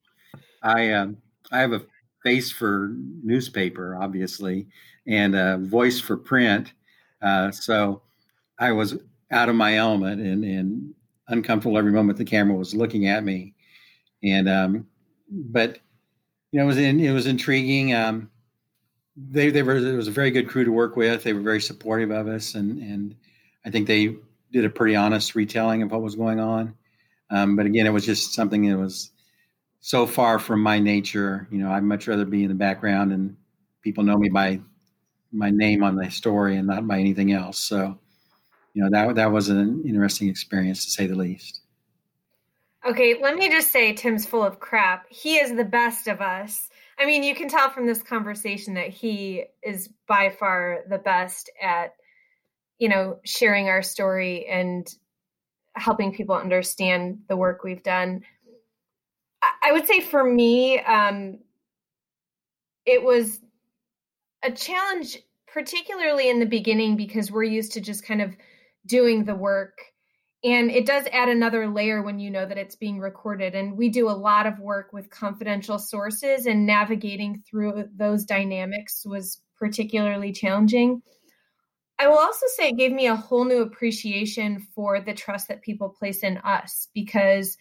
I 0.64 0.92
um, 0.94 1.18
I 1.52 1.60
have 1.60 1.74
a 1.74 1.82
face 2.24 2.52
for 2.52 2.92
newspaper, 3.24 3.98
obviously, 4.00 4.68
and 5.08 5.36
a 5.36 5.58
voice 5.58 6.00
for 6.00 6.18
print. 6.18 6.74
Uh, 7.22 7.52
so 7.52 8.02
I 8.60 8.72
was 8.72 8.98
out 9.32 9.50
of 9.50 9.56
my 9.56 9.78
element 9.78 10.22
and, 10.22 10.44
and 10.44 10.94
uncomfortable 11.28 11.78
every 11.78 11.92
moment 11.92 12.18
the 12.18 12.26
camera 12.26 12.56
was 12.56 12.76
looking 12.76 13.08
at 13.08 13.24
me. 13.24 13.54
And 14.24 14.48
um, 14.48 14.88
but 15.30 15.80
you 16.52 16.60
know, 16.60 16.66
it 16.66 16.68
was 16.68 16.78
in, 16.78 17.00
it 17.00 17.12
was 17.12 17.28
intriguing. 17.28 17.94
Um, 17.94 18.30
they 19.16 19.50
they 19.50 19.64
were 19.64 19.78
it 19.78 19.96
was 19.96 20.08
a 20.08 20.12
very 20.12 20.32
good 20.32 20.48
crew 20.48 20.66
to 20.66 20.72
work 20.72 20.96
with. 20.96 21.24
They 21.24 21.34
were 21.34 21.42
very 21.42 21.62
supportive 21.62 22.12
of 22.12 22.28
us, 22.28 22.56
and 22.56 22.80
and 22.80 23.16
I 23.66 23.72
think 23.72 23.88
they 23.88 24.16
did 24.52 24.66
a 24.66 24.70
pretty 24.70 24.96
honest 24.96 25.34
retelling 25.34 25.82
of 25.82 25.92
what 25.92 26.02
was 26.02 26.16
going 26.16 26.40
on. 26.40 26.76
Um, 27.30 27.56
but 27.56 27.66
again, 27.66 27.88
it 27.88 27.92
was 27.92 28.06
just 28.06 28.34
something 28.34 28.70
that 28.70 28.78
was 28.78 29.12
so 29.82 30.06
far 30.06 30.40
from 30.40 30.62
my 30.62 30.80
nature. 30.80 31.48
You 31.52 31.58
know, 31.60 31.72
I'd 31.72 31.84
much 31.84 32.08
rather 32.08 32.26
be 32.26 32.44
in 32.44 32.50
the 32.50 32.56
background 32.56 33.12
and 33.12 33.36
people 33.82 34.04
know 34.04 34.18
me 34.18 34.30
by 34.30 34.62
my 35.32 35.50
name 35.50 35.84
on 35.84 35.96
the 35.96 36.10
story 36.10 36.56
and 36.56 36.68
not 36.68 36.88
by 36.88 37.00
anything 37.00 37.34
else. 37.34 37.60
So, 37.60 38.00
you 38.74 38.84
know, 38.84 38.90
that 38.92 39.16
that 39.16 39.32
was 39.32 39.50
an 39.50 39.84
interesting 39.86 40.30
experience 40.30 40.86
to 40.86 40.92
say 40.92 41.08
the 41.08 41.16
least. 41.16 41.62
Okay, 42.88 43.16
let 43.22 43.36
me 43.36 43.50
just 43.50 43.72
say 43.72 43.94
Tim's 43.94 44.26
full 44.26 44.44
of 44.44 44.60
crap. 44.60 45.06
He 45.10 45.36
is 45.36 45.56
the 45.56 45.64
best 45.64 46.08
of 46.08 46.20
us. 46.20 46.70
I 46.98 47.06
mean, 47.06 47.24
you 47.24 47.36
can 47.36 47.48
tell 47.48 47.70
from 47.70 47.86
this 47.86 48.02
conversation 48.02 48.74
that 48.76 48.90
he 48.90 49.46
is 49.64 49.90
by 50.08 50.30
far 50.30 50.80
the 50.90 50.98
best 50.98 51.52
at, 51.62 51.94
you 52.80 52.90
know, 52.90 53.20
sharing 53.24 53.70
our 53.70 53.84
story 53.84 54.48
and 54.48 54.88
helping 55.74 56.14
people 56.14 56.36
understand 56.36 57.20
the 57.28 57.38
work 57.38 57.64
we've 57.64 57.84
done. 57.84 58.24
I 59.42 59.72
would 59.72 59.88
say 59.88 60.02
for 60.02 60.24
me, 60.24 60.80
um, 60.80 61.40
it 62.86 63.04
was 63.04 63.40
a 64.44 64.52
challenge, 64.52 65.18
particularly 65.48 66.30
in 66.30 66.40
the 66.40 66.46
beginning, 66.46 66.96
because 66.96 67.32
we're 67.32 67.44
used 67.44 67.74
to 67.74 67.82
just 67.82 68.06
kind 68.06 68.22
of 68.22 68.36
doing 68.86 69.24
the 69.24 69.36
work. 69.36 69.78
And 70.44 70.72
it 70.72 70.88
does 70.88 71.06
add 71.12 71.30
another 71.30 71.68
layer 71.68 72.02
when 72.02 72.18
you 72.18 72.32
know 72.32 72.48
that 72.48 72.58
it's 72.58 72.76
being 72.76 73.00
recorded. 73.00 73.54
And 73.54 73.78
we 73.78 73.90
do 73.90 74.10
a 74.10 74.12
lot 74.12 74.48
of 74.48 74.60
work 74.60 74.92
with 74.92 75.12
confidential 75.12 75.78
sources 75.78 76.48
and 76.48 76.66
navigating 76.66 77.44
through 77.48 77.86
those 77.96 78.26
dynamics 78.26 79.04
was 79.06 79.42
particularly 79.56 80.32
challenging. 80.32 81.04
I 82.00 82.08
will 82.08 82.18
also 82.18 82.48
say 82.56 82.70
it 82.70 82.78
gave 82.78 82.92
me 82.92 83.06
a 83.06 83.16
whole 83.16 83.46
new 83.46 83.62
appreciation 83.62 84.66
for 84.74 85.00
the 85.00 85.14
trust 85.14 85.48
that 85.50 85.62
people 85.62 85.90
place 85.90 86.24
in 86.24 86.40
us 86.40 86.88
because 86.96 87.58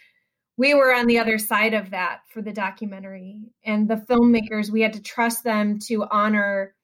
we 0.60 0.74
were 0.74 0.92
on 0.94 1.06
the 1.06 1.18
other 1.18 1.38
side 1.38 1.72
of 1.72 1.88
that 1.88 2.20
for 2.28 2.42
the 2.42 2.52
documentary. 2.52 3.40
And 3.64 3.88
the 3.88 3.94
filmmakers, 3.96 4.68
we 4.68 4.82
had 4.82 4.92
to 4.92 5.00
trust 5.00 5.42
them 5.42 5.78
to 5.86 6.04
honor 6.10 6.74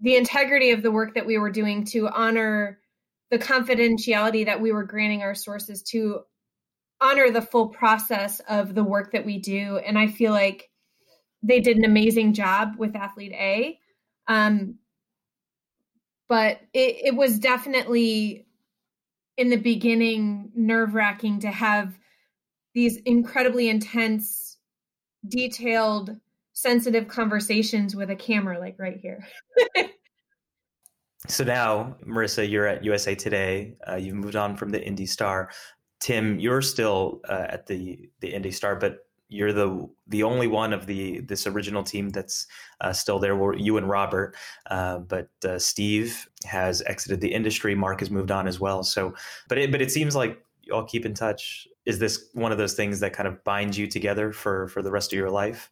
the 0.00 0.16
integrity 0.16 0.70
of 0.70 0.80
the 0.80 0.90
work 0.90 1.12
that 1.12 1.26
we 1.26 1.36
were 1.36 1.50
doing, 1.50 1.84
to 1.84 2.08
honor 2.08 2.78
the 3.30 3.38
confidentiality 3.38 4.46
that 4.46 4.58
we 4.58 4.72
were 4.72 4.84
granting 4.84 5.20
our 5.20 5.34
sources, 5.34 5.82
to 5.82 6.20
honor 6.98 7.30
the 7.30 7.42
full 7.42 7.68
process 7.68 8.40
of 8.48 8.74
the 8.74 8.82
work 8.84 9.12
that 9.12 9.26
we 9.26 9.36
do. 9.38 9.76
And 9.76 9.98
I 9.98 10.06
feel 10.06 10.32
like 10.32 10.70
they 11.42 11.60
did 11.60 11.76
an 11.76 11.84
amazing 11.84 12.32
job 12.32 12.76
with 12.78 12.96
Athlete 12.96 13.32
A. 13.32 13.78
Um, 14.28 14.76
but 16.26 16.58
it, 16.72 17.08
it 17.08 17.14
was 17.14 17.38
definitely 17.38 18.46
in 19.36 19.50
the 19.50 19.58
beginning 19.58 20.52
nerve 20.54 20.94
wracking 20.94 21.40
to 21.40 21.48
have 21.48 21.98
these 22.74 22.96
incredibly 23.04 23.68
intense, 23.68 24.58
detailed, 25.26 26.16
sensitive 26.52 27.08
conversations 27.08 27.96
with 27.96 28.10
a 28.10 28.16
camera 28.16 28.58
like 28.58 28.76
right 28.78 28.98
here. 29.00 29.26
so 31.28 31.44
now, 31.44 31.96
Marisa, 32.06 32.48
you're 32.48 32.66
at 32.66 32.84
USA 32.84 33.14
Today. 33.14 33.76
Uh, 33.88 33.96
you've 33.96 34.14
moved 34.14 34.36
on 34.36 34.56
from 34.56 34.70
the 34.70 34.84
Indy 34.84 35.06
Star. 35.06 35.50
Tim, 36.00 36.38
you're 36.38 36.62
still 36.62 37.20
uh, 37.28 37.46
at 37.48 37.66
the 37.66 38.10
the 38.20 38.34
Indy 38.34 38.50
Star, 38.50 38.76
but 38.76 38.98
you're 39.28 39.52
the 39.52 39.88
the 40.06 40.22
only 40.22 40.46
one 40.46 40.72
of 40.72 40.86
the 40.86 41.20
this 41.20 41.46
original 41.46 41.82
team 41.82 42.10
that's 42.10 42.46
uh, 42.80 42.92
still 42.92 43.18
there. 43.18 43.54
You 43.54 43.76
and 43.78 43.88
Robert, 43.88 44.36
uh, 44.70 44.98
but 44.98 45.30
uh, 45.44 45.58
Steve 45.58 46.28
has 46.44 46.82
exited 46.86 47.20
the 47.20 47.32
industry. 47.32 47.74
Mark 47.74 48.00
has 48.00 48.10
moved 48.10 48.30
on 48.30 48.46
as 48.46 48.60
well. 48.60 48.82
So, 48.82 49.14
but 49.48 49.58
it, 49.58 49.72
but 49.72 49.80
it 49.80 49.90
seems 49.90 50.14
like 50.14 50.44
all 50.72 50.84
keep 50.84 51.06
in 51.06 51.14
touch. 51.14 51.68
Is 51.86 51.98
this 51.98 52.30
one 52.32 52.52
of 52.52 52.58
those 52.58 52.74
things 52.74 53.00
that 53.00 53.12
kind 53.12 53.28
of 53.28 53.42
binds 53.44 53.78
you 53.78 53.86
together 53.86 54.32
for 54.32 54.68
for 54.68 54.82
the 54.82 54.90
rest 54.90 55.12
of 55.12 55.18
your 55.18 55.30
life? 55.30 55.70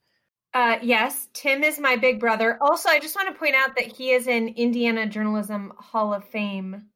Uh, 0.54 0.76
yes, 0.82 1.28
Tim 1.32 1.64
is 1.64 1.78
my 1.78 1.96
big 1.96 2.20
brother. 2.20 2.58
Also, 2.60 2.90
I 2.90 3.00
just 3.00 3.16
want 3.16 3.28
to 3.28 3.38
point 3.38 3.54
out 3.54 3.74
that 3.76 3.86
he 3.86 4.10
is 4.10 4.26
an 4.26 4.48
Indiana 4.48 5.06
Journalism 5.06 5.72
Hall 5.78 6.12
of 6.12 6.24
Fame 6.24 6.88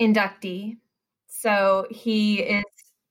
inductee. 0.00 0.76
So 1.26 1.86
he 1.90 2.40
is 2.40 2.64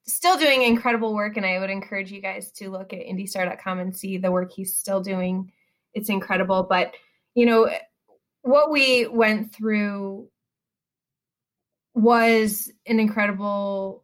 still 0.10 0.38
doing 0.38 0.64
incredible 0.64 1.14
work 1.14 1.38
and 1.38 1.46
i 1.46 1.60
would 1.60 1.70
encourage 1.70 2.12
you 2.12 2.22
guys 2.22 2.52
to 2.52 2.70
look 2.70 2.94
at 2.94 3.00
indystar.com 3.00 3.80
and 3.80 3.96
see 3.96 4.18
the 4.18 4.32
work 4.32 4.52
he's 4.52 4.76
still 4.76 5.02
doing 5.02 5.52
it's 5.94 6.10
incredible 6.10 6.64
but 6.64 6.96
you 7.36 7.46
know 7.46 7.70
what 8.42 8.72
we 8.72 9.08
went 9.08 9.54
through 9.54 10.28
was 12.00 12.72
an 12.86 13.00
incredible 13.00 14.04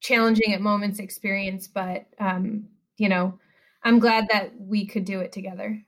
challenging 0.00 0.52
at 0.52 0.60
moments 0.60 0.98
experience 0.98 1.66
but 1.66 2.06
um 2.20 2.64
you 2.96 3.08
know 3.08 3.38
i'm 3.82 3.98
glad 3.98 4.28
that 4.30 4.52
we 4.58 4.86
could 4.86 5.04
do 5.04 5.20
it 5.20 5.32
together 5.32 5.80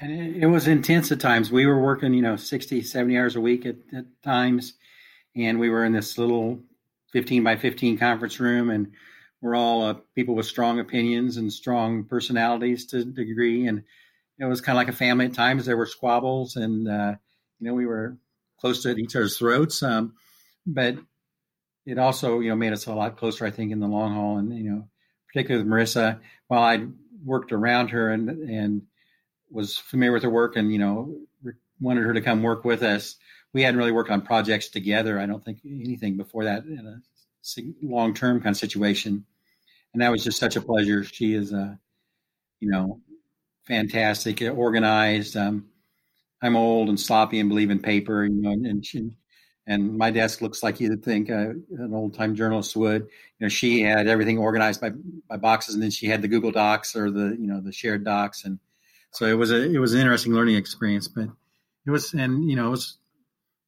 and 0.00 0.12
it, 0.12 0.42
it 0.42 0.46
was 0.46 0.66
intense 0.66 1.12
at 1.12 1.20
times 1.20 1.50
we 1.50 1.66
were 1.66 1.80
working 1.80 2.14
you 2.14 2.22
know 2.22 2.36
60 2.36 2.82
70 2.82 3.18
hours 3.18 3.36
a 3.36 3.40
week 3.40 3.66
at, 3.66 3.76
at 3.92 4.06
times 4.22 4.74
and 5.36 5.58
we 5.58 5.68
were 5.68 5.84
in 5.84 5.92
this 5.92 6.16
little 6.16 6.60
15 7.14 7.44
by 7.44 7.56
15 7.56 7.96
conference 7.96 8.40
room, 8.40 8.70
and 8.70 8.92
we're 9.40 9.54
all 9.54 9.82
uh, 9.82 9.94
people 10.14 10.34
with 10.34 10.46
strong 10.46 10.80
opinions 10.80 11.36
and 11.36 11.52
strong 11.52 12.04
personalities 12.04 12.86
to 12.86 13.04
degree. 13.04 13.66
And 13.68 13.84
it 14.38 14.44
was 14.44 14.60
kind 14.60 14.76
of 14.76 14.80
like 14.80 14.88
a 14.88 14.96
family 14.96 15.26
at 15.26 15.32
times. 15.32 15.64
There 15.64 15.76
were 15.76 15.86
squabbles, 15.86 16.56
and 16.56 16.88
uh, 16.88 17.14
you 17.60 17.68
know 17.68 17.74
we 17.74 17.86
were 17.86 18.18
close 18.60 18.82
to 18.82 18.96
each 18.96 19.16
other's 19.16 19.38
throats. 19.38 19.82
Um, 19.82 20.14
but 20.66 20.96
it 21.86 21.98
also 21.98 22.40
you 22.40 22.50
know 22.50 22.56
made 22.56 22.72
us 22.72 22.86
a 22.86 22.94
lot 22.94 23.16
closer, 23.16 23.44
I 23.44 23.50
think, 23.50 23.72
in 23.72 23.80
the 23.80 23.88
long 23.88 24.14
haul. 24.14 24.38
And 24.38 24.56
you 24.56 24.70
know, 24.70 24.88
particularly 25.28 25.64
with 25.64 25.72
Marisa, 25.72 26.20
while 26.48 26.62
I 26.62 26.86
worked 27.24 27.52
around 27.52 27.88
her 27.88 28.10
and 28.10 28.28
and 28.28 28.82
was 29.50 29.76
familiar 29.76 30.12
with 30.12 30.22
her 30.22 30.30
work, 30.30 30.56
and 30.56 30.72
you 30.72 30.78
know 30.78 31.16
wanted 31.80 32.04
her 32.04 32.14
to 32.14 32.20
come 32.20 32.42
work 32.42 32.64
with 32.64 32.82
us 32.82 33.16
we 33.54 33.62
hadn't 33.62 33.78
really 33.78 33.92
worked 33.92 34.10
on 34.10 34.20
projects 34.20 34.68
together. 34.68 35.18
I 35.18 35.26
don't 35.26 35.42
think 35.42 35.60
anything 35.64 36.18
before 36.18 36.44
that 36.44 36.64
in 36.64 36.86
a 36.86 37.62
long 37.80 38.12
term 38.12 38.40
kind 38.40 38.52
of 38.52 38.58
situation. 38.58 39.24
And 39.94 40.02
that 40.02 40.10
was 40.10 40.24
just 40.24 40.38
such 40.40 40.56
a 40.56 40.60
pleasure. 40.60 41.04
She 41.04 41.34
is, 41.34 41.52
uh, 41.52 41.76
you 42.58 42.68
know, 42.68 43.00
fantastic, 43.64 44.42
organized. 44.42 45.36
Um, 45.36 45.66
I'm 46.44 46.56
old 46.56 46.90
and 46.90 47.00
sloppy 47.00 47.40
and 47.40 47.48
believe 47.48 47.70
in 47.70 47.78
paper, 47.78 48.24
you 48.24 48.42
know, 48.42 48.50
and 48.50 48.84
she, 48.84 49.10
and 49.66 49.96
my 49.96 50.10
desk 50.10 50.42
looks 50.42 50.62
like 50.62 50.78
you'd 50.78 51.02
think 51.02 51.30
uh, 51.30 51.50
an 51.78 51.94
old 51.94 52.12
time 52.12 52.34
journalist 52.34 52.76
would. 52.76 53.02
You 53.02 53.46
know, 53.46 53.48
she 53.48 53.80
had 53.80 54.06
everything 54.08 54.38
organized 54.38 54.80
by 54.80 54.90
by 55.28 55.38
boxes, 55.38 55.74
and 55.74 55.82
then 55.82 55.90
she 55.90 56.06
had 56.06 56.20
the 56.20 56.28
Google 56.28 56.52
Docs 56.52 56.96
or 56.96 57.10
the 57.10 57.36
you 57.40 57.46
know 57.46 57.62
the 57.62 57.72
shared 57.72 58.04
docs, 58.04 58.44
and 58.44 58.58
so 59.10 59.24
it 59.24 59.38
was 59.38 59.50
a 59.50 59.62
it 59.62 59.78
was 59.78 59.94
an 59.94 60.00
interesting 60.00 60.34
learning 60.34 60.56
experience. 60.56 61.08
But 61.08 61.30
it 61.86 61.90
was, 61.90 62.12
and 62.12 62.50
you 62.50 62.56
know, 62.56 62.66
it 62.66 62.72
was 62.72 62.98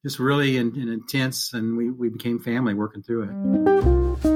just 0.05 0.19
really 0.19 0.57
in, 0.57 0.75
in 0.79 0.87
intense, 0.87 1.53
and 1.53 1.75
we, 1.75 1.89
we 1.89 2.09
became 2.09 2.39
family 2.39 2.75
working 2.75 3.01
through 3.01 3.23
it. 3.23 4.26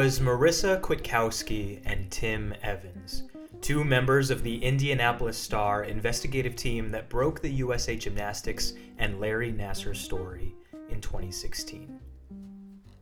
Was 0.00 0.18
Marisa 0.18 0.80
Kwiatkowski 0.80 1.82
and 1.84 2.10
Tim 2.10 2.54
Evans, 2.62 3.24
two 3.60 3.84
members 3.84 4.30
of 4.30 4.42
the 4.42 4.56
Indianapolis 4.64 5.36
Star 5.36 5.84
investigative 5.84 6.56
team 6.56 6.88
that 6.88 7.10
broke 7.10 7.42
the 7.42 7.50
USA 7.50 7.96
Gymnastics 7.96 8.72
and 8.96 9.20
Larry 9.20 9.52
Nassar 9.52 9.94
story 9.94 10.54
in 10.88 11.02
2016. 11.02 12.00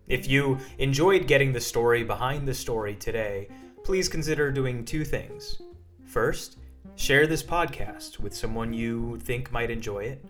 If 0.08 0.28
you 0.28 0.58
enjoyed 0.78 1.28
getting 1.28 1.52
the 1.52 1.60
story 1.60 2.02
behind 2.02 2.48
the 2.48 2.54
story 2.54 2.96
today, 2.96 3.46
please 3.84 4.08
consider 4.08 4.50
doing 4.50 4.84
two 4.84 5.04
things. 5.04 5.62
First, 6.04 6.58
share 6.96 7.28
this 7.28 7.44
podcast 7.44 8.18
with 8.18 8.34
someone 8.34 8.72
you 8.72 9.20
think 9.22 9.52
might 9.52 9.70
enjoy 9.70 10.00
it. 10.00 10.24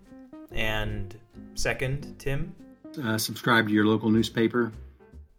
And 0.53 1.19
second, 1.55 2.17
Tim? 2.19 2.55
Uh, 3.03 3.17
subscribe 3.17 3.69
to 3.69 3.73
your 3.73 3.87
local 3.87 4.11
newspaper. 4.11 4.71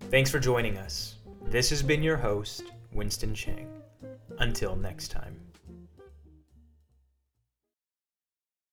Thanks 0.10 0.32
for 0.32 0.40
joining 0.40 0.76
us. 0.76 1.18
This 1.46 1.70
has 1.72 1.82
been 1.82 2.04
your 2.04 2.18
host, 2.18 2.64
Winston 2.92 3.34
Chang. 3.34 3.68
Until 4.38 4.76
next 4.76 5.10
time. 5.10 5.39